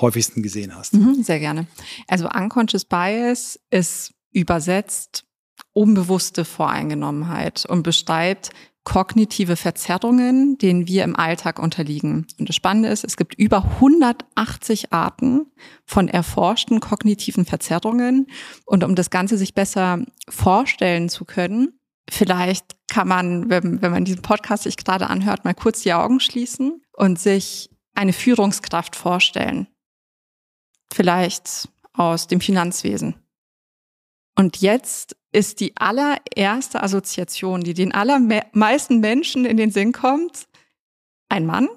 häufigsten 0.00 0.42
gesehen 0.42 0.74
hast. 0.74 0.94
Mhm, 0.94 1.22
sehr 1.22 1.40
gerne. 1.40 1.66
Also 2.06 2.28
Unconscious 2.28 2.84
Bias 2.84 3.58
ist 3.70 4.12
übersetzt 4.32 5.24
unbewusste 5.72 6.44
Voreingenommenheit 6.44 7.64
und 7.66 7.82
beschreibt 7.82 8.50
kognitive 8.84 9.56
Verzerrungen, 9.56 10.56
denen 10.58 10.88
wir 10.88 11.04
im 11.04 11.14
Alltag 11.14 11.58
unterliegen. 11.58 12.26
Und 12.38 12.48
das 12.48 12.56
Spannende 12.56 12.88
ist, 12.88 13.04
es 13.04 13.18
gibt 13.18 13.34
über 13.34 13.64
180 13.64 14.92
Arten 14.92 15.52
von 15.84 16.08
erforschten 16.08 16.80
kognitiven 16.80 17.44
Verzerrungen. 17.44 18.28
Und 18.64 18.84
um 18.84 18.94
das 18.94 19.10
Ganze 19.10 19.36
sich 19.36 19.54
besser 19.54 20.04
vorstellen 20.28 21.10
zu 21.10 21.26
können, 21.26 21.78
vielleicht 22.08 22.76
kann 22.88 23.08
man, 23.08 23.50
wenn, 23.50 23.82
wenn 23.82 23.92
man 23.92 24.06
diesen 24.06 24.22
Podcast 24.22 24.62
sich 24.62 24.78
gerade 24.78 25.10
anhört, 25.10 25.44
mal 25.44 25.54
kurz 25.54 25.82
die 25.82 25.92
Augen 25.92 26.18
schließen 26.18 26.80
und 26.92 27.18
sich 27.18 27.68
eine 27.94 28.14
Führungskraft 28.14 28.96
vorstellen 28.96 29.68
vielleicht 30.92 31.68
aus 31.92 32.26
dem 32.26 32.40
Finanzwesen. 32.40 33.14
Und 34.36 34.58
jetzt 34.58 35.16
ist 35.32 35.60
die 35.60 35.76
allererste 35.76 36.82
Assoziation, 36.82 37.62
die 37.62 37.74
den 37.74 37.92
allermeisten 37.92 39.00
Menschen 39.00 39.44
in 39.44 39.56
den 39.56 39.70
Sinn 39.70 39.92
kommt, 39.92 40.46
ein 41.28 41.44
Mann, 41.44 41.68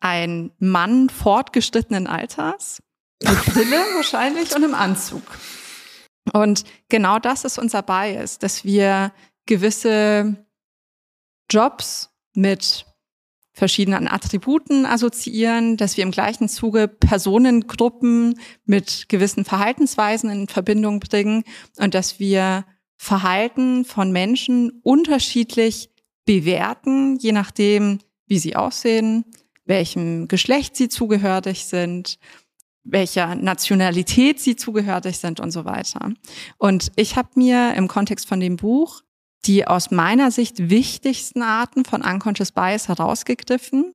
ein 0.00 0.52
Mann 0.58 1.08
fortgeschrittenen 1.08 2.06
Alters, 2.06 2.82
mit 3.22 3.44
Brille 3.46 3.76
wahrscheinlich 3.96 4.54
und 4.54 4.62
im 4.62 4.74
Anzug. 4.74 5.22
Und 6.32 6.64
genau 6.88 7.18
das 7.18 7.44
ist 7.44 7.58
unser 7.58 7.82
Bias, 7.82 8.38
dass 8.38 8.64
wir 8.64 9.12
gewisse 9.46 10.46
Jobs 11.50 12.10
mit 12.34 12.86
verschiedenen 13.54 14.08
Attributen 14.08 14.84
assoziieren, 14.84 15.76
dass 15.76 15.96
wir 15.96 16.04
im 16.04 16.10
gleichen 16.10 16.48
Zuge 16.48 16.88
Personengruppen 16.88 18.38
mit 18.66 19.08
gewissen 19.08 19.44
Verhaltensweisen 19.44 20.28
in 20.28 20.48
Verbindung 20.48 21.00
bringen 21.00 21.44
und 21.78 21.94
dass 21.94 22.18
wir 22.18 22.64
Verhalten 22.96 23.84
von 23.84 24.10
Menschen 24.10 24.80
unterschiedlich 24.82 25.90
bewerten, 26.24 27.16
je 27.18 27.32
nachdem, 27.32 28.00
wie 28.26 28.38
sie 28.38 28.56
aussehen, 28.56 29.24
welchem 29.64 30.26
Geschlecht 30.26 30.76
sie 30.76 30.88
zugehörig 30.88 31.64
sind, 31.64 32.18
welcher 32.82 33.34
Nationalität 33.34 34.40
sie 34.40 34.56
zugehörig 34.56 35.18
sind 35.18 35.38
und 35.40 35.52
so 35.52 35.64
weiter. 35.64 36.12
Und 36.58 36.92
ich 36.96 37.16
habe 37.16 37.28
mir 37.36 37.74
im 37.74 37.88
Kontext 37.88 38.28
von 38.28 38.40
dem 38.40 38.56
Buch 38.56 39.02
die 39.46 39.66
aus 39.66 39.90
meiner 39.90 40.30
Sicht 40.30 40.70
wichtigsten 40.70 41.42
Arten 41.42 41.84
von 41.84 42.02
Unconscious 42.02 42.52
Bias 42.52 42.88
herausgegriffen, 42.88 43.92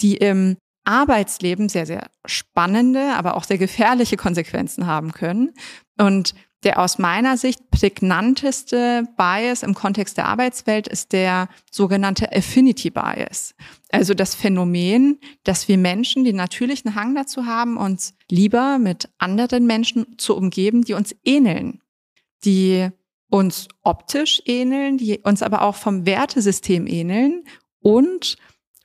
die 0.00 0.16
im 0.16 0.56
Arbeitsleben 0.84 1.68
sehr, 1.68 1.86
sehr 1.86 2.10
spannende, 2.26 3.14
aber 3.14 3.36
auch 3.36 3.44
sehr 3.44 3.58
gefährliche 3.58 4.16
Konsequenzen 4.16 4.86
haben 4.86 5.12
können. 5.12 5.52
Und 5.98 6.34
der 6.64 6.78
aus 6.78 6.98
meiner 6.98 7.36
Sicht 7.36 7.70
prägnanteste 7.70 9.08
Bias 9.16 9.64
im 9.64 9.74
Kontext 9.74 10.16
der 10.16 10.28
Arbeitswelt 10.28 10.86
ist 10.86 11.12
der 11.12 11.48
sogenannte 11.70 12.32
Affinity 12.32 12.90
Bias. 12.90 13.54
Also 13.90 14.14
das 14.14 14.34
Phänomen, 14.34 15.18
dass 15.42 15.66
wir 15.66 15.76
Menschen 15.76 16.24
den 16.24 16.36
natürlichen 16.36 16.94
Hang 16.94 17.14
dazu 17.14 17.46
haben, 17.46 17.76
uns 17.76 18.14
lieber 18.30 18.78
mit 18.78 19.08
anderen 19.18 19.66
Menschen 19.66 20.18
zu 20.18 20.36
umgeben, 20.36 20.82
die 20.84 20.94
uns 20.94 21.16
ähneln, 21.24 21.80
die 22.44 22.90
uns 23.32 23.66
optisch 23.82 24.42
ähneln, 24.44 24.98
die 24.98 25.18
uns 25.20 25.42
aber 25.42 25.62
auch 25.62 25.76
vom 25.76 26.04
Wertesystem 26.04 26.86
ähneln 26.86 27.44
und 27.80 28.36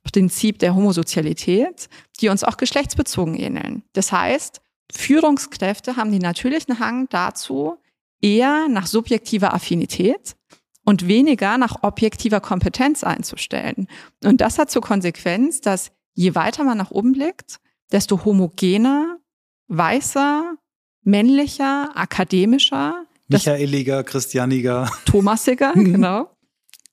Prinzip 0.04 0.60
der 0.60 0.74
Homosozialität, 0.74 1.90
die 2.22 2.30
uns 2.30 2.46
auch 2.46 2.56
geschlechtsbezogen 2.56 3.36
ähneln. 3.36 3.84
Das 3.92 4.14
heißt, 4.14 4.62
Führungskräfte 4.90 5.98
haben 5.98 6.14
den 6.14 6.22
natürlichen 6.22 6.80
Hang 6.80 7.10
dazu, 7.10 7.76
eher 8.22 8.70
nach 8.70 8.88
subjektiver 8.88 9.54
Affinität 9.54 10.38
und 10.86 11.10
weniger 11.10 11.58
nach 11.58 11.84
objektiver 11.84 12.40
Kompetenz 12.40 13.04
einzustellen. 13.04 13.88
Und 14.24 14.40
das 14.40 14.58
hat 14.58 14.72
zur 14.72 14.82
Konsequenz, 14.82 15.60
dass 15.60 15.92
je 16.14 16.36
weiter 16.36 16.64
man 16.64 16.78
nach 16.78 16.92
oben 16.92 17.12
blickt, 17.12 17.60
desto 17.92 18.24
homogener, 18.24 19.20
weißer, 19.68 20.56
männlicher, 21.04 21.92
akademischer, 21.96 23.06
Michaeliger, 23.28 24.04
Christianiger, 24.04 24.90
Thomasiger, 25.06 25.74
genau, 25.76 26.30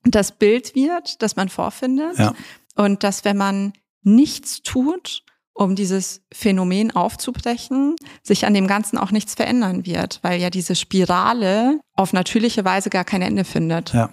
das 0.04 0.32
Bild 0.32 0.74
wird, 0.74 1.22
das 1.22 1.36
man 1.36 1.48
vorfindet. 1.48 2.18
Ja. 2.18 2.34
Und 2.74 3.02
dass, 3.02 3.24
wenn 3.24 3.36
man 3.36 3.72
nichts 4.02 4.62
tut, 4.62 5.22
um 5.54 5.76
dieses 5.76 6.22
Phänomen 6.32 6.90
aufzubrechen, 6.90 7.94
sich 8.22 8.44
an 8.44 8.54
dem 8.54 8.66
Ganzen 8.66 8.98
auch 8.98 9.12
nichts 9.12 9.34
verändern 9.34 9.86
wird, 9.86 10.18
weil 10.22 10.40
ja 10.40 10.50
diese 10.50 10.74
Spirale 10.74 11.78
auf 11.94 12.12
natürliche 12.12 12.64
Weise 12.64 12.90
gar 12.90 13.04
kein 13.04 13.22
Ende 13.22 13.44
findet. 13.44 13.92
Ja 13.92 14.10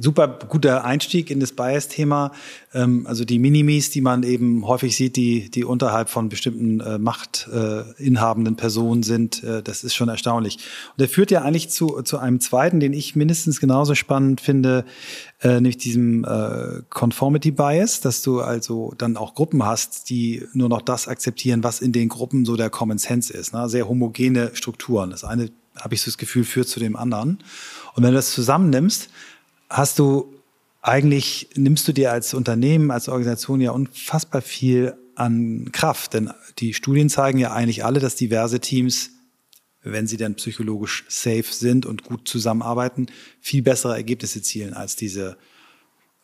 super 0.00 0.28
guter 0.48 0.84
Einstieg 0.84 1.30
in 1.30 1.40
das 1.40 1.52
Bias-Thema. 1.52 2.32
Ähm, 2.74 3.06
also 3.06 3.24
die 3.24 3.38
Minimis, 3.38 3.90
die 3.90 4.00
man 4.00 4.22
eben 4.22 4.66
häufig 4.66 4.96
sieht, 4.96 5.16
die, 5.16 5.50
die 5.50 5.64
unterhalb 5.64 6.08
von 6.08 6.28
bestimmten 6.28 6.80
äh, 6.80 6.98
machtinhabenden 6.98 8.56
Personen 8.56 9.02
sind, 9.02 9.42
äh, 9.44 9.62
das 9.62 9.84
ist 9.84 9.94
schon 9.94 10.08
erstaunlich. 10.08 10.56
Und 10.56 11.00
der 11.00 11.08
führt 11.08 11.30
ja 11.30 11.42
eigentlich 11.42 11.70
zu, 11.70 12.02
zu 12.02 12.18
einem 12.18 12.40
zweiten, 12.40 12.80
den 12.80 12.92
ich 12.92 13.14
mindestens 13.14 13.60
genauso 13.60 13.94
spannend 13.94 14.40
finde, 14.40 14.84
äh, 15.40 15.54
nämlich 15.54 15.78
diesem 15.78 16.24
äh, 16.24 16.82
Conformity 16.90 17.52
Bias, 17.52 18.00
dass 18.00 18.22
du 18.22 18.40
also 18.40 18.92
dann 18.98 19.16
auch 19.16 19.34
Gruppen 19.34 19.64
hast, 19.64 20.10
die 20.10 20.44
nur 20.52 20.68
noch 20.68 20.82
das 20.82 21.06
akzeptieren, 21.06 21.62
was 21.62 21.80
in 21.80 21.92
den 21.92 22.08
Gruppen 22.08 22.44
so 22.44 22.56
der 22.56 22.70
Common 22.70 22.98
Sense 22.98 23.32
ist. 23.32 23.52
Ne? 23.52 23.68
Sehr 23.68 23.88
homogene 23.88 24.50
Strukturen. 24.54 25.10
Das 25.10 25.22
eine, 25.22 25.50
habe 25.76 25.94
ich 25.94 26.02
so 26.02 26.06
das 26.06 26.18
Gefühl, 26.18 26.42
führt 26.44 26.68
zu 26.68 26.80
dem 26.80 26.96
anderen. 26.96 27.38
Und 27.94 28.02
wenn 28.02 28.10
du 28.10 28.16
das 28.16 28.32
zusammennimmst, 28.32 29.10
hast 29.68 29.98
du 29.98 30.34
eigentlich, 30.80 31.48
nimmst 31.54 31.86
du 31.88 31.92
dir 31.92 32.12
als 32.12 32.34
Unternehmen, 32.34 32.90
als 32.90 33.08
Organisation 33.08 33.60
ja 33.60 33.72
unfassbar 33.72 34.42
viel 34.42 34.94
an 35.14 35.70
Kraft. 35.72 36.14
Denn 36.14 36.30
die 36.58 36.74
Studien 36.74 37.08
zeigen 37.08 37.38
ja 37.38 37.52
eigentlich 37.52 37.84
alle, 37.84 38.00
dass 38.00 38.14
diverse 38.14 38.60
Teams, 38.60 39.10
wenn 39.82 40.06
sie 40.06 40.16
dann 40.16 40.36
psychologisch 40.36 41.04
safe 41.08 41.44
sind 41.50 41.86
und 41.86 42.04
gut 42.04 42.28
zusammenarbeiten, 42.28 43.06
viel 43.40 43.62
bessere 43.62 43.94
Ergebnisse 43.94 44.42
zielen 44.42 44.74
als 44.74 44.96
diese 44.96 45.36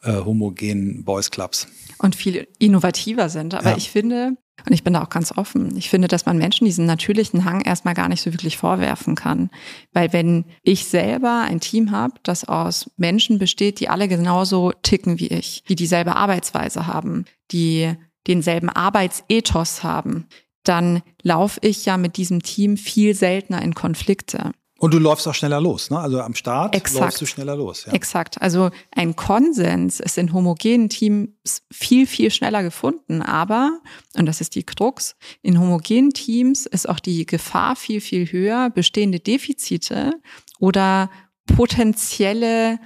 äh, 0.03 0.13
homogenen 0.13 1.05
Boys 1.05 1.31
Clubs. 1.31 1.67
Und 1.99 2.15
viel 2.15 2.47
innovativer 2.59 3.29
sind. 3.29 3.55
Aber 3.55 3.71
ja. 3.71 3.77
ich 3.77 3.91
finde, 3.91 4.37
und 4.67 4.73
ich 4.73 4.83
bin 4.83 4.95
da 4.95 5.03
auch 5.03 5.11
ganz 5.11 5.33
offen. 5.37 5.77
Ich 5.77 5.91
finde, 5.91 6.09
dass 6.09 6.25
man 6.25 6.39
Menschen 6.39 6.65
diesen 6.65 6.87
natürlichen 6.87 7.45
Hang 7.45 7.61
erstmal 7.61 7.95
gar 7.95 8.09
nicht 8.09 8.23
so 8.23 8.33
wirklich 8.33 8.57
vorwerfen 8.57 9.15
kann. 9.15 9.51
Weil 9.93 10.13
wenn 10.13 10.47
ich 10.63 10.87
selber 10.87 11.43
ein 11.43 11.61
Team 11.61 11.91
habe, 11.91 12.15
das 12.23 12.45
aus 12.45 12.91
Menschen 12.97 13.39
besteht, 13.39 13.81
die 13.81 13.91
alle 13.91 14.09
genauso 14.09 14.73
ticken 14.83 15.19
wie 15.19 15.29
ich, 15.29 15.65
die 15.69 15.75
dieselbe 15.75 16.17
Arbeitsweise 16.17 16.87
haben, 16.87 17.27
die 17.53 17.93
denselben 18.27 18.71
Arbeitsethos 18.71 19.83
haben, 19.83 20.27
dann 20.63 21.03
laufe 21.23 21.61
ich 21.63 21.85
ja 21.85 21.99
mit 21.99 22.17
diesem 22.17 22.43
Team 22.43 22.79
viel 22.79 23.15
seltener 23.15 23.61
in 23.61 23.75
Konflikte. 23.75 24.53
Und 24.85 24.93
du 24.93 24.99
läufst 24.99 25.27
auch 25.27 25.35
schneller 25.35 25.63
los, 25.63 25.89
ne? 25.89 25.99
Also 25.99 26.21
am 26.21 26.35
Start 26.35 26.75
Exakt. 26.75 27.01
läufst 27.01 27.21
du 27.23 27.25
schneller 27.25 27.57
los. 27.57 27.87
Ja. 27.87 27.95
Exakt. 27.95 28.43
Also 28.43 28.69
ein 28.91 29.17
Konsens 29.17 29.99
ist 29.99 30.19
in 30.19 30.35
homogenen 30.35 30.91
Teams 30.91 31.31
viel, 31.73 32.07
viel 32.07 32.31
schneller 32.31 32.63
gefunden. 32.63 33.23
Aber, 33.23 33.81
und 34.15 34.27
das 34.27 34.43
ist 34.43 34.55
die 34.55 34.63
Krux, 34.63 35.17
in 35.41 35.59
homogenen 35.59 36.11
Teams 36.11 36.67
ist 36.67 36.87
auch 36.87 37.01
die 37.01 37.25
Gefahr 37.25 37.77
viel, 37.77 38.03
viel 38.03 38.31
höher, 38.31 38.69
bestehende 38.69 39.21
Defizite 39.21 40.21
oder 40.59 41.09
potenzielle 41.47 42.79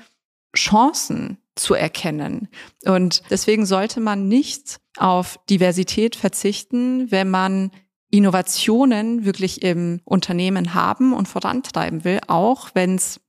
Chancen 0.54 1.38
zu 1.56 1.74
erkennen. 1.74 2.46
Und 2.84 3.24
deswegen 3.28 3.66
sollte 3.66 3.98
man 3.98 4.28
nicht 4.28 4.78
auf 4.98 5.40
Diversität 5.50 6.14
verzichten, 6.14 7.10
wenn 7.10 7.28
man 7.28 7.72
Innovationen 8.10 9.24
wirklich 9.24 9.62
im 9.62 10.00
Unternehmen 10.04 10.74
haben 10.74 11.12
und 11.12 11.28
vorantreiben 11.28 12.04
will, 12.04 12.20
auch 12.26 12.70
wenn 12.74 12.94
es 12.94 13.20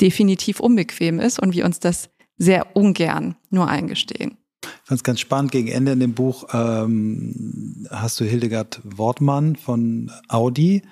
definitiv 0.00 0.60
unbequem 0.60 1.18
ist 1.18 1.40
und 1.40 1.54
wir 1.54 1.64
uns 1.64 1.80
das 1.80 2.10
sehr 2.36 2.76
ungern 2.76 3.36
nur 3.50 3.68
eingestehen. 3.68 4.36
Ich 4.62 4.88
fand 4.88 5.00
es 5.00 5.04
ganz 5.04 5.20
spannend. 5.20 5.52
Gegen 5.52 5.68
Ende 5.68 5.92
in 5.92 6.00
dem 6.00 6.14
Buch 6.14 6.46
ähm, 6.52 7.86
hast 7.90 8.20
du 8.20 8.24
Hildegard 8.24 8.80
Wortmann 8.84 9.56
von 9.56 10.10
Audi 10.28 10.82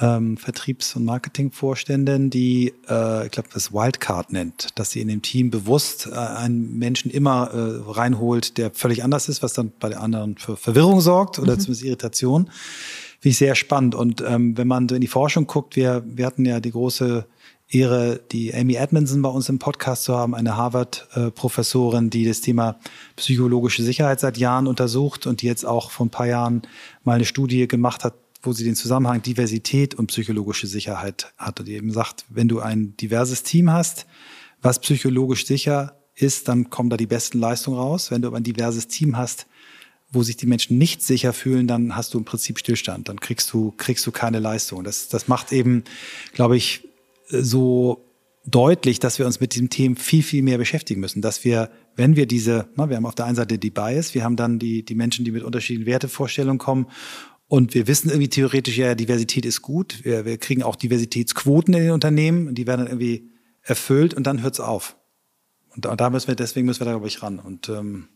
ähm, 0.00 0.36
Vertriebs- 0.36 0.96
und 0.96 1.04
Marketingvorständin, 1.04 2.30
die, 2.30 2.72
äh, 2.88 3.26
ich 3.26 3.30
glaube, 3.30 3.48
das 3.52 3.72
Wildcard 3.72 4.32
nennt, 4.32 4.78
dass 4.78 4.90
sie 4.90 5.00
in 5.00 5.08
dem 5.08 5.22
Team 5.22 5.50
bewusst 5.50 6.08
äh, 6.10 6.14
einen 6.14 6.78
Menschen 6.78 7.10
immer 7.10 7.50
äh, 7.52 7.90
reinholt, 7.90 8.56
der 8.58 8.70
völlig 8.70 9.04
anders 9.04 9.28
ist, 9.28 9.42
was 9.42 9.52
dann 9.52 9.72
bei 9.78 9.90
den 9.90 9.98
anderen 9.98 10.38
für 10.38 10.56
Verwirrung 10.56 11.00
sorgt 11.00 11.38
oder 11.38 11.54
mhm. 11.54 11.60
zumindest 11.60 11.84
Irritation. 11.84 12.44
Finde 13.20 13.32
ich 13.32 13.38
sehr 13.38 13.54
spannend. 13.54 13.94
Und 13.94 14.22
ähm, 14.26 14.56
wenn 14.56 14.66
man 14.66 14.88
so 14.88 14.94
in 14.94 15.00
die 15.00 15.06
Forschung 15.06 15.46
guckt, 15.46 15.76
wir, 15.76 16.02
wir 16.06 16.26
hatten 16.26 16.44
ja 16.44 16.58
die 16.58 16.72
große 16.72 17.26
Ehre, 17.68 18.20
die 18.32 18.54
Amy 18.54 18.74
Edmondson 18.74 19.22
bei 19.22 19.28
uns 19.28 19.48
im 19.48 19.58
Podcast 19.58 20.04
zu 20.04 20.14
haben, 20.16 20.34
eine 20.34 20.56
Harvard-Professorin, 20.56 22.10
die 22.10 22.26
das 22.26 22.40
Thema 22.40 22.78
psychologische 23.16 23.82
Sicherheit 23.82 24.20
seit 24.20 24.36
Jahren 24.36 24.66
untersucht 24.66 25.26
und 25.26 25.42
die 25.42 25.46
jetzt 25.46 25.64
auch 25.64 25.90
vor 25.90 26.06
ein 26.06 26.10
paar 26.10 26.26
Jahren 26.26 26.62
mal 27.04 27.14
eine 27.14 27.24
Studie 27.24 27.68
gemacht 27.68 28.04
hat 28.04 28.14
wo 28.42 28.52
sie 28.52 28.64
den 28.64 28.74
Zusammenhang 28.74 29.22
Diversität 29.22 29.94
und 29.94 30.08
psychologische 30.08 30.66
Sicherheit 30.66 31.32
hat 31.38 31.60
und 31.60 31.68
eben 31.68 31.92
sagt, 31.92 32.24
wenn 32.28 32.48
du 32.48 32.60
ein 32.60 32.96
diverses 32.96 33.42
Team 33.42 33.70
hast, 33.70 34.06
was 34.60 34.80
psychologisch 34.80 35.46
sicher 35.46 35.96
ist, 36.14 36.48
dann 36.48 36.70
kommen 36.70 36.90
da 36.90 36.96
die 36.96 37.06
besten 37.06 37.38
Leistungen 37.38 37.78
raus. 37.78 38.10
Wenn 38.10 38.22
du 38.22 38.28
aber 38.28 38.36
ein 38.36 38.42
diverses 38.42 38.88
Team 38.88 39.16
hast, 39.16 39.46
wo 40.10 40.22
sich 40.22 40.36
die 40.36 40.46
Menschen 40.46 40.76
nicht 40.76 41.02
sicher 41.02 41.32
fühlen, 41.32 41.66
dann 41.66 41.96
hast 41.96 42.12
du 42.12 42.18
im 42.18 42.24
Prinzip 42.24 42.58
Stillstand. 42.58 43.08
Dann 43.08 43.18
kriegst 43.18 43.52
du, 43.52 43.72
kriegst 43.76 44.06
du 44.06 44.12
keine 44.12 44.40
Leistung. 44.40 44.84
Das, 44.84 45.08
das 45.08 45.26
macht 45.26 45.52
eben, 45.52 45.84
glaube 46.34 46.56
ich, 46.56 46.86
so 47.28 48.04
deutlich, 48.44 48.98
dass 48.98 49.18
wir 49.18 49.26
uns 49.26 49.40
mit 49.40 49.54
diesem 49.54 49.70
Thema 49.70 49.96
viel, 49.96 50.22
viel 50.22 50.42
mehr 50.42 50.58
beschäftigen 50.58 51.00
müssen. 51.00 51.22
Dass 51.22 51.44
wir, 51.44 51.70
wenn 51.96 52.16
wir 52.16 52.26
diese, 52.26 52.68
na, 52.76 52.90
wir 52.90 52.96
haben 52.96 53.06
auf 53.06 53.14
der 53.14 53.24
einen 53.24 53.36
Seite 53.36 53.58
die 53.58 53.70
Bias, 53.70 54.14
wir 54.14 54.22
haben 54.22 54.36
dann 54.36 54.58
die, 54.58 54.84
die 54.84 54.94
Menschen, 54.94 55.24
die 55.24 55.30
mit 55.30 55.44
unterschiedlichen 55.44 55.86
Wertevorstellungen 55.86 56.58
kommen 56.58 56.88
und 57.52 57.74
wir 57.74 57.86
wissen 57.86 58.08
irgendwie 58.08 58.30
theoretisch, 58.30 58.78
ja, 58.78 58.94
Diversität 58.94 59.44
ist 59.44 59.60
gut. 59.60 60.06
Wir, 60.06 60.24
wir 60.24 60.38
kriegen 60.38 60.62
auch 60.62 60.74
Diversitätsquoten 60.74 61.74
in 61.74 61.82
den 61.82 61.90
Unternehmen 61.90 62.54
die 62.54 62.66
werden 62.66 62.80
dann 62.80 62.86
irgendwie 62.86 63.30
erfüllt 63.60 64.14
und 64.14 64.26
dann 64.26 64.42
hört's 64.42 64.58
auf. 64.58 64.96
Und 65.68 65.84
da 65.84 66.08
müssen 66.08 66.28
wir, 66.28 66.34
deswegen 66.34 66.64
müssen 66.64 66.80
wir 66.80 66.86
da, 66.86 66.92
glaube 66.92 67.08
ich, 67.08 67.22
ran. 67.22 67.38
Und 67.38 67.68
ähm 67.68 68.08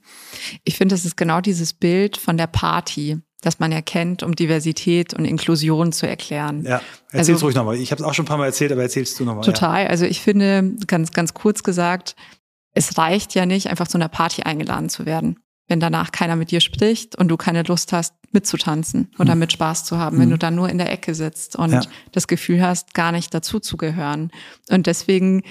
ich 0.65 0.79
finde, 0.79 0.95
das 0.95 1.05
ist 1.05 1.19
genau 1.19 1.43
dieses 1.43 1.75
Bild 1.75 2.17
von 2.17 2.39
der 2.39 2.47
Party, 2.47 3.19
das 3.43 3.59
man 3.59 3.73
erkennt, 3.73 4.23
um 4.23 4.35
Diversität 4.35 5.13
und 5.13 5.27
Inklusion 5.27 5.93
zu 5.93 6.09
erklären. 6.09 6.65
Ja, 6.65 6.81
erzähl's 7.11 7.37
also, 7.37 7.45
ruhig 7.45 7.57
nochmal. 7.57 7.77
Ich 7.77 7.91
habe 7.91 8.03
es 8.03 8.09
auch 8.09 8.15
schon 8.15 8.25
ein 8.25 8.29
paar 8.29 8.39
Mal 8.39 8.47
erzählt, 8.47 8.73
aber 8.73 8.81
erzählst 8.81 9.21
du 9.21 9.27
nochmal. 9.27 9.45
Total. 9.45 9.83
Ja. 9.83 9.91
Also 9.91 10.07
ich 10.07 10.23
finde, 10.23 10.77
ganz, 10.87 11.13
ganz 11.13 11.35
kurz 11.35 11.63
gesagt, 11.63 12.17
es 12.73 12.97
reicht 12.97 13.35
ja 13.35 13.45
nicht, 13.45 13.67
einfach 13.67 13.87
zu 13.87 13.99
einer 13.99 14.09
Party 14.09 14.45
eingeladen 14.45 14.89
zu 14.89 15.05
werden 15.05 15.37
wenn 15.69 15.81
danach 15.81 16.13
keiner 16.13 16.37
mit 16.37 16.51
dir 16.51 16.61
spricht 16.61 17.17
und 17.17 17.29
du 17.29 17.37
keine 17.37 17.63
Lust 17.63 17.93
hast, 17.93 18.15
mitzutanzen 18.33 19.11
oder 19.19 19.35
mhm. 19.35 19.41
mit 19.41 19.53
Spaß 19.53 19.85
zu 19.85 19.99
haben, 19.99 20.17
mhm. 20.17 20.21
wenn 20.23 20.31
du 20.31 20.39
dann 20.39 20.55
nur 20.55 20.69
in 20.69 20.79
der 20.79 20.93
Ecke 20.93 21.15
sitzt 21.15 21.57
und 21.57 21.73
ja. 21.73 21.83
das 22.13 22.29
Gefühl 22.29 22.63
hast, 22.63 22.95
gar 22.95 23.13
nicht 23.13 23.33
dazu 23.33 23.61
zu 23.61 23.77
gehören. 23.77 24.31
Und 24.69 24.87
deswegen 24.87 25.43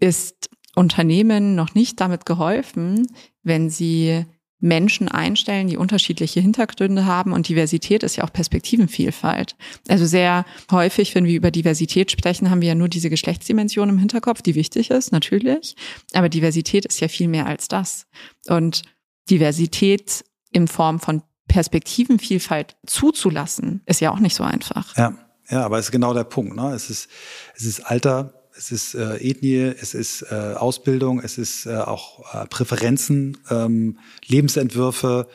ist 0.00 0.50
Unternehmen 0.74 1.54
noch 1.54 1.74
nicht 1.74 2.00
damit 2.00 2.26
geholfen, 2.26 3.06
wenn 3.42 3.70
sie 3.70 4.24
Menschen 4.62 5.08
einstellen, 5.08 5.66
die 5.66 5.76
unterschiedliche 5.76 6.40
Hintergründe 6.40 7.04
haben 7.04 7.32
und 7.32 7.48
Diversität 7.48 8.04
ist 8.04 8.14
ja 8.14 8.24
auch 8.24 8.32
Perspektivenvielfalt. 8.32 9.56
Also 9.88 10.06
sehr 10.06 10.44
häufig, 10.70 11.16
wenn 11.16 11.24
wir 11.24 11.34
über 11.34 11.50
Diversität 11.50 12.12
sprechen, 12.12 12.48
haben 12.48 12.60
wir 12.60 12.68
ja 12.68 12.74
nur 12.76 12.88
diese 12.88 13.10
Geschlechtsdimension 13.10 13.88
im 13.88 13.98
Hinterkopf, 13.98 14.40
die 14.40 14.54
wichtig 14.54 14.90
ist, 14.90 15.10
natürlich. 15.10 15.74
Aber 16.12 16.28
Diversität 16.28 16.86
ist 16.86 17.00
ja 17.00 17.08
viel 17.08 17.26
mehr 17.26 17.46
als 17.46 17.66
das. 17.66 18.06
Und 18.46 18.82
Diversität 19.30 20.24
in 20.50 20.68
Form 20.68 21.00
von 21.00 21.22
Perspektivenvielfalt 21.48 22.76
zuzulassen, 22.86 23.82
ist 23.86 24.00
ja 24.00 24.10
auch 24.10 24.18
nicht 24.18 24.34
so 24.34 24.44
einfach. 24.44 24.96
Ja, 24.96 25.16
ja, 25.50 25.64
aber 25.64 25.78
es 25.78 25.86
ist 25.86 25.92
genau 25.92 26.14
der 26.14 26.24
Punkt. 26.24 26.56
Ne? 26.56 26.72
Es 26.72 26.88
ist, 26.88 27.08
es 27.54 27.64
ist 27.64 27.80
Alter, 27.80 28.32
es 28.56 28.70
ist 28.70 28.94
äh, 28.94 29.16
Ethnie, 29.16 29.74
es 29.78 29.94
ist 29.94 30.22
äh, 30.30 30.54
Ausbildung, 30.56 31.20
es 31.20 31.38
ist 31.38 31.66
äh, 31.66 31.76
auch 31.76 32.34
äh, 32.34 32.46
Präferenzen, 32.46 33.38
ähm, 33.50 33.98
Lebensentwürfe. 34.26 35.28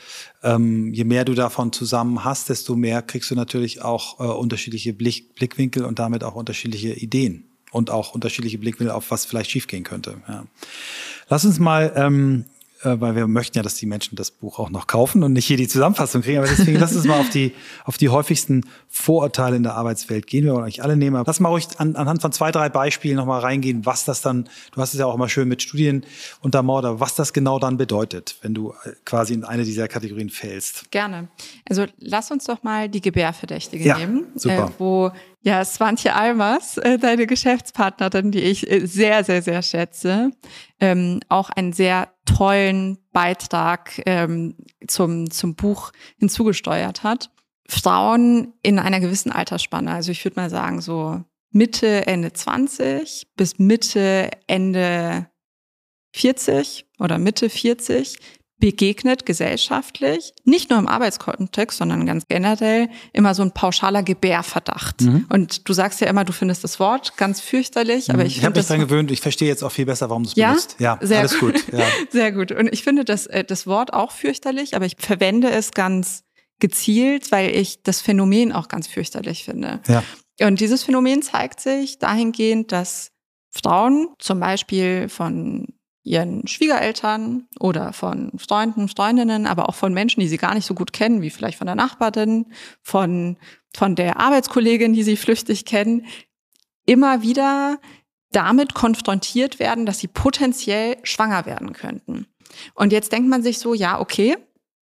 Ähm, 0.44 0.94
je 0.94 1.04
mehr 1.04 1.26
du 1.26 1.34
davon 1.34 1.72
zusammen 1.72 2.24
hast, 2.24 2.50
desto 2.50 2.76
mehr 2.76 3.02
kriegst 3.02 3.32
du 3.32 3.36
natürlich 3.36 3.82
auch 3.82 4.20
äh, 4.20 4.24
unterschiedliche 4.24 4.94
Blick, 4.94 5.36
Blickwinkel 5.36 5.84
und 5.84 6.00
damit 6.00 6.24
auch 6.24 6.36
unterschiedliche 6.36 6.94
Ideen 6.94 7.46
und 7.72 7.90
auch 7.90 8.14
unterschiedliche 8.14 8.58
Blickwinkel 8.58 8.96
auf 8.96 9.12
was 9.12 9.26
vielleicht 9.26 9.52
schiefgehen 9.52 9.84
könnte. 9.84 10.22
Ja. 10.28 10.46
Lass 11.30 11.44
uns 11.46 11.60
mal 11.60 11.92
ähm, 11.96 12.46
äh, 12.46 12.57
weil 12.84 13.16
wir 13.16 13.28
möchten 13.28 13.58
ja, 13.58 13.64
dass 13.64 13.76
die 13.76 13.86
Menschen 13.86 14.16
das 14.16 14.32
Buch 14.32 14.60
auch 14.60 14.70
noch 14.70 14.88
kaufen 14.88 15.24
und 15.24 15.34
nicht 15.34 15.46
hier 15.46 15.58
die 15.58 15.68
Zusammenfassung 15.68 16.22
kriegen. 16.22 16.40
Aber 16.40 16.48
deswegen 16.48 16.80
lass 16.80 16.96
uns 16.96 17.06
mal 17.06 17.20
auf 17.20 17.30
die, 17.30 17.54
auf 17.86 17.98
die 17.98 18.10
häufigsten 18.10 18.66
Vorurteile 18.88 19.56
in 19.56 19.64
der 19.64 19.76
Arbeitswelt 19.76 20.28
gehen. 20.28 20.46
Wir 20.46 20.54
wollen 20.54 20.66
euch 20.66 20.84
alle 20.84 20.96
nehmen. 20.96 21.24
lass 21.26 21.40
mal 21.40 21.50
ruhig 21.50 21.68
an, 21.78 21.96
anhand 21.96 22.22
von 22.22 22.32
zwei, 22.32 22.52
drei 22.52 22.70
Beispielen 22.70 23.16
nochmal 23.16 23.42
reingehen, 23.42 23.86
was 23.86 24.06
das 24.06 24.22
dann, 24.22 24.50
du 24.72 24.82
hast 24.82 24.94
es 24.94 25.00
ja 25.00 25.06
auch 25.06 25.16
immer 25.16 25.30
schön 25.30 25.48
mit 25.48 25.62
Studien 25.62 26.06
untermauert, 26.42 27.00
was 27.00 27.16
das 27.16 27.34
genau 27.34 27.60
dann 27.60 27.78
bedeutet, 27.78 28.38
wenn 28.42 28.54
du 28.54 28.74
äh, 28.84 28.92
quasi 29.06 29.34
in 29.34 29.44
eine 29.44 29.64
dieser 29.64 29.88
Kategorien 29.88 30.30
fällst. 30.30 30.92
Gerne. 30.92 31.30
Also 31.68 31.86
lass 32.00 32.32
uns 32.32 32.46
doch 32.46 32.64
mal 32.64 32.90
die 32.90 33.02
Gebärverdächtige 33.02 33.84
ja, 33.84 33.98
nehmen, 33.98 34.28
super. 34.36 34.68
Äh, 34.68 34.80
wo 34.80 35.12
ja, 35.42 35.64
Swantje 35.64 36.14
Almers, 36.14 36.78
äh, 36.78 36.98
deine 36.98 37.26
Geschäftspartnerin, 37.26 38.32
die 38.32 38.42
ich 38.42 38.70
äh, 38.70 38.86
sehr, 38.86 39.24
sehr, 39.24 39.42
sehr 39.42 39.62
schätze, 39.62 40.32
ähm, 40.80 41.22
auch 41.30 41.50
einen 41.50 41.72
sehr 41.72 42.10
tollen 42.28 43.00
Beitrag 43.12 44.02
ähm, 44.06 44.56
zum, 44.88 45.32
zum 45.32 45.56
Buch 45.56 45.92
hinzugesteuert 46.20 47.02
hat. 47.02 47.32
Frauen 47.68 48.54
in 48.62 48.80
einer 48.80 49.00
gewissen 49.00 49.32
Altersspanne, 49.32 49.92
also 49.92 50.12
ich 50.12 50.24
würde 50.24 50.40
mal 50.40 50.50
sagen 50.50 50.80
so 50.80 51.24
Mitte, 51.52 52.06
Ende 52.08 52.32
20 52.32 53.28
bis 53.36 53.58
Mitte, 53.58 54.30
Ende 54.48 55.28
40 56.14 56.86
oder 57.00 57.18
Mitte 57.18 57.50
40, 57.50 58.18
begegnet 58.60 59.26
gesellschaftlich, 59.26 60.34
nicht 60.44 60.70
nur 60.72 60.80
im 60.80 60.88
Arbeitskontext, 60.88 61.78
sondern 61.78 62.06
ganz 62.08 62.28
generell 62.28 62.90
immer 63.14 63.36
so 63.36 63.44
ein 63.44 63.52
pauschaler 63.52 64.02
Gebärverdacht. 64.02 65.02
Mhm. 65.02 65.28
Und 65.30 65.70
du 65.70 65.74
sagst 65.74 66.02
ja 66.02 66.08
immer, 66.08 66.26
du 66.26 66.34
findest 66.34 66.64
das 66.64 66.80
Wort 66.80 67.18
ganz 67.18 67.40
fürchterlich, 67.40 68.10
aber 68.10 68.22
mhm. 68.22 68.28
ich, 68.28 68.38
ich 68.38 68.46
habe 68.46 68.58
mich 68.58 68.68
dran 68.68 68.80
gewöhnt. 68.80 69.12
Ich 69.12 69.22
verstehe 69.22 69.48
jetzt 69.48 69.64
auch 69.64 69.72
viel 69.72 69.86
besser, 69.86 70.10
warum 70.10 70.24
du 70.24 70.30
es 70.30 70.36
ja? 70.36 70.50
benutzt. 70.50 70.76
Ja, 70.80 70.98
sehr 71.02 71.20
alles 71.20 71.38
gut. 71.40 71.54
gut. 71.54 71.74
Ja. 71.74 71.86
Sehr 72.12 72.32
gut. 72.32 72.52
Und 72.52 72.72
ich 72.72 72.84
finde 72.84 73.06
das, 73.06 73.28
äh, 73.28 73.44
das 73.44 73.68
Wort 73.68 73.94
auch 73.94 74.12
fürchterlich, 74.12 74.76
aber 74.76 74.86
ich 74.86 74.96
verwende 74.98 75.50
es 75.50 75.72
ganz 75.72 76.24
gezielt, 76.60 77.32
weil 77.32 77.56
ich 77.56 77.84
das 77.84 78.02
Phänomen 78.02 78.52
auch 78.52 78.68
ganz 78.68 78.88
fürchterlich 78.88 79.44
finde. 79.44 79.82
Ja. 79.88 80.04
Und 80.48 80.60
dieses 80.60 80.84
Phänomen 80.84 81.22
zeigt 81.22 81.60
sich 81.60 82.00
dahingehend, 82.00 82.72
dass 82.72 83.12
Frauen 83.52 84.10
zum 84.20 84.40
Beispiel 84.40 85.10
von 85.10 85.68
ihren 86.08 86.48
Schwiegereltern 86.48 87.48
oder 87.60 87.94
von 87.94 88.32
Freunden, 88.38 88.88
Freundinnen, 88.88 89.46
aber 89.46 89.70
auch 89.70 89.76
von 89.76 89.94
Menschen, 89.94 90.22
die 90.22 90.28
sie 90.28 90.38
gar 90.38 90.56
nicht 90.56 90.66
so 90.66 90.74
gut 90.74 90.94
kennen, 90.94 91.22
wie 91.22 91.30
vielleicht 91.30 91.58
von 91.58 91.68
der 91.68 91.76
Nachbarin, 91.76 92.48
von, 92.82 93.38
von 93.76 93.96
der 93.96 94.20
Arbeitskollegin, 94.20 94.94
die 94.94 95.04
sie 95.04 95.18
flüchtig 95.18 95.66
kennen, 95.66 96.06
immer 96.86 97.22
wieder 97.22 97.80
damit 98.32 98.74
konfrontiert 98.74 99.60
werden, 99.60 99.86
dass 99.86 100.00
sie 100.00 100.08
potenziell 100.08 100.98
schwanger 101.04 101.46
werden 101.46 101.74
könnten. 101.74 102.28
Und 102.74 102.92
jetzt 102.92 103.12
denkt 103.12 103.30
man 103.30 103.44
sich 103.44 103.60
so, 103.60 103.74
ja, 103.74 104.00
okay, 104.00 104.38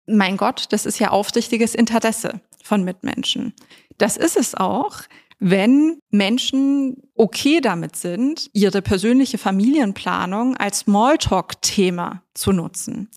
mein 0.06 0.38
Gott, 0.38 0.66
das 0.72 0.86
ist 0.86 1.00
ja 1.00 1.12
aufrichtiges 1.12 1.76
Interesse 1.76 2.42
von 2.64 2.84
Mitmenschen. 2.84 3.54
Das 3.98 4.18
ist 4.18 4.38
es 4.38 4.56
auch, 4.56 5.02
wenn 5.46 6.00
Menschen 6.10 6.96
okay 7.16 7.60
damit 7.60 7.98
sind, 7.98 8.50
ihre 8.54 8.82
persönliche 8.82 9.38
Familienplanung 9.38 10.56
als 10.56 10.80
Smalltalk-Thema 10.80 12.24
zu 12.34 12.54
nutzen. 12.54 13.10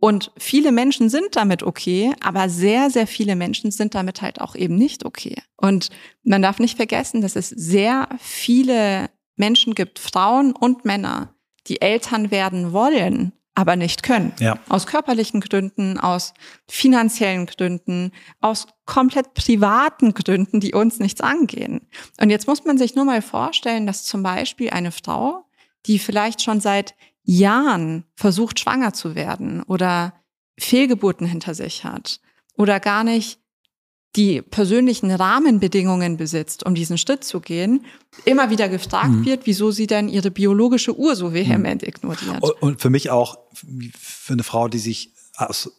Und 0.00 0.32
viele 0.38 0.72
Menschen 0.72 1.10
sind 1.10 1.36
damit 1.36 1.62
okay, 1.62 2.14
aber 2.22 2.48
sehr, 2.48 2.88
sehr 2.88 3.06
viele 3.06 3.36
Menschen 3.36 3.70
sind 3.70 3.94
damit 3.94 4.22
halt 4.22 4.40
auch 4.40 4.54
eben 4.54 4.76
nicht 4.76 5.04
okay. 5.04 5.36
Und 5.58 5.90
man 6.22 6.40
darf 6.40 6.58
nicht 6.58 6.76
vergessen, 6.76 7.20
dass 7.20 7.36
es 7.36 7.50
sehr 7.50 8.08
viele 8.18 9.10
Menschen 9.36 9.74
gibt, 9.74 9.98
Frauen 9.98 10.52
und 10.52 10.86
Männer, 10.86 11.34
die 11.66 11.82
Eltern 11.82 12.30
werden 12.30 12.72
wollen, 12.72 13.32
aber 13.54 13.76
nicht 13.76 14.02
können. 14.02 14.32
Ja. 14.40 14.58
Aus 14.68 14.86
körperlichen 14.86 15.40
Gründen, 15.40 15.98
aus 15.98 16.34
finanziellen 16.68 17.46
Gründen, 17.46 18.12
aus 18.40 18.66
komplett 18.84 19.34
privaten 19.34 20.12
Gründen, 20.12 20.60
die 20.60 20.74
uns 20.74 20.98
nichts 20.98 21.20
angehen. 21.20 21.88
Und 22.20 22.30
jetzt 22.30 22.48
muss 22.48 22.64
man 22.64 22.78
sich 22.78 22.94
nur 22.94 23.04
mal 23.04 23.22
vorstellen, 23.22 23.86
dass 23.86 24.04
zum 24.04 24.22
Beispiel 24.22 24.70
eine 24.70 24.90
Frau, 24.90 25.44
die 25.86 25.98
vielleicht 25.98 26.42
schon 26.42 26.60
seit 26.60 26.94
Jahren 27.22 28.04
versucht, 28.16 28.58
schwanger 28.60 28.92
zu 28.92 29.14
werden 29.14 29.62
oder 29.62 30.14
Fehlgeburten 30.58 31.26
hinter 31.26 31.54
sich 31.54 31.84
hat 31.84 32.20
oder 32.56 32.80
gar 32.80 33.04
nicht 33.04 33.40
die 34.16 34.42
persönlichen 34.42 35.10
Rahmenbedingungen 35.10 36.16
besitzt, 36.16 36.64
um 36.64 36.74
diesen 36.74 36.98
Schritt 36.98 37.24
zu 37.24 37.40
gehen, 37.40 37.84
immer 38.24 38.50
wieder 38.50 38.68
gefragt 38.68 39.10
mhm. 39.10 39.24
wird, 39.24 39.46
wieso 39.46 39.70
sie 39.70 39.86
denn 39.86 40.08
ihre 40.08 40.30
biologische 40.30 40.96
Uhr 40.96 41.16
so 41.16 41.32
vehement 41.32 41.82
mhm. 41.82 41.88
ignoriert. 41.88 42.42
Und 42.60 42.80
für 42.80 42.90
mich 42.90 43.10
auch, 43.10 43.38
für 43.98 44.34
eine 44.34 44.44
Frau, 44.44 44.68
die 44.68 44.78
sich 44.78 45.12
aus 45.36 45.70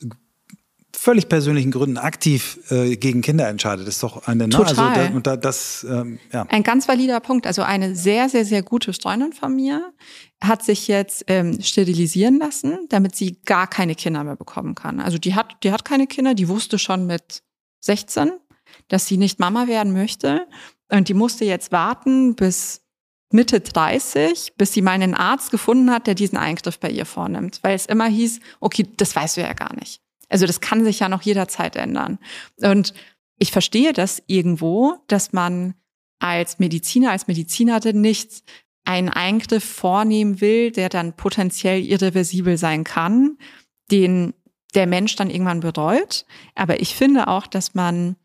völlig 1.06 1.30
persönlichen 1.30 1.72
Gründen 1.72 1.98
aktiv 1.98 2.60
äh, 2.72 2.96
gegen 2.96 3.22
Kinder 3.22 3.48
entscheidet, 3.48 3.88
ist 3.88 4.02
doch 4.02 4.28
eine 4.28 4.48
ne? 4.48 4.50
Total. 4.50 4.90
Also 4.90 5.10
da, 5.10 5.16
und 5.16 5.28
da, 5.28 5.38
das 5.38 5.86
ähm, 5.88 6.20
ja. 6.32 6.48
ein 6.50 6.64
ganz 6.64 6.88
valider 6.88 7.20
Punkt. 7.20 7.46
Also 7.46 7.62
eine 7.62 7.96
sehr 7.96 8.28
sehr 8.28 8.44
sehr 8.44 8.64
gute 8.64 8.92
Freundin 8.92 9.32
von 9.34 9.56
mir 9.56 9.94
hat 10.42 10.64
sich 10.64 10.88
jetzt 10.88 11.26
ähm, 11.28 11.62
sterilisieren 11.62 12.40
lassen, 12.40 12.88
damit 12.90 13.16
sie 13.16 13.40
gar 13.46 13.68
keine 13.68 13.94
Kinder 13.94 14.24
mehr 14.24 14.36
bekommen 14.36 14.74
kann. 14.74 15.00
Also 15.00 15.18
die 15.18 15.36
hat 15.36 15.58
die 15.64 15.72
hat 15.72 15.86
keine 15.86 16.08
Kinder, 16.08 16.34
die 16.34 16.48
wusste 16.48 16.80
schon 16.80 17.06
mit 17.06 17.44
16, 17.86 18.32
dass 18.88 19.08
sie 19.08 19.18
nicht 19.18 19.40
Mama 19.40 19.68
werden 19.68 19.94
möchte. 19.94 20.48
Und 20.90 21.10
die 21.10 21.14
musste 21.14 21.46
jetzt 21.46 21.72
warten 21.72 22.36
bis 22.36 22.82
Mitte 23.32 23.60
30, 23.60 24.54
bis 24.58 24.74
sie 24.74 24.82
mal 24.82 24.92
einen 24.92 25.14
Arzt 25.14 25.52
gefunden 25.52 25.92
hat, 25.92 26.08
der 26.08 26.16
diesen 26.16 26.38
Eingriff 26.38 26.80
bei 26.80 26.90
ihr 26.90 27.06
vornimmt. 27.06 27.60
Weil 27.64 27.76
es 27.76 27.86
immer 27.86 28.08
hieß, 28.08 28.40
okay, 28.60 28.88
das 28.98 29.16
weißt 29.16 29.38
du 29.38 29.42
ja 29.42 29.54
gar 29.54 29.76
nicht. 29.76 30.02
Also 30.30 30.46
das 30.46 30.62
kann 30.62 30.84
sich 30.84 31.00
ja 31.00 31.10
noch 31.10 31.22
jederzeit 31.22 31.76
ändern. 31.76 32.20
Und 32.62 32.94
ich 33.38 33.52
verstehe 33.52 33.94
das 33.94 34.24
irgendwo, 34.28 34.96
dass 35.08 35.34
man 35.34 35.76
als 36.20 36.60
Mediziner, 36.60 37.12
als 37.12 37.28
Medizinerin 37.28 38.02
nicht 38.02 38.44
einen 38.86 39.10
Eingriff 39.10 39.64
vornehmen 39.64 40.42
will, 40.42 40.72
der 40.72 40.90
dann 40.90 41.16
potenziell 41.16 41.84
irreversibel 41.84 42.58
sein 42.58 42.84
kann, 42.84 43.38
den 43.92 44.34
der 44.76 44.88
Mensch 44.88 45.16
dann 45.16 45.30
irgendwann 45.30 45.62
bereut. 45.62 46.26
Aber 46.54 46.80
ich 46.82 46.96
finde 46.96 47.28
auch, 47.28 47.48
dass 47.48 47.74
man, 47.74 48.16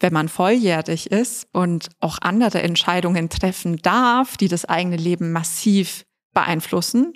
wenn 0.00 0.12
man 0.12 0.28
volljährig 0.28 1.10
ist 1.10 1.46
und 1.52 1.90
auch 2.00 2.18
andere 2.20 2.62
Entscheidungen 2.62 3.28
treffen 3.28 3.76
darf, 3.76 4.36
die 4.36 4.48
das 4.48 4.64
eigene 4.64 4.96
Leben 4.96 5.32
massiv 5.32 6.04
beeinflussen, 6.32 7.12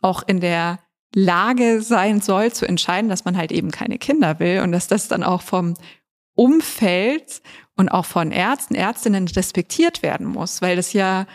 auch 0.00 0.22
in 0.26 0.40
der 0.40 0.78
Lage 1.14 1.82
sein 1.82 2.20
soll 2.20 2.52
zu 2.52 2.66
entscheiden, 2.66 3.10
dass 3.10 3.24
man 3.24 3.36
halt 3.36 3.52
eben 3.52 3.70
keine 3.70 3.98
Kinder 3.98 4.38
will 4.38 4.60
und 4.60 4.72
dass 4.72 4.88
das 4.88 5.08
dann 5.08 5.22
auch 5.22 5.42
vom 5.42 5.74
Umfeld 6.34 7.42
und 7.76 7.90
auch 7.90 8.06
von 8.06 8.32
Ärzten, 8.32 8.74
Ärztinnen 8.74 9.28
respektiert 9.28 10.02
werden 10.02 10.26
muss, 10.26 10.62
weil 10.62 10.76
das 10.76 10.94
ja 10.94 11.26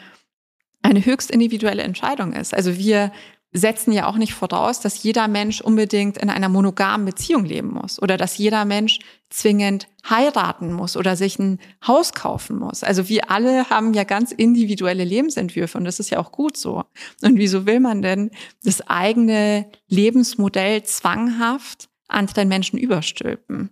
eine 0.81 1.05
höchst 1.05 1.29
individuelle 1.29 1.83
Entscheidung 1.83 2.33
ist. 2.33 2.53
Also 2.53 2.77
wir 2.77 3.11
setzen 3.53 3.91
ja 3.91 4.07
auch 4.07 4.17
nicht 4.17 4.33
voraus, 4.33 4.79
dass 4.81 5.03
jeder 5.03 5.27
Mensch 5.27 5.61
unbedingt 5.61 6.17
in 6.17 6.29
einer 6.29 6.49
monogamen 6.49 7.05
Beziehung 7.05 7.45
leben 7.45 7.69
muss 7.69 8.01
oder 8.01 8.17
dass 8.17 8.37
jeder 8.37 8.65
Mensch 8.65 8.99
zwingend 9.29 9.87
heiraten 10.09 10.73
muss 10.73 10.97
oder 10.97 11.15
sich 11.15 11.39
ein 11.39 11.59
Haus 11.85 12.13
kaufen 12.13 12.59
muss. 12.59 12.83
Also 12.83 13.09
wir 13.09 13.31
alle 13.31 13.69
haben 13.69 13.93
ja 13.93 14.03
ganz 14.03 14.31
individuelle 14.31 15.03
Lebensentwürfe 15.03 15.77
und 15.77 15.85
das 15.85 15.99
ist 15.99 16.09
ja 16.09 16.19
auch 16.19 16.31
gut 16.31 16.57
so. 16.57 16.83
Und 17.21 17.37
wieso 17.37 17.65
will 17.65 17.79
man 17.79 18.01
denn 18.01 18.31
das 18.63 18.87
eigene 18.87 19.69
Lebensmodell 19.87 20.83
zwanghaft 20.83 21.89
anderen 22.07 22.47
Menschen 22.47 22.77
überstülpen? 22.77 23.71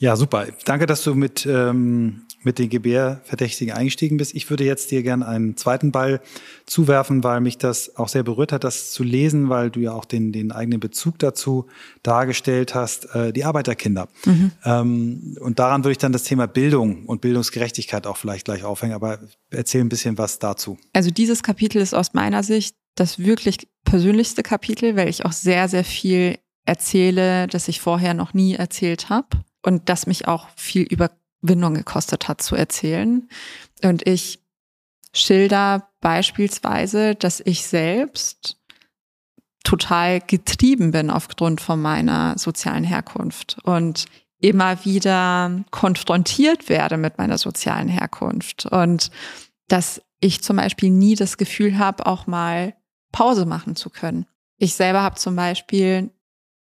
Ja, 0.00 0.16
super. 0.16 0.48
Danke, 0.64 0.86
dass 0.86 1.04
du 1.04 1.14
mit 1.14 1.46
ähm, 1.46 2.23
mit 2.44 2.58
den 2.58 2.68
Gebärverdächtigen 2.68 3.74
eingestiegen 3.74 4.16
bist. 4.16 4.34
Ich 4.34 4.48
würde 4.50 4.64
jetzt 4.64 4.90
dir 4.90 5.02
gerne 5.02 5.26
einen 5.26 5.56
zweiten 5.56 5.92
Ball 5.92 6.20
zuwerfen, 6.66 7.24
weil 7.24 7.40
mich 7.40 7.58
das 7.58 7.96
auch 7.96 8.08
sehr 8.08 8.22
berührt 8.22 8.52
hat, 8.52 8.64
das 8.64 8.90
zu 8.90 9.02
lesen, 9.02 9.48
weil 9.48 9.70
du 9.70 9.80
ja 9.80 9.92
auch 9.92 10.04
den, 10.04 10.32
den 10.32 10.52
eigenen 10.52 10.80
Bezug 10.80 11.18
dazu 11.18 11.66
dargestellt 12.02 12.74
hast, 12.74 13.14
äh, 13.14 13.32
die 13.32 13.44
Arbeiterkinder. 13.44 14.08
Mhm. 14.24 14.50
Ähm, 14.64 15.36
und 15.40 15.58
daran 15.58 15.84
würde 15.84 15.92
ich 15.92 15.98
dann 15.98 16.12
das 16.12 16.24
Thema 16.24 16.46
Bildung 16.46 17.06
und 17.06 17.20
Bildungsgerechtigkeit 17.20 18.06
auch 18.06 18.16
vielleicht 18.16 18.44
gleich 18.44 18.64
aufhängen, 18.64 18.94
aber 18.94 19.18
erzähl 19.50 19.80
ein 19.80 19.88
bisschen 19.88 20.18
was 20.18 20.38
dazu. 20.38 20.78
Also 20.92 21.10
dieses 21.10 21.42
Kapitel 21.42 21.80
ist 21.80 21.94
aus 21.94 22.14
meiner 22.14 22.42
Sicht 22.42 22.76
das 22.94 23.18
wirklich 23.18 23.68
persönlichste 23.84 24.42
Kapitel, 24.42 24.96
weil 24.96 25.08
ich 25.08 25.24
auch 25.24 25.32
sehr, 25.32 25.68
sehr 25.68 25.84
viel 25.84 26.38
erzähle, 26.64 27.46
das 27.46 27.68
ich 27.68 27.80
vorher 27.80 28.14
noch 28.14 28.34
nie 28.34 28.54
erzählt 28.54 29.10
habe 29.10 29.28
und 29.62 29.88
das 29.88 30.06
mich 30.06 30.28
auch 30.28 30.48
viel 30.56 30.82
über 30.82 31.10
Windung 31.46 31.74
gekostet 31.74 32.28
hat 32.28 32.42
zu 32.42 32.56
erzählen. 32.56 33.28
Und 33.82 34.06
ich 34.06 34.40
schilder 35.12 35.88
beispielsweise, 36.00 37.14
dass 37.14 37.40
ich 37.40 37.66
selbst 37.66 38.56
total 39.62 40.20
getrieben 40.20 40.90
bin 40.90 41.10
aufgrund 41.10 41.60
von 41.60 41.80
meiner 41.80 42.36
sozialen 42.38 42.84
Herkunft 42.84 43.56
und 43.62 44.06
immer 44.40 44.84
wieder 44.84 45.64
konfrontiert 45.70 46.68
werde 46.68 46.98
mit 46.98 47.16
meiner 47.16 47.38
sozialen 47.38 47.88
Herkunft 47.88 48.66
und 48.66 49.10
dass 49.68 50.02
ich 50.20 50.42
zum 50.42 50.56
Beispiel 50.56 50.90
nie 50.90 51.14
das 51.14 51.38
Gefühl 51.38 51.78
habe, 51.78 52.06
auch 52.06 52.26
mal 52.26 52.74
Pause 53.12 53.46
machen 53.46 53.76
zu 53.76 53.88
können. 53.90 54.26
ich 54.58 54.74
selber 54.74 55.02
habe 55.02 55.16
zum 55.16 55.36
Beispiel 55.36 56.10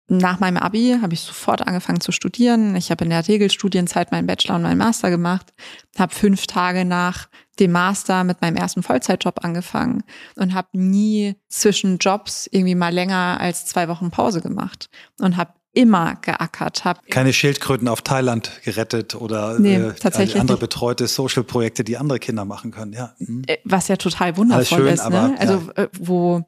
nach 0.08 0.40
meinem 0.40 0.58
Abi 0.58 0.98
habe 1.02 1.14
ich 1.14 1.22
sofort 1.22 1.66
angefangen 1.66 2.02
zu 2.02 2.12
studieren. 2.12 2.76
Ich 2.76 2.92
habe 2.92 3.06
in 3.06 3.10
der 3.10 3.28
Regelstudienzeit 3.28 4.12
meinen 4.12 4.28
Bachelor 4.28 4.56
und 4.56 4.64
meinen 4.64 4.78
Master 4.78 5.10
gemacht, 5.10 5.54
habe 5.98 6.14
fünf 6.14 6.46
Tage 6.46 6.84
nach 6.84 7.30
dem 7.60 7.72
Master 7.72 8.24
mit 8.24 8.42
meinem 8.42 8.58
ersten 8.58 8.84
Vollzeitjob 8.84 9.44
angefangen 9.44 10.04
und 10.36 10.54
habe 10.54 10.68
nie 10.74 11.36
zwischen 11.48 12.00
Jobs 12.00 12.48
irgendwie 12.52 12.76
mal 12.76 12.94
länger 12.94 13.38
als 13.40 13.66
zwei 13.66 13.88
Wochen 13.88 14.12
Pause 14.12 14.42
gemacht 14.42 14.90
und 15.20 15.38
habe 15.38 15.54
immer 15.74 16.16
geackert 16.22 16.86
habe. 16.86 17.00
Keine 17.10 17.34
Schildkröten 17.34 17.88
auf 17.88 18.02
Thailand 18.02 18.52
gerettet 18.64 19.16
oder 19.16 19.58
nee, 19.60 19.76
äh, 19.76 19.94
tatsächlich 19.94 20.40
andere 20.40 20.58
betreute 20.58 21.08
Social-Projekte, 21.08 21.84
die 21.84 21.98
andere 21.98 22.20
Kinder 22.20 22.46
machen 22.46 22.72
können. 22.72 22.94
Ja. 22.94 23.16
Mhm. 23.18 23.44
Was 23.64 23.88
ja 23.88 23.96
total 23.98 24.38
wundervoll 24.38 24.80
schön, 24.80 24.88
ist. 24.94 25.10
Ne? 25.10 25.18
Aber, 25.18 25.40
also 25.40 25.54
ja. 25.76 25.84
Äh, 25.84 25.90
wo 26.00 26.46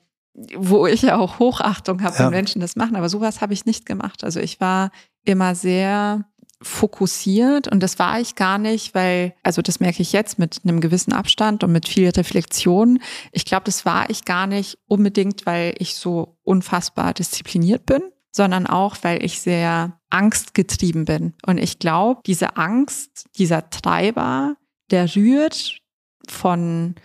wo 0.58 0.86
ich 0.86 1.04
ja 1.04 1.18
auch 1.18 1.40
Hochachtung 1.40 2.04
habe, 2.04 2.16
ja. 2.18 2.26
wenn 2.26 2.32
Menschen 2.32 2.62
das 2.62 2.76
machen. 2.76 2.96
Aber 2.96 3.10
sowas 3.10 3.42
habe 3.42 3.54
ich 3.54 3.66
nicht 3.66 3.86
gemacht. 3.86 4.24
Also 4.24 4.40
ich 4.40 4.60
war 4.60 4.92
immer 5.24 5.56
sehr 5.56 6.26
fokussiert 6.62 7.68
und 7.68 7.82
das 7.82 8.00
war 8.00 8.20
ich 8.20 8.36
gar 8.36 8.58
nicht, 8.58 8.96
weil, 8.96 9.36
also 9.44 9.62
das 9.62 9.80
merke 9.80 10.02
ich 10.02 10.14
jetzt 10.14 10.40
mit 10.40 10.62
einem 10.64 10.82
gewissen 10.82 11.14
Abstand 11.14 11.64
und 11.64 11.72
mit 11.72 11.88
viel 11.88 12.10
Reflexion. 12.10 13.00
Ich 13.32 13.46
glaube, 13.46 13.66
das 13.66 13.86
war 13.86 14.10
ich 14.10 14.26
gar 14.26 14.48
nicht 14.48 14.78
unbedingt, 14.88 15.46
weil 15.46 15.76
ich 15.78 15.96
so 15.96 16.38
unfassbar 16.44 17.14
diszipliniert 17.14 17.86
bin, 17.86 18.02
sondern 18.32 18.68
auch, 18.68 18.98
weil 19.02 19.24
ich 19.24 19.42
sehr 19.42 20.00
angstgetrieben 20.10 21.06
bin. 21.06 21.34
Und 21.46 21.58
ich 21.58 21.80
glaube, 21.80 22.22
diese 22.26 22.58
Angst, 22.58 23.28
dieser 23.38 23.70
Treiber, 23.70 24.56
der 24.92 25.14
rührt 25.16 25.80
von, 26.28 26.96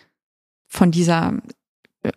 von 0.69 0.91
dieser 0.91 1.35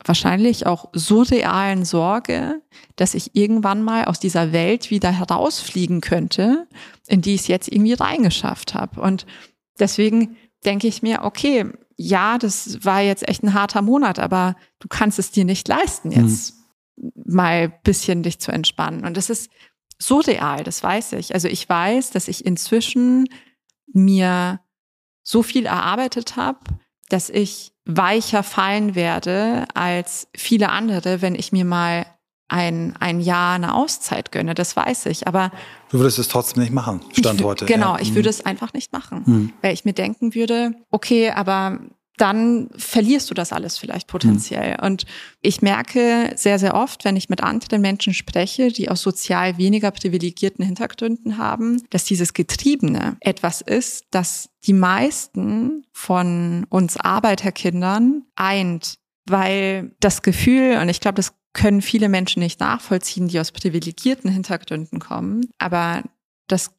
wahrscheinlich 0.06 0.66
auch 0.66 0.90
surrealen 0.94 1.84
Sorge, 1.86 2.62
dass 2.96 3.14
ich 3.14 3.36
irgendwann 3.36 3.84
mal 3.84 4.06
aus 4.06 4.20
dieser 4.20 4.54
Welt 4.54 4.90
wieder 4.92 5.12
herausfliegen 5.12 6.02
könnte, 6.02 6.68
in 7.08 7.22
die 7.22 7.36
ich 7.36 7.42
es 7.42 7.48
jetzt 7.48 7.68
irgendwie 7.72 7.94
reingeschafft 7.94 8.74
habe. 8.74 9.02
Und 9.02 9.26
deswegen 9.80 10.38
denke 10.66 10.88
ich 10.88 11.02
mir, 11.02 11.24
okay, 11.24 11.66
ja, 11.98 12.38
das 12.38 12.84
war 12.86 13.02
jetzt 13.02 13.28
echt 13.28 13.44
ein 13.44 13.54
harter 13.54 13.82
Monat, 13.82 14.20
aber 14.20 14.56
du 14.80 14.88
kannst 14.88 15.20
es 15.20 15.32
dir 15.32 15.46
nicht 15.46 15.68
leisten, 15.68 16.12
hm. 16.12 16.28
jetzt 16.28 16.54
hm. 16.98 17.12
mal 17.26 17.70
bisschen 17.84 18.24
dich 18.24 18.40
zu 18.40 18.52
entspannen. 18.52 19.06
Und 19.06 19.18
das 19.18 19.30
ist 19.30 19.52
surreal, 20.00 20.64
das 20.64 20.82
weiß 20.82 21.14
ich. 21.14 21.34
Also 21.34 21.48
ich 21.48 21.68
weiß, 21.68 22.12
dass 22.12 22.28
ich 22.28 22.46
inzwischen 22.46 23.28
mir 23.88 24.60
so 25.24 25.44
viel 25.44 25.66
erarbeitet 25.66 26.36
habe, 26.36 26.60
dass 27.10 27.30
ich 27.30 27.73
weicher 27.86 28.44
fallen 28.44 28.96
werde 28.96 29.66
als 29.74 30.28
viele 30.36 30.70
andere, 30.70 31.22
wenn 31.22 31.36
ich 31.36 31.52
mir 31.52 31.66
mal 31.66 32.06
ein, 32.48 32.96
ein 33.00 33.20
Jahr 33.20 33.56
eine 33.56 33.74
Auszeit 33.74 34.32
gönne. 34.32 34.54
Das 34.54 34.76
weiß 34.76 35.08
ich. 35.08 35.28
Aber 35.28 35.52
du 35.90 36.00
würdest 36.00 36.20
es 36.20 36.28
trotzdem 36.28 36.62
nicht 36.62 36.74
machen, 36.74 37.02
Stand 37.14 37.40
ich, 37.40 37.46
heute. 37.46 37.66
Genau, 37.66 37.96
ja. 37.96 38.02
ich 38.02 38.16
würde 38.16 38.30
mhm. 38.30 38.32
es 38.32 38.46
einfach 38.46 38.74
nicht 38.74 38.94
machen, 38.94 39.24
mhm. 39.26 39.54
weil 39.62 39.74
ich 39.74 39.86
mir 39.86 39.94
denken 39.94 40.36
würde, 40.36 40.74
okay, 40.92 41.32
aber 41.32 41.80
dann 42.18 42.70
verlierst 42.76 43.30
du 43.30 43.34
das 43.34 43.52
alles 43.52 43.78
vielleicht 43.78 44.08
potenziell. 44.08 44.78
Mhm. 44.78 44.86
Und 44.86 45.06
ich 45.42 45.62
merke 45.62 46.34
sehr, 46.36 46.60
sehr 46.60 46.76
oft, 46.76 47.06
wenn 47.06 47.16
ich 47.16 47.30
mit 47.30 47.42
anderen 47.42 47.82
Menschen 47.82 48.14
spreche, 48.14 48.70
die 48.70 48.90
aus 48.90 49.02
sozial 49.02 49.58
weniger 49.58 49.92
privilegierten 49.92 50.64
Hintergründen 50.64 51.38
haben, 51.38 51.82
dass 51.90 52.06
dieses 52.06 52.34
Getriebene 52.34 53.18
etwas 53.20 53.62
ist, 53.62 54.06
das 54.12 54.50
die 54.66 54.74
meisten 54.74 55.86
von 55.92 56.66
uns 56.70 56.98
Arbeiterkindern 56.98 58.26
eint, 58.36 58.96
weil 59.26 59.96
das 60.00 60.22
Gefühl, 60.22 60.78
und 60.82 60.90
ich 60.90 61.00
glaube, 61.00 61.16
das 61.16 61.34
können 61.54 61.82
viele 61.82 62.10
Menschen 62.10 62.42
nicht 62.42 62.60
nachvollziehen, 62.60 63.28
die 63.28 63.40
aus 63.40 63.52
privilegierten 63.52 64.30
Hintergründen 64.30 65.00
kommen, 65.00 65.50
aber 65.60 66.04
das 66.48 66.72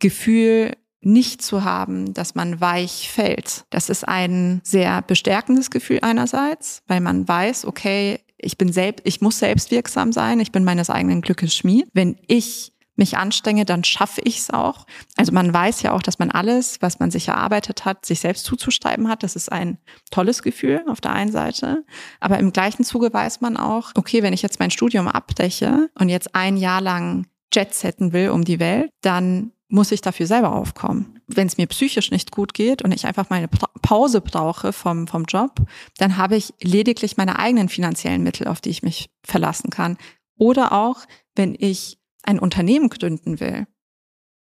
Gefühl, 0.00 0.76
nicht 1.00 1.42
zu 1.42 1.64
haben, 1.64 2.12
dass 2.14 2.34
man 2.34 2.60
weich 2.60 3.10
fällt. 3.10 3.64
Das 3.70 3.88
ist 3.88 4.06
ein 4.06 4.60
sehr 4.64 5.02
bestärkendes 5.02 5.70
Gefühl 5.70 6.00
einerseits, 6.02 6.82
weil 6.86 7.00
man 7.00 7.26
weiß, 7.26 7.66
okay, 7.66 8.20
ich 8.36 8.58
bin 8.58 8.72
selbst, 8.72 9.06
ich 9.06 9.20
muss 9.20 9.38
selbstwirksam 9.38 10.12
sein, 10.12 10.40
ich 10.40 10.52
bin 10.52 10.64
meines 10.64 10.90
eigenen 10.90 11.20
Glückes 11.20 11.54
Schmied. 11.54 11.88
Wenn 11.92 12.16
ich 12.26 12.72
mich 12.98 13.16
anstrenge, 13.16 13.64
dann 13.64 13.84
schaffe 13.84 14.20
ich 14.24 14.38
es 14.38 14.50
auch. 14.50 14.84
Also 15.16 15.32
man 15.32 15.54
weiß 15.54 15.82
ja 15.82 15.92
auch, 15.92 16.02
dass 16.02 16.18
man 16.18 16.30
alles, 16.30 16.82
was 16.82 16.98
man 16.98 17.10
sich 17.10 17.28
erarbeitet 17.28 17.84
hat, 17.84 18.04
sich 18.04 18.20
selbst 18.20 18.44
zuzuschreiben 18.44 19.08
hat. 19.08 19.22
Das 19.22 19.36
ist 19.36 19.50
ein 19.50 19.78
tolles 20.10 20.42
Gefühl 20.42 20.82
auf 20.88 21.00
der 21.00 21.12
einen 21.12 21.30
Seite. 21.30 21.84
Aber 22.18 22.38
im 22.38 22.52
gleichen 22.52 22.84
Zuge 22.84 23.12
weiß 23.12 23.40
man 23.40 23.56
auch, 23.56 23.92
okay, 23.94 24.22
wenn 24.22 24.32
ich 24.32 24.42
jetzt 24.42 24.58
mein 24.58 24.72
Studium 24.72 25.06
abdeche 25.06 25.88
und 25.94 26.08
jetzt 26.08 26.34
ein 26.34 26.56
Jahr 26.56 26.80
lang 26.80 27.26
Jet 27.54 27.72
setten 27.72 28.12
will 28.12 28.30
um 28.30 28.44
die 28.44 28.58
Welt, 28.58 28.90
dann 29.00 29.52
muss 29.68 29.92
ich 29.92 30.00
dafür 30.00 30.26
selber 30.26 30.52
aufkommen. 30.52 31.20
Wenn 31.26 31.46
es 31.46 31.58
mir 31.58 31.66
psychisch 31.66 32.10
nicht 32.10 32.32
gut 32.32 32.54
geht 32.54 32.82
und 32.82 32.92
ich 32.92 33.06
einfach 33.06 33.28
meine 33.28 33.48
Pause 33.48 34.20
brauche 34.20 34.72
vom, 34.72 35.06
vom 35.06 35.24
Job, 35.24 35.60
dann 35.98 36.16
habe 36.16 36.36
ich 36.36 36.54
lediglich 36.62 37.16
meine 37.16 37.38
eigenen 37.38 37.68
finanziellen 37.68 38.22
Mittel, 38.22 38.48
auf 38.48 38.60
die 38.60 38.70
ich 38.70 38.82
mich 38.82 39.10
verlassen 39.22 39.70
kann. 39.70 39.98
Oder 40.38 40.72
auch, 40.72 41.00
wenn 41.34 41.54
ich 41.58 41.98
ein 42.22 42.38
Unternehmen 42.38 42.88
gründen 42.88 43.40
will, 43.40 43.66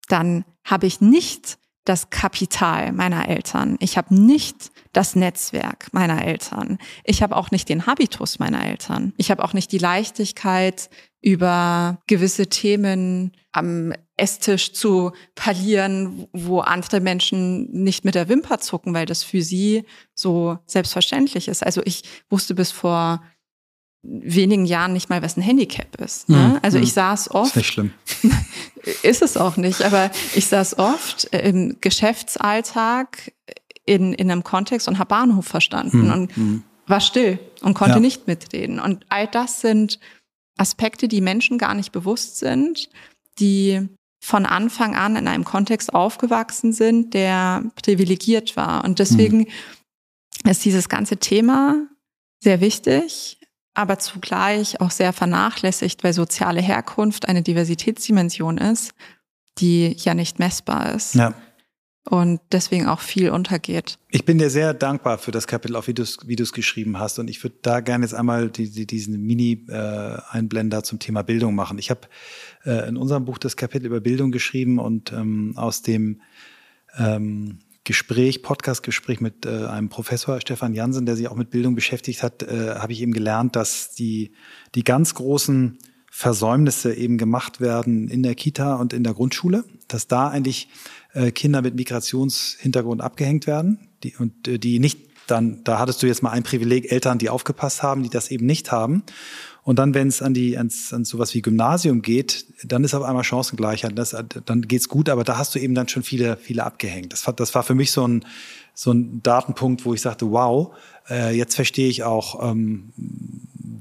dann 0.10 0.44
habe 0.66 0.88
ich 0.88 1.00
nicht 1.00 1.58
das 1.86 2.10
Kapital 2.10 2.92
meiner 2.94 3.28
Eltern. 3.28 3.78
Ich 3.80 3.98
habe 3.98 4.16
nicht 4.16 4.72
das 4.94 5.16
Netzwerk 5.16 5.88
meiner 5.92 6.24
Eltern. 6.26 6.78
Ich 7.04 7.22
habe 7.22 7.36
auch 7.36 7.52
nicht 7.52 7.68
den 7.68 7.86
Habitus 7.86 8.40
meiner 8.40 8.66
Eltern. 8.66 9.14
Ich 9.18 9.32
habe 9.32 9.44
auch 9.44 9.54
nicht 9.54 9.72
die 9.72 9.80
Leichtigkeit, 9.80 10.90
über 11.24 12.02
gewisse 12.06 12.48
Themen 12.48 13.32
am 13.54 13.94
Esstisch 14.18 14.74
zu 14.74 15.14
parlieren, 15.36 16.28
wo 16.34 16.60
andere 16.60 17.00
Menschen 17.00 17.72
nicht 17.72 18.04
mit 18.04 18.16
der 18.16 18.28
Wimper 18.28 18.60
zucken, 18.60 18.94
weil 18.94 19.06
das 19.06 19.24
für 19.24 19.42
sie 19.42 19.86
so 20.14 20.60
selbstverständlich 20.66 21.48
ist. 21.48 21.64
Also 21.64 21.82
ich 21.86 22.04
wusste 22.30 22.56
bis 22.56 22.72
vor 22.72 23.24
wenigen 24.04 24.66
Jahren 24.66 24.94
nicht 24.94 25.10
mal, 25.10 25.22
was 25.22 25.38
ein 25.38 25.42
Handicap 25.42 26.00
ist. 26.02 26.30
Ne? 26.30 26.38
Mhm. 26.38 26.60
Also 26.62 26.78
ich 26.78 26.90
mhm. 26.90 26.96
saß 26.96 27.32
oft. 27.32 27.52
Ist 27.52 27.56
nicht 27.56 27.68
schlimm. 27.68 27.92
ist 29.04 29.22
es 29.22 29.38
auch 29.38 29.56
nicht, 29.58 29.82
aber 29.82 30.12
ich 30.36 30.48
saß 30.48 30.78
oft 30.78 31.26
im 31.34 31.78
Geschäftsalltag 31.80 33.32
in, 33.86 34.14
in 34.14 34.30
einem 34.30 34.44
Kontext 34.44 34.88
und 34.88 35.00
habe 35.00 35.10
Bahnhof 35.10 35.48
verstanden 35.48 36.06
mhm. 36.06 36.12
und 36.12 36.38
mhm. 36.38 36.64
war 36.86 37.00
still 37.00 37.40
und 37.62 37.74
konnte 37.76 37.96
ja. 37.96 38.00
nicht 38.02 38.28
mitreden. 38.28 38.80
Und 38.80 39.06
all 39.10 39.28
das 39.28 39.62
sind 39.62 40.00
Aspekte, 40.58 41.08
die 41.08 41.22
Menschen 41.22 41.58
gar 41.58 41.74
nicht 41.74 41.92
bewusst 41.92 42.38
sind, 42.38 42.90
die 43.40 43.88
von 44.24 44.46
Anfang 44.46 44.96
an 44.96 45.16
in 45.16 45.28
einem 45.28 45.44
Kontext 45.44 45.94
aufgewachsen 45.94 46.72
sind, 46.72 47.14
der 47.14 47.64
privilegiert 47.82 48.56
war. 48.56 48.84
Und 48.84 49.00
deswegen 49.00 49.40
mhm. 50.44 50.50
ist 50.50 50.64
dieses 50.64 50.88
ganze 50.88 51.18
Thema 51.18 51.88
sehr 52.42 52.62
wichtig, 52.62 53.38
aber 53.74 54.00
zugleich 54.00 54.82
auch 54.82 54.92
sehr 54.92 55.14
vernachlässigt, 55.14 56.04
weil 56.04 56.14
soziale 56.14 56.62
Herkunft 56.62 57.28
eine 57.28 57.42
Diversitätsdimension 57.42 58.58
ist, 58.58 58.94
die 59.58 59.96
ja 59.98 60.14
nicht 60.14 60.40
messbar 60.40 60.94
ist. 60.94 61.16
Ja 61.16 61.34
und 62.10 62.42
deswegen 62.52 62.88
auch 62.88 63.00
viel 63.00 63.30
untergeht. 63.30 63.98
Ich 64.10 64.26
bin 64.26 64.38
dir 64.38 64.50
sehr 64.50 64.74
dankbar 64.74 65.18
für 65.18 65.32
das 65.32 65.48
Kapitel, 65.48 65.76
auch 65.76 65.88
wie 65.88 65.94
du 65.94 66.04
es 66.04 66.54
geschrieben 66.54 67.00
hast. 67.00 67.18
Und 67.18 67.30
ich 67.30 67.42
würde 67.44 67.56
da 67.62 67.80
gerne 67.80 68.04
jetzt 68.04 68.14
einmal 68.14 68.50
die, 68.50 68.70
die, 68.70 68.86
diesen 68.86 69.22
Mini-Einblender 69.22 70.80
äh, 70.80 70.84
zum 70.84 71.00
Thema 71.00 71.22
Bildung 71.22 71.56
machen. 71.56 71.80
Ich 71.80 71.90
habe 71.90 72.02
äh, 72.66 72.90
in 72.90 72.98
unserem 72.98 73.26
Buch 73.26 73.38
das 73.38 73.56
Kapitel 73.56 73.86
über 73.86 74.02
Bildung 74.02 74.32
geschrieben 74.32 74.80
und 74.80 75.14
ähm, 75.14 75.54
aus 75.56 75.82
dem 75.82 76.22
ähm, 76.98 77.60
Gespräch, 77.84 78.44
Podcast-Gespräch 78.44 79.20
mit 79.20 79.46
äh, 79.46 79.66
einem 79.66 79.90
Professor, 79.90 80.40
Stefan 80.40 80.74
Jansen, 80.74 81.06
der 81.06 81.16
sich 81.16 81.28
auch 81.28 81.36
mit 81.36 81.50
Bildung 81.50 81.76
beschäftigt 81.76 82.24
hat, 82.24 82.44
äh, 82.44 82.76
habe 82.76 82.94
ich 82.94 83.02
eben 83.02 83.14
gelernt, 83.14 83.56
dass 83.56 83.94
die, 83.94 84.32
die 84.76 84.84
ganz 84.84 85.16
großen 85.16 85.78
Versäumnisse 86.10 86.94
eben 86.94 87.18
gemacht 87.18 87.60
werden 87.60 88.08
in 88.08 88.24
der 88.24 88.36
Kita 88.36 88.76
und 88.76 88.94
in 88.94 89.04
der 89.04 89.14
Grundschule, 89.14 89.66
dass 89.88 90.08
da 90.08 90.30
eigentlich 90.30 90.70
äh, 91.14 91.32
Kinder 91.32 91.62
mit 91.62 91.76
Migrationshintergrund 91.76 93.02
abgehängt 93.02 93.48
werden, 93.48 93.90
die, 94.04 94.16
und 94.16 94.48
äh, 94.48 94.60
die 94.60 94.80
nicht 94.80 95.10
dann, 95.28 95.64
da 95.64 95.80
hattest 95.80 96.04
du 96.04 96.08
jetzt 96.08 96.22
mal 96.22 96.32
ein 96.32 96.44
Privileg, 96.44 96.92
Eltern, 96.92 97.18
die 97.18 97.30
aufgepasst 97.30 97.82
haben, 97.82 98.04
die 98.04 98.10
das 98.10 98.30
eben 98.30 98.46
nicht 98.46 98.72
haben. 98.72 99.04
Und 99.64 99.80
dann, 99.80 99.94
wenn 99.94 100.10
es 100.10 100.22
an 100.22 100.34
die 100.34 100.58
ans, 100.58 100.94
an 100.94 101.06
sowas 101.06 101.34
wie 101.34 101.42
Gymnasium 101.42 102.02
geht, 102.02 102.46
dann 102.66 102.84
ist 102.84 102.94
auf 102.94 103.04
einmal 103.04 103.24
Chancengleichheit. 103.24 103.98
Das, 103.98 104.16
dann 104.46 104.62
geht's 104.64 104.90
gut, 104.90 105.08
aber 105.10 105.24
da 105.24 105.38
hast 105.38 105.56
du 105.56 105.60
eben 105.60 105.74
dann 105.74 105.88
schon 105.88 106.04
viele, 106.04 106.38
viele 106.38 106.64
abgehängt. 106.64 107.14
Das, 107.14 107.32
das 107.36 107.56
war 107.56 107.64
für 107.64 107.76
mich 107.76 107.92
so 107.92 108.06
ein, 108.06 108.26
so 108.74 108.92
ein 108.92 109.24
Datenpunkt, 109.24 109.86
wo 109.86 109.94
ich 109.94 110.02
sagte, 110.02 110.32
wow, 110.32 110.76
äh, 111.10 111.36
jetzt 111.36 111.56
verstehe 111.56 111.88
ich 111.88 112.04
auch, 112.04 112.52
ähm, 112.52 112.92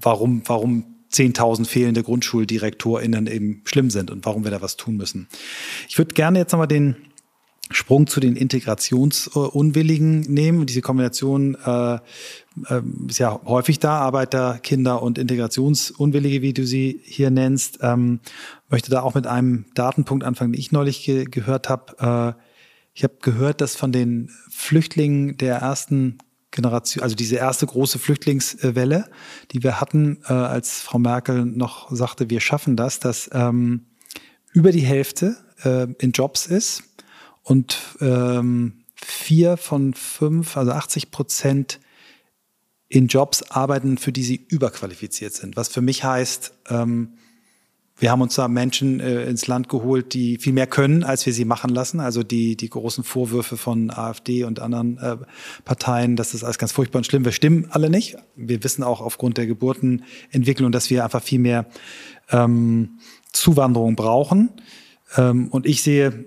warum, 0.00 0.42
warum 0.46 0.84
10.000 1.12 1.66
fehlende 1.66 2.02
GrundschuldirektorInnen 2.02 3.26
eben 3.26 3.62
schlimm 3.64 3.90
sind 3.90 4.10
und 4.10 4.24
warum 4.24 4.44
wir 4.44 4.50
da 4.50 4.62
was 4.62 4.76
tun 4.76 4.96
müssen. 4.96 5.28
Ich 5.88 5.98
würde 5.98 6.14
gerne 6.14 6.38
jetzt 6.38 6.52
nochmal 6.52 6.68
den 6.68 6.96
Sprung 7.74 8.06
zu 8.06 8.20
den 8.20 8.36
Integrationsunwilligen 8.36 10.20
nehmen. 10.20 10.66
Diese 10.66 10.80
Kombination, 10.80 11.56
äh, 11.64 11.98
ähm, 12.68 13.06
ist 13.08 13.18
ja 13.18 13.40
häufig 13.44 13.78
da, 13.78 13.98
Arbeiter, 13.98 14.58
Kinder 14.62 15.02
und 15.02 15.18
Integrationsunwillige, 15.18 16.42
wie 16.42 16.52
du 16.52 16.66
sie 16.66 17.00
hier 17.04 17.30
nennst. 17.30 17.78
Ähm, 17.82 18.20
möchte 18.68 18.90
da 18.90 19.02
auch 19.02 19.14
mit 19.14 19.26
einem 19.26 19.66
Datenpunkt 19.74 20.24
anfangen, 20.24 20.52
den 20.52 20.60
ich 20.60 20.72
neulich 20.72 21.04
ge 21.04 21.24
gehört 21.24 21.68
habe. 21.68 22.36
Äh, 22.36 22.42
ich 22.94 23.04
habe 23.04 23.14
gehört, 23.22 23.60
dass 23.60 23.74
von 23.74 23.92
den 23.92 24.30
Flüchtlingen 24.50 25.38
der 25.38 25.56
ersten 25.56 26.18
Generation, 26.50 27.02
also 27.02 27.16
diese 27.16 27.36
erste 27.36 27.66
große 27.66 27.98
Flüchtlingswelle, 27.98 29.06
die 29.50 29.62
wir 29.62 29.80
hatten, 29.80 30.18
äh, 30.28 30.32
als 30.34 30.80
Frau 30.80 30.98
Merkel 30.98 31.46
noch 31.46 31.90
sagte, 31.90 32.28
wir 32.28 32.40
schaffen 32.40 32.76
das, 32.76 33.00
dass 33.00 33.30
ähm, 33.32 33.86
über 34.52 34.70
die 34.70 34.80
Hälfte 34.80 35.36
äh, 35.64 35.86
in 35.98 36.12
Jobs 36.12 36.46
ist 36.46 36.84
und 37.42 37.78
ähm, 38.00 38.84
vier 38.94 39.56
von 39.56 39.94
fünf, 39.94 40.56
also 40.56 40.72
80 40.72 41.10
Prozent 41.10 41.80
in 42.88 43.06
Jobs 43.06 43.42
arbeiten, 43.42 43.98
für 43.98 44.12
die 44.12 44.22
sie 44.22 44.44
überqualifiziert 44.48 45.32
sind. 45.32 45.56
Was 45.56 45.68
für 45.68 45.80
mich 45.80 46.04
heißt, 46.04 46.52
ähm, 46.68 47.14
wir 48.02 48.10
haben 48.10 48.20
uns 48.20 48.34
da 48.34 48.48
Menschen 48.48 49.00
äh, 49.00 49.24
ins 49.26 49.46
Land 49.46 49.68
geholt, 49.68 50.12
die 50.12 50.38
viel 50.38 50.52
mehr 50.52 50.66
können, 50.66 51.04
als 51.04 51.24
wir 51.24 51.32
sie 51.32 51.44
machen 51.44 51.70
lassen. 51.70 52.00
Also 52.00 52.22
die, 52.22 52.56
die 52.56 52.68
großen 52.68 53.04
Vorwürfe 53.04 53.56
von 53.56 53.90
AfD 53.90 54.44
und 54.44 54.60
anderen 54.60 54.98
äh, 54.98 55.18
Parteien, 55.64 56.16
dass 56.16 56.32
das 56.32 56.42
alles 56.42 56.58
ganz 56.58 56.72
furchtbar 56.72 56.98
und 56.98 57.04
schlimm. 57.04 57.24
Wir 57.24 57.32
stimmen 57.32 57.68
alle 57.70 57.90
nicht. 57.90 58.16
Wir 58.34 58.64
wissen 58.64 58.82
auch 58.82 59.00
aufgrund 59.00 59.38
der 59.38 59.46
Geburtenentwicklung, 59.46 60.72
dass 60.72 60.90
wir 60.90 61.04
einfach 61.04 61.22
viel 61.22 61.38
mehr 61.38 61.66
ähm, 62.30 62.98
Zuwanderung 63.32 63.94
brauchen. 63.94 64.50
Ähm, 65.16 65.48
und 65.48 65.64
ich 65.64 65.82
sehe, 65.82 66.24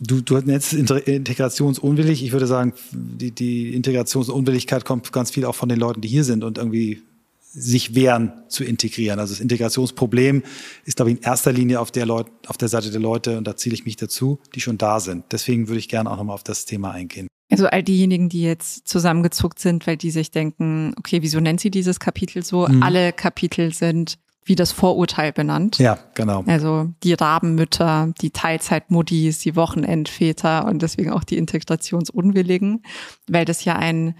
du, 0.00 0.20
du 0.20 0.38
nennst 0.38 0.72
es 0.72 1.06
integrationsunwillig. 1.06 2.22
Ich 2.22 2.32
würde 2.32 2.46
sagen, 2.46 2.72
die, 2.92 3.30
die 3.30 3.74
Integrationsunwilligkeit 3.74 4.84
kommt 4.84 5.12
ganz 5.12 5.30
viel 5.30 5.44
auch 5.44 5.54
von 5.54 5.68
den 5.68 5.78
Leuten, 5.78 6.00
die 6.00 6.08
hier 6.08 6.24
sind 6.24 6.44
und 6.44 6.58
irgendwie 6.58 7.02
sich 7.50 7.94
wehren 7.94 8.32
zu 8.48 8.62
integrieren. 8.62 9.18
Also 9.18 9.32
das 9.32 9.40
Integrationsproblem 9.40 10.42
ist, 10.84 10.96
glaube 10.96 11.10
ich, 11.10 11.18
in 11.18 11.22
erster 11.22 11.52
Linie 11.52 11.80
auf 11.80 11.90
der, 11.90 12.06
Leut 12.06 12.26
auf 12.46 12.58
der 12.58 12.68
Seite 12.68 12.90
der 12.90 13.00
Leute, 13.00 13.38
und 13.38 13.46
da 13.46 13.56
zähle 13.56 13.74
ich 13.74 13.84
mich 13.84 13.96
dazu, 13.96 14.38
die 14.54 14.60
schon 14.60 14.78
da 14.78 15.00
sind. 15.00 15.24
Deswegen 15.32 15.68
würde 15.68 15.78
ich 15.78 15.88
gerne 15.88 16.10
auch 16.10 16.16
nochmal 16.16 16.34
auf 16.34 16.44
das 16.44 16.66
Thema 16.66 16.92
eingehen. 16.92 17.26
Also 17.50 17.66
all 17.66 17.82
diejenigen, 17.82 18.28
die 18.28 18.42
jetzt 18.42 18.86
zusammengezuckt 18.86 19.58
sind, 19.58 19.86
weil 19.86 19.96
die 19.96 20.10
sich 20.10 20.30
denken, 20.30 20.92
okay, 20.98 21.22
wieso 21.22 21.40
nennt 21.40 21.60
sie 21.60 21.70
dieses 21.70 21.98
Kapitel 21.98 22.44
so? 22.44 22.68
Mhm. 22.68 22.82
Alle 22.82 23.14
Kapitel 23.14 23.72
sind 23.72 24.18
wie 24.48 24.56
das 24.56 24.72
Vorurteil 24.72 25.32
benannt. 25.32 25.78
Ja, 25.78 25.98
genau. 26.14 26.42
Also 26.46 26.88
die 27.02 27.12
Rabenmütter, 27.12 28.12
die 28.20 28.30
Teilzeitmuttis, 28.30 29.38
die 29.38 29.56
Wochenendväter 29.56 30.64
und 30.66 30.80
deswegen 30.82 31.10
auch 31.12 31.24
die 31.24 31.36
Integrationsunwilligen, 31.36 32.82
weil 33.28 33.44
das 33.44 33.64
ja 33.64 33.76
ein 33.76 34.14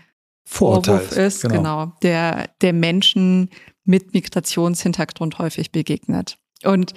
Vorwurf 0.45 1.13
ist, 1.13 1.43
genau. 1.43 1.55
genau, 1.55 1.93
der, 2.03 2.51
der 2.61 2.73
Menschen 2.73 3.51
mit 3.85 4.15
Migrationshintergrund 4.15 5.39
häufig 5.39 5.73
begegnet. 5.73 6.39
Und 6.63 6.95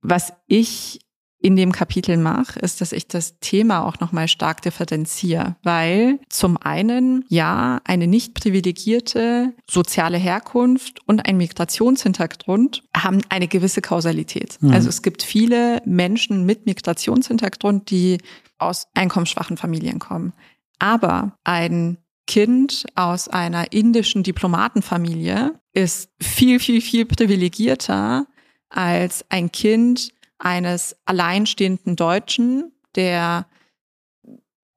was 0.00 0.32
ich 0.46 1.00
in 1.44 1.56
dem 1.56 1.72
Kapitel 1.72 2.16
mache, 2.16 2.58
ist, 2.60 2.80
dass 2.80 2.90
ich 2.92 3.06
das 3.06 3.38
Thema 3.38 3.84
auch 3.84 4.00
nochmal 4.00 4.28
stark 4.28 4.62
differenziere, 4.62 5.56
weil 5.62 6.18
zum 6.30 6.56
einen, 6.56 7.26
ja, 7.28 7.82
eine 7.84 8.06
nicht 8.06 8.32
privilegierte 8.32 9.52
soziale 9.70 10.16
Herkunft 10.16 11.06
und 11.06 11.28
ein 11.28 11.36
Migrationshintergrund 11.36 12.82
haben 12.96 13.20
eine 13.28 13.46
gewisse 13.46 13.82
Kausalität. 13.82 14.56
Mhm. 14.62 14.70
Also 14.70 14.88
es 14.88 15.02
gibt 15.02 15.22
viele 15.22 15.82
Menschen 15.84 16.46
mit 16.46 16.64
Migrationshintergrund, 16.64 17.90
die 17.90 18.16
aus 18.56 18.86
einkommensschwachen 18.94 19.58
Familien 19.58 19.98
kommen. 19.98 20.32
Aber 20.78 21.36
ein 21.44 21.98
Kind 22.26 22.86
aus 22.94 23.28
einer 23.28 23.70
indischen 23.70 24.22
Diplomatenfamilie 24.22 25.60
ist 25.74 26.08
viel, 26.18 26.58
viel, 26.58 26.80
viel 26.80 27.04
privilegierter 27.04 28.26
als 28.70 29.24
ein 29.28 29.52
Kind 29.52 30.13
eines 30.38 30.96
alleinstehenden 31.04 31.96
Deutschen, 31.96 32.72
der 32.94 33.46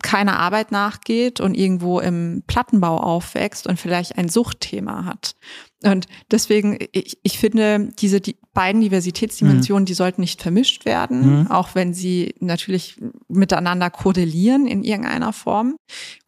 keiner 0.03 0.38
Arbeit 0.39 0.72
nachgeht 0.72 1.39
und 1.39 1.55
irgendwo 1.55 1.99
im 1.99 2.43
Plattenbau 2.45 2.97
aufwächst 2.97 3.66
und 3.66 3.80
vielleicht 3.80 4.18
ein 4.18 4.30
Suchtthema 4.30 5.05
hat. 5.05 5.36
Und 5.84 6.08
deswegen, 6.30 6.78
ich, 6.91 7.18
ich 7.24 7.39
finde, 7.39 7.89
diese 7.99 8.22
die 8.22 8.38
beiden 8.53 8.82
Diversitätsdimensionen, 8.82 9.84
mhm. 9.84 9.88
die 9.88 9.93
sollten 9.93 10.22
nicht 10.22 10.41
vermischt 10.41 10.86
werden, 10.86 11.41
mhm. 11.41 11.51
auch 11.51 11.74
wenn 11.74 11.93
sie 11.93 12.36
natürlich 12.39 12.99
miteinander 13.28 13.89
korrelieren 13.89 14.68
in 14.68 14.84
irgendeiner 14.84 15.34
Form. 15.34 15.78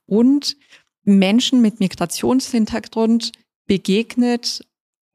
Und 0.06 0.58
Menschen 1.04 1.62
mit 1.62 1.80
Migrationshintergrund 1.80 3.32
begegnet 3.68 4.66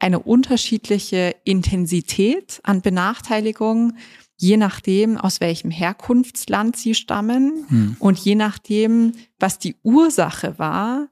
eine 0.04 0.18
unterschiedliche 0.18 1.34
Intensität 1.44 2.60
an 2.62 2.82
Benachteiligung, 2.82 3.94
je 4.36 4.58
nachdem, 4.58 5.16
aus 5.16 5.40
welchem 5.40 5.70
Herkunftsland 5.70 6.76
sie 6.76 6.94
stammen 6.94 7.64
hm. 7.68 7.96
und 8.00 8.18
je 8.18 8.34
nachdem, 8.34 9.14
was 9.38 9.58
die 9.58 9.76
Ursache 9.82 10.58
war 10.58 11.08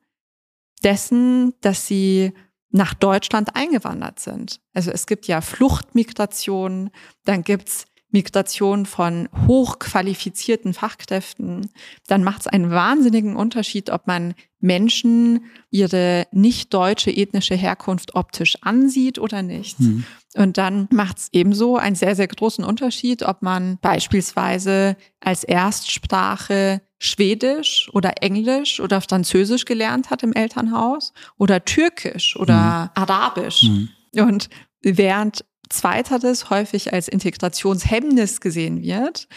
dessen, 0.84 1.54
dass 1.62 1.86
sie 1.86 2.34
nach 2.68 2.92
Deutschland 2.92 3.56
eingewandert 3.56 4.20
sind. 4.20 4.60
Also 4.74 4.90
es 4.90 5.06
gibt 5.06 5.26
ja 5.26 5.40
Fluchtmigration, 5.40 6.90
dann 7.24 7.44
gibt's 7.44 7.86
Migration 8.12 8.86
von 8.86 9.28
hochqualifizierten 9.46 10.74
Fachkräften, 10.74 11.70
dann 12.06 12.22
macht 12.22 12.42
es 12.42 12.46
einen 12.46 12.70
wahnsinnigen 12.70 13.36
Unterschied, 13.36 13.90
ob 13.90 14.06
man 14.06 14.34
Menschen 14.60 15.46
ihre 15.70 16.26
nicht 16.30 16.72
deutsche 16.72 17.10
ethnische 17.10 17.54
Herkunft 17.54 18.14
optisch 18.14 18.56
ansieht 18.60 19.18
oder 19.18 19.42
nicht. 19.42 19.80
Mhm. 19.80 20.04
Und 20.34 20.56
dann 20.56 20.88
macht 20.90 21.18
es 21.18 21.28
ebenso 21.32 21.76
einen 21.76 21.96
sehr, 21.96 22.14
sehr 22.14 22.28
großen 22.28 22.64
Unterschied, 22.64 23.22
ob 23.22 23.42
man 23.42 23.78
beispielsweise 23.82 24.96
als 25.20 25.44
Erstsprache 25.44 26.80
Schwedisch 26.98 27.90
oder 27.92 28.22
Englisch 28.22 28.78
oder 28.78 29.00
Französisch 29.00 29.64
gelernt 29.64 30.10
hat 30.10 30.22
im 30.22 30.32
Elternhaus 30.32 31.12
oder 31.36 31.64
Türkisch 31.64 32.36
oder 32.36 32.90
mhm. 32.94 33.02
Arabisch. 33.02 33.64
Mhm. 33.64 33.88
Und 34.14 34.48
während 34.82 35.44
Zweiteres 35.72 36.50
häufig 36.50 36.92
als 36.92 37.08
Integrationshemmnis 37.08 38.40
gesehen 38.40 38.82
wird, 38.82 39.28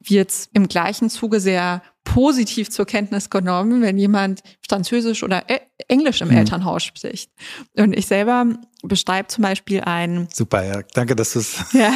wird 0.00 0.32
im 0.54 0.68
gleichen 0.68 1.10
Zuge 1.10 1.40
sehr 1.40 1.82
positiv 2.04 2.70
zur 2.70 2.86
Kenntnis 2.86 3.28
genommen, 3.28 3.82
wenn 3.82 3.98
jemand 3.98 4.40
Französisch 4.66 5.22
oder 5.22 5.44
e 5.48 5.58
Englisch 5.88 6.20
im 6.20 6.28
mhm. 6.28 6.38
Elternhaus 6.38 6.84
spricht. 6.84 7.30
Und 7.76 7.96
ich 7.96 8.06
selber 8.06 8.46
beschreibe 8.82 9.28
zum 9.28 9.42
Beispiel 9.42 9.82
ein 9.82 10.28
Super, 10.32 10.64
ja, 10.64 10.82
danke, 10.94 11.16
dass 11.16 11.34
du 11.34 11.40
es. 11.40 11.56
Ja, 11.72 11.92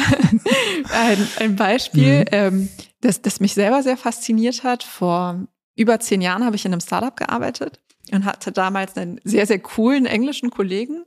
ein, 0.91 1.27
ein 1.39 1.55
Beispiel, 1.55 2.19
mhm. 2.19 2.25
ähm, 2.31 2.69
das, 3.01 3.21
das 3.21 3.39
mich 3.39 3.53
selber 3.53 3.81
sehr 3.81 3.97
fasziniert 3.97 4.63
hat. 4.63 4.83
Vor 4.83 5.47
über 5.75 5.99
zehn 5.99 6.21
Jahren 6.21 6.45
habe 6.45 6.55
ich 6.55 6.65
in 6.65 6.73
einem 6.73 6.81
Startup 6.81 7.15
gearbeitet 7.15 7.81
und 8.11 8.25
hatte 8.25 8.51
damals 8.51 8.95
einen 8.97 9.19
sehr, 9.23 9.45
sehr 9.47 9.59
coolen 9.59 10.05
englischen 10.05 10.49
Kollegen, 10.49 11.05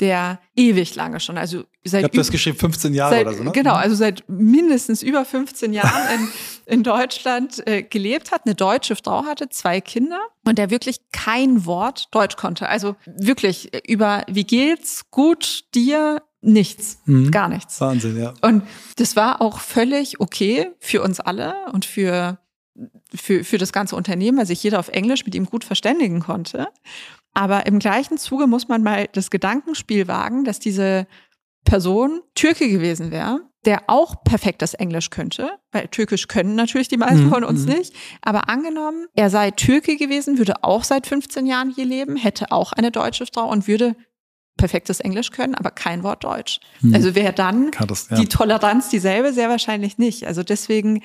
der 0.00 0.40
ewig 0.56 0.94
lange 0.94 1.20
schon, 1.20 1.36
also 1.36 1.64
seit. 1.84 2.00
Ich 2.00 2.04
habe 2.04 2.16
das 2.16 2.30
geschrieben, 2.30 2.56
15 2.56 2.94
Jahre 2.94 3.14
seit, 3.14 3.26
oder 3.26 3.36
so, 3.36 3.44
ne? 3.44 3.52
Genau, 3.52 3.74
also 3.74 3.94
seit 3.94 4.24
mindestens 4.28 5.02
über 5.02 5.24
15 5.24 5.72
Jahren 5.72 6.14
in, 6.14 6.28
in 6.74 6.82
Deutschland 6.82 7.66
äh, 7.66 7.82
gelebt 7.82 8.30
hat, 8.30 8.42
eine 8.46 8.54
deutsche 8.54 8.96
Frau 8.96 9.24
hatte, 9.24 9.48
zwei 9.48 9.80
Kinder 9.80 10.20
und 10.44 10.58
der 10.58 10.70
wirklich 10.70 11.00
kein 11.12 11.66
Wort 11.66 12.08
Deutsch 12.12 12.36
konnte. 12.36 12.68
Also 12.68 12.96
wirklich 13.06 13.70
über 13.88 14.24
wie 14.28 14.44
geht's, 14.44 15.10
gut, 15.10 15.64
dir, 15.74 16.22
nichts, 16.40 16.98
mhm. 17.04 17.30
gar 17.30 17.48
nichts. 17.48 17.80
Wahnsinn, 17.80 18.20
ja. 18.20 18.34
Und 18.40 18.62
das 18.96 19.16
war 19.16 19.42
auch 19.42 19.60
völlig 19.60 20.20
okay 20.20 20.70
für 20.78 21.02
uns 21.02 21.20
alle 21.20 21.54
und 21.72 21.84
für 21.84 22.38
für, 23.14 23.44
für 23.44 23.58
das 23.58 23.72
ganze 23.72 23.96
Unternehmen, 23.96 24.38
weil 24.38 24.46
sich 24.46 24.62
jeder 24.62 24.78
auf 24.78 24.88
Englisch 24.88 25.24
mit 25.24 25.34
ihm 25.34 25.46
gut 25.46 25.64
verständigen 25.64 26.20
konnte. 26.20 26.68
Aber 27.34 27.66
im 27.66 27.78
gleichen 27.78 28.18
Zuge 28.18 28.46
muss 28.46 28.68
man 28.68 28.82
mal 28.82 29.08
das 29.12 29.30
Gedankenspiel 29.30 30.08
wagen, 30.08 30.44
dass 30.44 30.58
diese 30.58 31.06
Person 31.64 32.20
Türke 32.34 32.68
gewesen 32.68 33.10
wäre, 33.10 33.40
der 33.64 33.82
auch 33.88 34.22
perfektes 34.24 34.74
Englisch 34.74 35.10
könnte, 35.10 35.50
weil 35.72 35.88
Türkisch 35.88 36.28
können 36.28 36.54
natürlich 36.54 36.88
die 36.88 36.96
meisten 36.96 37.26
mhm. 37.26 37.30
von 37.30 37.44
uns 37.44 37.66
mhm. 37.66 37.74
nicht. 37.74 37.94
Aber 38.22 38.48
angenommen, 38.48 39.06
er 39.14 39.30
sei 39.30 39.50
Türke 39.50 39.96
gewesen, 39.96 40.38
würde 40.38 40.64
auch 40.64 40.84
seit 40.84 41.06
15 41.06 41.46
Jahren 41.46 41.70
hier 41.70 41.84
leben, 41.84 42.16
hätte 42.16 42.52
auch 42.52 42.72
eine 42.72 42.90
deutsche 42.90 43.26
Frau 43.26 43.48
und 43.50 43.68
würde 43.68 43.96
perfektes 44.56 45.00
Englisch 45.00 45.30
können, 45.30 45.54
aber 45.54 45.70
kein 45.70 46.02
Wort 46.02 46.24
Deutsch. 46.24 46.60
Mhm. 46.80 46.94
Also 46.94 47.14
wäre 47.14 47.32
dann 47.32 47.70
das, 47.86 48.08
ja. 48.10 48.16
die 48.16 48.26
Toleranz 48.26 48.88
dieselbe? 48.88 49.32
Sehr 49.32 49.48
wahrscheinlich 49.48 49.98
nicht. 49.98 50.26
Also 50.26 50.42
deswegen 50.42 51.02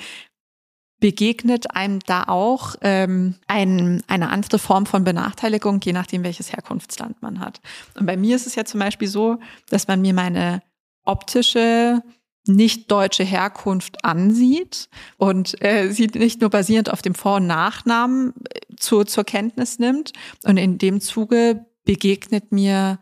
begegnet 1.04 1.76
einem 1.76 2.00
da 2.00 2.24
auch 2.28 2.76
ähm, 2.80 3.36
ein, 3.48 4.02
eine 4.08 4.30
andere 4.30 4.58
Form 4.58 4.86
von 4.86 5.04
Benachteiligung, 5.04 5.82
je 5.84 5.92
nachdem, 5.92 6.24
welches 6.24 6.54
Herkunftsland 6.54 7.22
man 7.22 7.42
hat. 7.42 7.60
Und 8.00 8.06
bei 8.06 8.16
mir 8.16 8.38
ist 8.38 8.48
es 8.48 8.56
ja 8.56 8.64
zum 8.64 8.80
Beispiel 8.80 9.10
so, 9.10 9.38
dass 9.70 9.90
man 9.90 10.00
mir 10.00 10.14
meine 10.14 10.62
optische 11.04 12.02
nicht 12.48 12.90
deutsche 12.90 13.26
Herkunft 13.26 14.06
ansieht 14.06 14.88
und 15.18 15.62
äh, 15.62 15.92
sie 15.92 16.08
nicht 16.08 16.40
nur 16.40 16.50
basierend 16.50 16.90
auf 16.90 17.02
dem 17.02 17.16
Vor- 17.16 17.36
und 17.36 17.48
Nachnamen 17.48 18.34
äh, 18.50 18.76
zu, 18.78 19.04
zur 19.04 19.26
Kenntnis 19.26 19.80
nimmt. 19.80 20.14
Und 20.46 20.56
in 20.56 20.78
dem 20.78 21.02
Zuge 21.02 21.66
begegnet 21.84 22.54
mir 22.54 22.98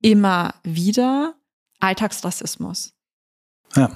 immer 0.00 0.54
wieder 0.62 1.34
Alltagsrassismus. 1.80 2.94
Ja. 3.76 3.90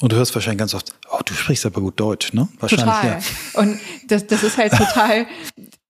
Und 0.00 0.12
du 0.12 0.16
hörst 0.16 0.34
wahrscheinlich 0.34 0.58
ganz 0.58 0.74
oft, 0.74 0.92
oh, 1.10 1.18
du 1.24 1.34
sprichst 1.34 1.66
aber 1.66 1.80
gut 1.80 1.98
Deutsch, 1.98 2.32
ne? 2.32 2.48
Wahrscheinlich, 2.60 2.86
total. 2.86 3.20
Ja. 3.54 3.60
Und 3.60 3.80
das, 4.06 4.26
das 4.26 4.42
ist 4.44 4.56
halt 4.56 4.72
total 4.72 5.26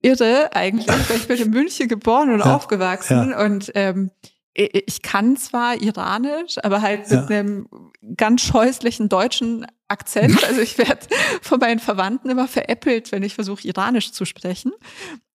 irre 0.00 0.50
eigentlich, 0.54 0.88
weil 1.09 1.16
ich 1.16 1.28
bin 1.28 1.38
in 1.38 1.50
München 1.50 1.88
geboren 1.88 2.32
und 2.32 2.40
ja. 2.40 2.56
aufgewachsen 2.56 3.30
ja. 3.30 3.44
und 3.44 3.72
ähm, 3.74 4.11
ich 4.54 5.02
kann 5.02 5.36
zwar 5.36 5.80
Iranisch, 5.80 6.56
aber 6.64 6.82
halt 6.82 7.09
mit 7.09 7.30
einem 7.30 7.68
ganz 8.16 8.42
scheußlichen 8.42 9.09
deutschen 9.09 9.64
Akzent. 9.86 10.42
Also 10.48 10.61
ich 10.61 10.78
werde 10.78 11.06
von 11.42 11.61
meinen 11.61 11.78
Verwandten 11.78 12.28
immer 12.28 12.48
veräppelt, 12.48 13.12
wenn 13.12 13.22
ich 13.22 13.34
versuche, 13.34 13.66
Iranisch 13.68 14.11
zu 14.11 14.24
sprechen. 14.24 14.72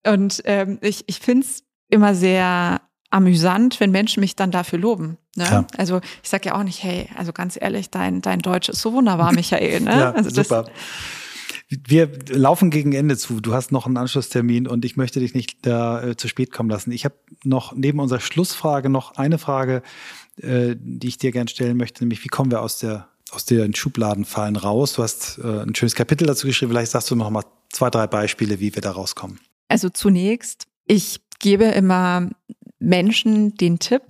Und 0.05 0.41
ähm, 0.43 0.77
ich, 0.81 1.05
ich 1.07 1.19
finde 1.19 1.45
es 1.47 1.63
immer 1.89 2.15
sehr 2.15 2.81
amüsant, 3.13 3.79
wenn 3.79 3.91
Menschen 3.91 4.21
mich 4.21 4.35
dann 4.35 4.49
dafür 4.49 4.79
loben. 4.79 5.17
Ne? 5.35 5.45
Ja. 5.45 5.67
Also 5.77 6.01
ich 6.23 6.29
sage 6.29 6.49
ja 6.49 6.55
auch 6.55 6.63
nicht, 6.63 6.81
hey, 6.83 7.07
also 7.15 7.31
ganz 7.31 7.57
ehrlich, 7.59 7.91
dein, 7.91 8.21
dein 8.21 8.39
Deutsch 8.39 8.69
ist 8.69 8.81
so 8.81 8.91
wunderbar, 8.93 9.31
Michael. 9.33 9.81
Ne? 9.81 9.91
ja, 9.91 10.11
also 10.11 10.29
super. 10.31 10.65
wir 11.69 12.09
laufen 12.29 12.71
gegen 12.71 12.93
Ende 12.93 13.15
zu. 13.15 13.39
Du 13.39 13.53
hast 13.53 13.71
noch 13.71 13.85
einen 13.85 13.97
Anschlusstermin 13.97 14.67
und 14.67 14.83
ich 14.83 14.97
möchte 14.97 15.19
dich 15.19 15.35
nicht 15.35 15.65
da 15.65 16.01
äh, 16.01 16.17
zu 16.17 16.27
spät 16.27 16.51
kommen 16.51 16.71
lassen. 16.71 16.91
Ich 16.91 17.05
habe 17.05 17.15
noch 17.43 17.73
neben 17.75 17.99
unserer 17.99 18.19
Schlussfrage 18.19 18.89
noch 18.89 19.15
eine 19.15 19.37
Frage, 19.37 19.83
äh, 20.41 20.75
die 20.75 21.07
ich 21.07 21.19
dir 21.19 21.31
gerne 21.31 21.49
stellen 21.49 21.77
möchte, 21.77 22.03
nämlich 22.03 22.23
wie 22.23 22.29
kommen 22.29 22.49
wir 22.49 22.61
aus 22.61 22.79
der 22.79 23.09
aus 23.31 23.45
den 23.45 23.73
Schubladenfallen 23.73 24.55
raus? 24.55 24.93
Du 24.93 25.01
hast 25.01 25.39
äh, 25.39 25.61
ein 25.63 25.73
schönes 25.73 25.95
Kapitel 25.95 26.27
dazu 26.27 26.45
geschrieben. 26.45 26.71
Vielleicht 26.71 26.91
sagst 26.91 27.09
du 27.09 27.15
noch 27.15 27.31
mal 27.31 27.43
zwei, 27.71 27.89
drei 27.89 28.05
Beispiele, 28.05 28.59
wie 28.59 28.75
wir 28.75 28.81
da 28.81 28.91
rauskommen. 28.91 29.39
Also 29.69 29.89
zunächst, 29.89 30.67
ich 30.85 31.19
gebe 31.39 31.63
immer 31.65 32.29
Menschen 32.83 33.55
den 33.55 33.79
Tipp, 33.79 34.03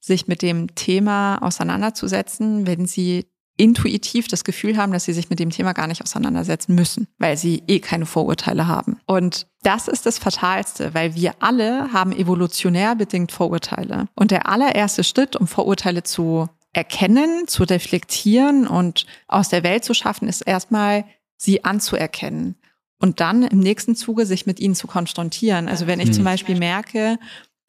sich 0.00 0.26
mit 0.26 0.42
dem 0.42 0.74
Thema 0.74 1.38
auseinanderzusetzen, 1.38 2.66
wenn 2.66 2.86
sie 2.86 3.26
intuitiv 3.56 4.28
das 4.28 4.44
Gefühl 4.44 4.76
haben, 4.76 4.92
dass 4.92 5.04
sie 5.04 5.12
sich 5.12 5.30
mit 5.30 5.38
dem 5.38 5.50
Thema 5.50 5.72
gar 5.72 5.86
nicht 5.86 6.02
auseinandersetzen 6.02 6.74
müssen, 6.74 7.06
weil 7.18 7.36
sie 7.36 7.62
eh 7.68 7.80
keine 7.80 8.06
Vorurteile 8.06 8.66
haben. 8.66 8.98
Und 9.06 9.46
das 9.62 9.88
ist 9.88 10.06
das 10.06 10.18
Fatalste, 10.18 10.94
weil 10.94 11.14
wir 11.14 11.34
alle 11.40 11.92
haben 11.92 12.12
evolutionär 12.12 12.96
bedingt 12.96 13.30
Vorurteile. 13.30 14.06
Und 14.14 14.30
der 14.30 14.48
allererste 14.48 15.04
Schritt, 15.04 15.36
um 15.36 15.46
Vorurteile 15.46 16.02
zu 16.02 16.48
erkennen, 16.72 17.46
zu 17.46 17.64
reflektieren 17.64 18.66
und 18.66 19.06
aus 19.28 19.50
der 19.50 19.62
Welt 19.62 19.84
zu 19.84 19.94
schaffen, 19.94 20.28
ist 20.28 20.40
erstmal 20.40 21.04
sie 21.36 21.64
anzuerkennen 21.64 22.56
und 22.98 23.20
dann 23.20 23.42
im 23.42 23.58
nächsten 23.58 23.94
Zuge 23.94 24.26
sich 24.26 24.46
mit 24.46 24.60
ihnen 24.60 24.74
zu 24.74 24.86
konfrontieren. 24.86 25.68
Also 25.68 25.86
wenn 25.86 26.00
ich 26.00 26.08
mhm. 26.08 26.12
zum 26.14 26.24
Beispiel 26.24 26.56
merke, 26.56 27.18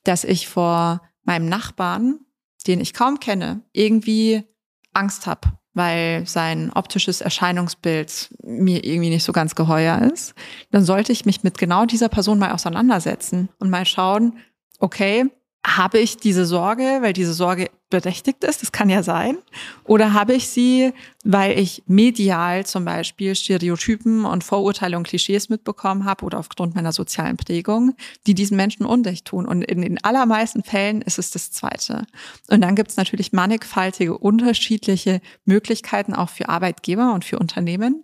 dass 0.03 0.23
ich 0.23 0.47
vor 0.47 1.01
meinem 1.23 1.47
Nachbarn, 1.47 2.19
den 2.67 2.79
ich 2.79 2.93
kaum 2.93 3.19
kenne, 3.19 3.61
irgendwie 3.71 4.43
Angst 4.93 5.27
habe, 5.27 5.53
weil 5.73 6.27
sein 6.27 6.71
optisches 6.73 7.21
Erscheinungsbild 7.21 8.33
mir 8.43 8.83
irgendwie 8.83 9.09
nicht 9.09 9.23
so 9.23 9.31
ganz 9.31 9.55
geheuer 9.55 10.01
ist, 10.13 10.33
dann 10.71 10.83
sollte 10.83 11.11
ich 11.11 11.25
mich 11.25 11.43
mit 11.43 11.57
genau 11.57 11.85
dieser 11.85 12.09
Person 12.09 12.39
mal 12.39 12.51
auseinandersetzen 12.51 13.49
und 13.59 13.69
mal 13.69 13.85
schauen, 13.85 14.37
okay, 14.79 15.25
habe 15.65 15.99
ich 15.99 16.17
diese 16.17 16.45
Sorge, 16.45 16.99
weil 17.01 17.13
diese 17.13 17.33
Sorge 17.33 17.69
berechtigt 17.93 18.43
ist, 18.43 18.63
das 18.63 18.71
kann 18.71 18.89
ja 18.89 19.03
sein, 19.03 19.37
oder 19.83 20.13
habe 20.13 20.33
ich 20.33 20.47
sie, 20.47 20.93
weil 21.23 21.59
ich 21.59 21.83
medial 21.85 22.65
zum 22.65 22.85
Beispiel 22.85 23.35
Stereotypen 23.35 24.25
und 24.25 24.43
Vorurteile 24.43 24.97
und 24.97 25.07
Klischees 25.07 25.47
mitbekommen 25.47 26.05
habe 26.05 26.25
oder 26.25 26.39
aufgrund 26.39 26.73
meiner 26.73 26.91
sozialen 26.91 27.37
Prägung, 27.37 27.95
die 28.25 28.33
diesen 28.33 28.57
Menschen 28.57 28.85
Unrecht 28.85 29.25
tun. 29.25 29.45
Und 29.45 29.63
in 29.63 29.81
den 29.81 30.03
allermeisten 30.03 30.63
Fällen 30.63 31.03
ist 31.03 31.19
es 31.19 31.29
das 31.29 31.51
Zweite. 31.51 32.05
Und 32.49 32.61
dann 32.61 32.75
gibt 32.75 32.89
es 32.89 32.97
natürlich 32.97 33.31
mannigfaltige, 33.31 34.17
unterschiedliche 34.17 35.21
Möglichkeiten 35.45 36.13
auch 36.13 36.29
für 36.29 36.49
Arbeitgeber 36.49 37.13
und 37.13 37.23
für 37.23 37.37
Unternehmen, 37.37 38.03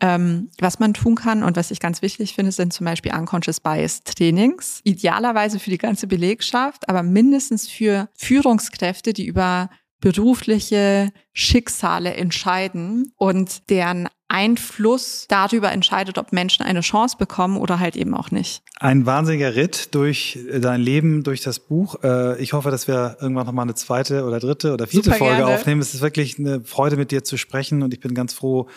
ähm, 0.00 0.50
was 0.58 0.78
man 0.78 0.94
tun 0.94 1.14
kann. 1.14 1.42
Und 1.42 1.56
was 1.56 1.70
ich 1.70 1.78
ganz 1.78 2.02
wichtig 2.02 2.34
finde, 2.34 2.52
sind 2.52 2.72
zum 2.72 2.86
Beispiel 2.86 3.14
Unconscious 3.14 3.60
Bias 3.60 4.02
Trainings. 4.02 4.80
Idealerweise 4.82 5.58
für 5.58 5.70
die 5.70 5.78
ganze 5.78 6.06
Belegschaft, 6.06 6.88
aber 6.88 7.02
mindestens 7.02 7.68
für 7.68 8.08
Führungskräfte, 8.16 9.12
die 9.12 9.25
über 9.26 9.68
berufliche 10.00 11.10
Schicksale 11.32 12.14
entscheiden 12.14 13.12
und 13.16 13.70
deren 13.70 14.08
Einfluss 14.28 15.26
darüber 15.28 15.70
entscheidet, 15.70 16.18
ob 16.18 16.32
Menschen 16.32 16.64
eine 16.64 16.80
Chance 16.80 17.16
bekommen 17.16 17.56
oder 17.56 17.78
halt 17.78 17.96
eben 17.96 18.14
auch 18.14 18.30
nicht. 18.30 18.62
Ein 18.78 19.06
wahnsinniger 19.06 19.54
Ritt 19.54 19.94
durch 19.94 20.38
dein 20.60 20.80
Leben, 20.80 21.22
durch 21.22 21.42
das 21.42 21.60
Buch. 21.60 22.02
Äh, 22.02 22.40
ich 22.42 22.52
hoffe, 22.52 22.70
dass 22.70 22.88
wir 22.88 23.16
irgendwann 23.20 23.46
nochmal 23.46 23.64
eine 23.64 23.74
zweite 23.74 24.24
oder 24.24 24.40
dritte 24.40 24.72
oder 24.72 24.86
vierte 24.86 25.10
Super 25.10 25.18
Folge 25.18 25.36
gerne. 25.36 25.54
aufnehmen. 25.54 25.80
Es 25.80 25.94
ist 25.94 26.02
wirklich 26.02 26.38
eine 26.38 26.62
Freude, 26.64 26.96
mit 26.96 27.12
dir 27.12 27.22
zu 27.22 27.36
sprechen 27.36 27.82
und 27.82 27.94
ich 27.94 28.00
bin 28.00 28.14
ganz 28.14 28.34
froh, 28.34 28.68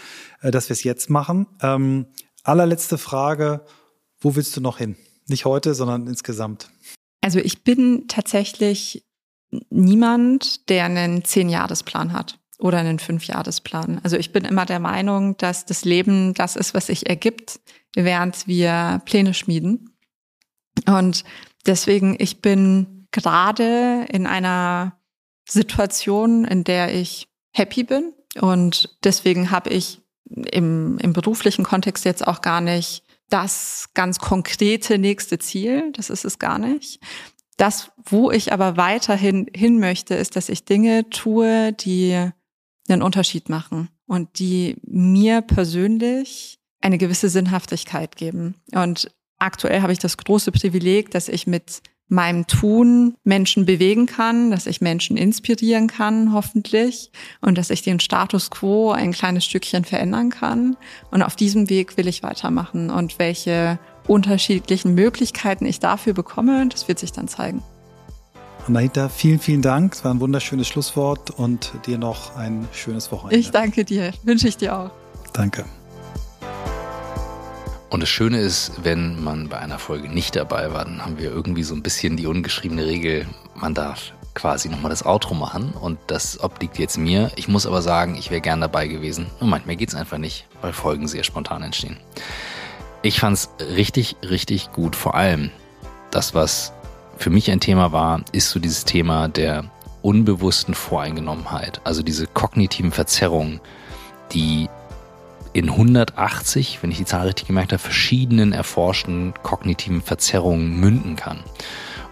äh, 0.42 0.52
dass 0.52 0.70
wir 0.70 0.74
es 0.74 0.84
jetzt 0.84 1.10
machen. 1.10 1.48
Ähm, 1.62 2.06
allerletzte 2.44 2.98
Frage. 2.98 3.66
Wo 4.22 4.36
willst 4.36 4.56
du 4.56 4.62
noch 4.62 4.78
hin? 4.78 4.98
Nicht 5.28 5.46
heute, 5.46 5.74
sondern 5.74 6.08
insgesamt. 6.08 6.70
Also 7.22 7.40
ich 7.40 7.64
bin 7.64 8.06
tatsächlich 8.08 9.04
niemand, 9.70 10.70
der 10.70 10.86
einen 10.86 11.24
Zehn-Jahresplan 11.24 12.14
hat 12.14 12.40
oder 12.60 12.80
einen 12.80 13.00
Fünf-Jahresplan. 13.00 14.02
Also 14.04 14.18
ich 14.18 14.32
bin 14.32 14.46
immer 14.46 14.66
der 14.66 14.80
Meinung, 14.80 15.38
dass 15.38 15.66
das 15.66 15.86
Leben 15.86 16.34
das 16.34 16.56
ist, 16.56 16.74
was 16.74 16.88
sich 16.88 17.10
ergibt, 17.10 17.60
während 17.96 18.48
wir 18.48 19.02
Pläne 19.06 19.34
schmieden. 19.34 19.96
Und 20.86 21.24
deswegen, 21.66 22.16
ich 22.20 22.42
bin 22.42 23.08
gerade 23.12 24.06
in 24.12 24.28
einer 24.28 25.00
Situation, 25.48 26.46
in 26.46 26.64
der 26.64 26.94
ich 26.94 27.28
happy 27.52 27.84
bin. 27.84 28.14
Und 28.40 28.98
deswegen 29.04 29.52
habe 29.52 29.72
ich 29.72 30.02
im, 30.26 30.98
im 31.00 31.14
beruflichen 31.14 31.64
Kontext 31.64 32.06
jetzt 32.06 32.28
auch 32.28 32.42
gar 32.42 32.62
nicht 32.62 33.04
das 33.30 33.90
ganz 33.94 34.20
konkrete 34.20 34.98
nächste 34.98 35.40
Ziel. 35.40 35.92
Das 35.94 36.10
ist 36.10 36.26
es 36.26 36.40
gar 36.40 36.60
nicht. 36.60 37.00
Das, 37.60 37.92
wo 38.06 38.32
ich 38.32 38.54
aber 38.54 38.78
weiterhin 38.78 39.48
hin 39.54 39.80
möchte, 39.80 40.16
ist, 40.16 40.38
dass 40.38 40.48
ich 40.48 40.64
Dinge 40.64 41.10
tue, 41.10 41.74
die 41.74 42.32
einen 42.88 43.02
Unterschied 43.02 43.50
machen 43.50 43.90
und 44.08 44.40
die 44.40 44.78
mir 44.88 45.42
persönlich 45.42 46.58
eine 46.80 46.98
gewisse 46.98 47.28
Sinnhaftigkeit 47.28 48.16
geben. 48.16 48.56
Und 48.74 49.12
aktuell 49.40 49.82
habe 49.82 49.92
ich 49.92 50.00
das 50.00 50.16
große 50.16 50.54
Privileg, 50.54 51.12
dass 51.12 51.28
ich 51.28 51.48
mit 51.48 51.82
meinem 52.08 52.48
Tun 52.48 53.16
Menschen 53.26 53.66
bewegen 53.66 54.06
kann, 54.06 54.52
dass 54.52 54.66
ich 54.66 54.80
Menschen 54.80 55.18
inspirieren 55.18 55.88
kann, 55.88 56.32
hoffentlich, 56.32 57.12
und 57.42 57.58
dass 57.58 57.70
ich 57.72 57.82
den 57.82 58.00
Status 58.00 58.50
quo 58.50 58.92
ein 58.92 59.12
kleines 59.12 59.44
Stückchen 59.44 59.84
verändern 59.84 60.30
kann. 60.30 60.78
Und 61.12 61.24
auf 61.24 61.36
diesem 61.36 61.70
Weg 61.70 61.98
will 61.98 62.08
ich 62.08 62.24
weitermachen. 62.24 62.90
Und 62.90 63.20
welche 63.20 63.80
unterschiedlichen 64.10 64.96
Möglichkeiten 64.96 65.66
ich 65.66 65.80
dafür 65.80 66.14
bekomme, 66.14 66.68
das 66.68 66.88
wird 66.88 67.00
sich 67.00 67.12
dann 67.12 67.28
zeigen. 67.28 67.64
Anahita, 68.68 69.10
vielen, 69.10 69.40
vielen 69.40 69.62
Dank. 69.62 69.94
Es 69.94 70.04
war 70.04 70.14
ein 70.14 70.20
wunderschönes 70.20 70.68
Schlusswort 70.68 71.32
und 71.32 71.72
dir 71.86 71.98
noch 71.98 72.36
ein 72.36 72.68
schönes 72.74 73.12
Wochenende. 73.12 73.40
Ich 73.40 73.52
danke 73.52 73.86
dir. 73.86 74.12
Wünsche 74.24 74.48
ich 74.48 74.58
dir 74.58 74.78
auch. 74.78 74.92
Danke. 75.34 75.66
Und 77.90 78.02
das 78.02 78.10
Schöne 78.10 78.40
ist, 78.40 78.74
wenn 78.84 79.24
man 79.24 79.50
bei 79.50 79.58
einer 79.58 79.80
Folge 79.80 80.10
nicht 80.10 80.36
dabei 80.36 80.72
war, 80.72 80.86
dann 80.86 81.04
haben 81.04 81.18
wir 81.18 81.32
irgendwie 81.32 81.64
so 81.64 81.74
ein 81.74 81.82
bisschen 81.82 82.18
die 82.18 82.28
ungeschriebene 82.28 82.86
Regel, 82.86 83.26
man 83.56 83.74
darf 83.74 84.12
quasi 84.36 84.70
nochmal 84.70 84.92
das 84.92 85.06
Outro 85.06 85.34
machen 85.34 85.74
und 85.74 85.98
das 86.08 86.42
obliegt 86.42 86.78
jetzt 86.78 86.98
mir. 86.98 87.32
Ich 87.36 87.48
muss 87.48 87.66
aber 87.66 87.82
sagen, 87.82 88.16
ich 88.16 88.30
wäre 88.30 88.42
gern 88.42 88.62
dabei 88.62 88.88
gewesen. 88.88 89.26
Und 89.40 89.50
manchmal 89.50 89.76
geht 89.76 89.90
es 89.90 89.96
einfach 89.96 90.20
nicht, 90.20 90.48
weil 90.62 90.74
Folgen 90.74 91.08
sehr 91.08 91.24
spontan 91.24 91.64
entstehen. 91.64 91.98
Ich 93.02 93.20
fand 93.20 93.38
es 93.38 93.50
richtig, 93.76 94.18
richtig 94.30 94.72
gut. 94.74 94.96
Vor 94.96 95.16
allem 95.16 95.52
das, 96.12 96.34
was 96.34 96.74
für 97.18 97.30
mich 97.30 97.50
ein 97.50 97.60
Thema 97.60 97.92
war, 97.92 98.22
ist 98.32 98.50
so 98.50 98.60
dieses 98.60 98.84
Thema 98.84 99.30
der 99.30 99.66
unbewussten 100.02 100.74
Voreingenommenheit. 100.74 101.82
Also 101.86 102.04
diese 102.04 102.28
kognitiven 102.28 102.92
Verzerrungen, 102.92 103.62
die 104.34 104.70
in 105.54 105.70
180, 105.70 106.80
wenn 106.82 106.92
ich 106.92 106.98
die 106.98 107.06
Zahl 107.06 107.28
richtig 107.28 107.48
gemerkt 107.48 107.72
habe, 107.72 107.82
verschiedenen 107.82 108.52
erforschten 108.52 109.34
kognitiven 109.44 110.02
Verzerrungen 110.02 110.80
münden 110.80 111.16
kann. 111.16 111.40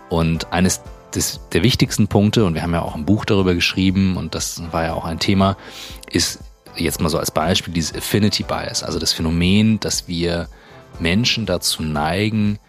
Und 0.09 0.51
eines 0.53 0.81
des, 1.13 1.41
der 1.51 1.63
wichtigsten 1.63 2.07
Punkte, 2.07 2.45
und 2.45 2.53
wir 2.53 2.63
haben 2.63 2.73
ja 2.73 2.81
auch 2.81 2.95
ein 2.95 3.05
Buch 3.05 3.25
darüber 3.25 3.53
geschrieben, 3.53 4.17
und 4.17 4.35
das 4.35 4.61
war 4.71 4.83
ja 4.83 4.93
auch 4.93 5.05
ein 5.05 5.19
Thema, 5.19 5.57
ist 6.09 6.39
jetzt 6.75 7.01
mal 7.01 7.09
so 7.09 7.19
als 7.19 7.31
Beispiel 7.31 7.73
dieses 7.73 7.95
Affinity 7.95 8.43
Bias, 8.43 8.83
also 8.83 8.99
das 8.99 9.13
Phänomen, 9.13 9.79
dass 9.79 10.07
wir 10.07 10.47
Menschen 10.99 11.45
dazu 11.45 11.83
neigen, 11.83 12.59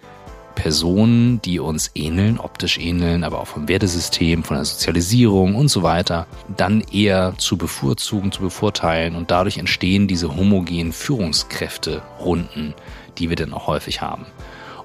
Personen, 0.59 1.41
die 1.41 1.61
uns 1.61 1.93
ähneln, 1.95 2.41
optisch 2.41 2.79
ähneln, 2.79 3.22
aber 3.22 3.39
auch 3.39 3.47
vom 3.47 3.68
Wertesystem, 3.68 4.43
von 4.43 4.57
der 4.57 4.64
Sozialisierung 4.64 5.55
und 5.55 5.68
so 5.68 5.85
weiter, 5.85 6.26
dann 6.57 6.81
eher 6.81 7.35
zu 7.39 7.57
bevorzugen, 7.57 8.33
zu 8.33 8.43
bevorteilen 8.43 9.14
und 9.14 9.31
dadurch 9.31 9.59
entstehen 9.59 10.09
diese 10.09 10.37
homogenen 10.37 10.93
Führungskräfte-Runden, 10.93 12.74
die 13.18 13.29
wir 13.29 13.37
dann 13.37 13.53
auch 13.53 13.68
häufig 13.68 14.01
haben. 14.01 14.26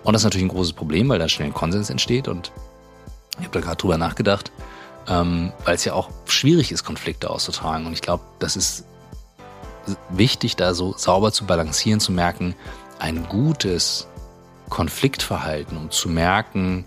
Und 0.03 0.13
das 0.13 0.21
ist 0.21 0.25
natürlich 0.25 0.45
ein 0.45 0.55
großes 0.55 0.73
Problem, 0.73 1.09
weil 1.09 1.17
da 1.17 1.27
schnell 1.27 1.47
ein 1.47 1.55
Konsens 1.55 1.89
entsteht 1.89 2.27
und 2.27 2.51
ich 3.39 3.45
habe 3.45 3.59
da 3.59 3.59
gerade 3.61 3.77
drüber 3.77 3.97
nachgedacht, 3.97 4.51
ähm, 5.07 5.53
weil 5.65 5.73
es 5.73 5.85
ja 5.85 5.93
auch 5.93 6.11
schwierig 6.25 6.71
ist, 6.71 6.83
Konflikte 6.83 7.31
auszutragen. 7.31 7.87
Und 7.87 7.93
ich 7.93 8.01
glaube, 8.01 8.23
das 8.37 8.55
ist 8.55 8.85
wichtig, 10.09 10.55
da 10.55 10.73
so 10.73 10.93
sauber 10.95 11.31
zu 11.31 11.45
balancieren, 11.45 11.99
zu 11.99 12.11
merken, 12.11 12.55
ein 13.03 13.25
gutes 13.27 14.07
Konfliktverhalten, 14.69 15.77
um 15.77 15.91
zu 15.91 16.07
merken, 16.07 16.85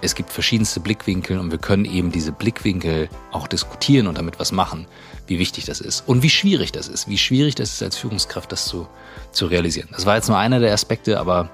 es 0.00 0.14
gibt 0.14 0.30
verschiedenste 0.30 0.78
Blickwinkel 0.78 1.36
und 1.36 1.50
wir 1.50 1.58
können 1.58 1.84
eben 1.84 2.12
diese 2.12 2.30
Blickwinkel 2.30 3.08
auch 3.32 3.48
diskutieren 3.48 4.06
und 4.06 4.16
damit 4.18 4.38
was 4.38 4.52
machen, 4.52 4.86
wie 5.26 5.40
wichtig 5.40 5.64
das 5.64 5.80
ist 5.80 6.04
und 6.06 6.22
wie 6.22 6.30
schwierig 6.30 6.70
das 6.70 6.86
ist, 6.86 7.08
wie 7.08 7.18
schwierig 7.18 7.56
das 7.56 7.72
ist 7.72 7.82
als 7.82 7.96
Führungskraft, 7.96 8.52
das 8.52 8.66
zu, 8.66 8.86
zu 9.32 9.46
realisieren. 9.46 9.88
Das 9.90 10.06
war 10.06 10.14
jetzt 10.14 10.28
nur 10.28 10.38
einer 10.38 10.60
der 10.60 10.72
Aspekte, 10.72 11.18
aber 11.18 11.50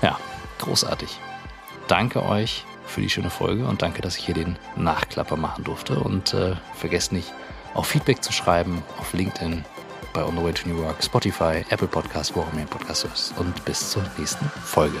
ja, 0.00 0.16
großartig. 0.60 1.08
Danke 1.88 2.22
euch 2.22 2.64
für 2.86 3.00
die 3.00 3.10
schöne 3.10 3.30
Folge 3.30 3.66
und 3.66 3.82
danke, 3.82 4.00
dass 4.00 4.16
ich 4.16 4.26
hier 4.26 4.34
den 4.34 4.56
Nachklapper 4.76 5.36
machen 5.36 5.64
durfte 5.64 5.98
und 5.98 6.34
äh, 6.34 6.54
vergesst 6.76 7.10
nicht, 7.10 7.32
auch 7.74 7.84
Feedback 7.84 8.22
zu 8.22 8.32
schreiben 8.32 8.82
auf 9.00 9.12
LinkedIn, 9.12 9.64
bei 10.18 10.24
On 10.24 10.34
the 10.34 10.42
Way 10.42 10.52
to 10.52 10.68
New 10.68 10.82
York, 10.82 11.00
Spotify, 11.00 11.64
Apple 11.70 11.86
Podcast, 11.86 12.34
wo 12.34 12.40
auch 12.40 12.52
immer 12.52 12.62
ihr 12.62 12.66
ist. 13.04 13.32
Und 13.38 13.64
bis 13.64 13.90
zur 13.90 14.02
nächsten 14.18 14.44
Folge. 14.64 15.00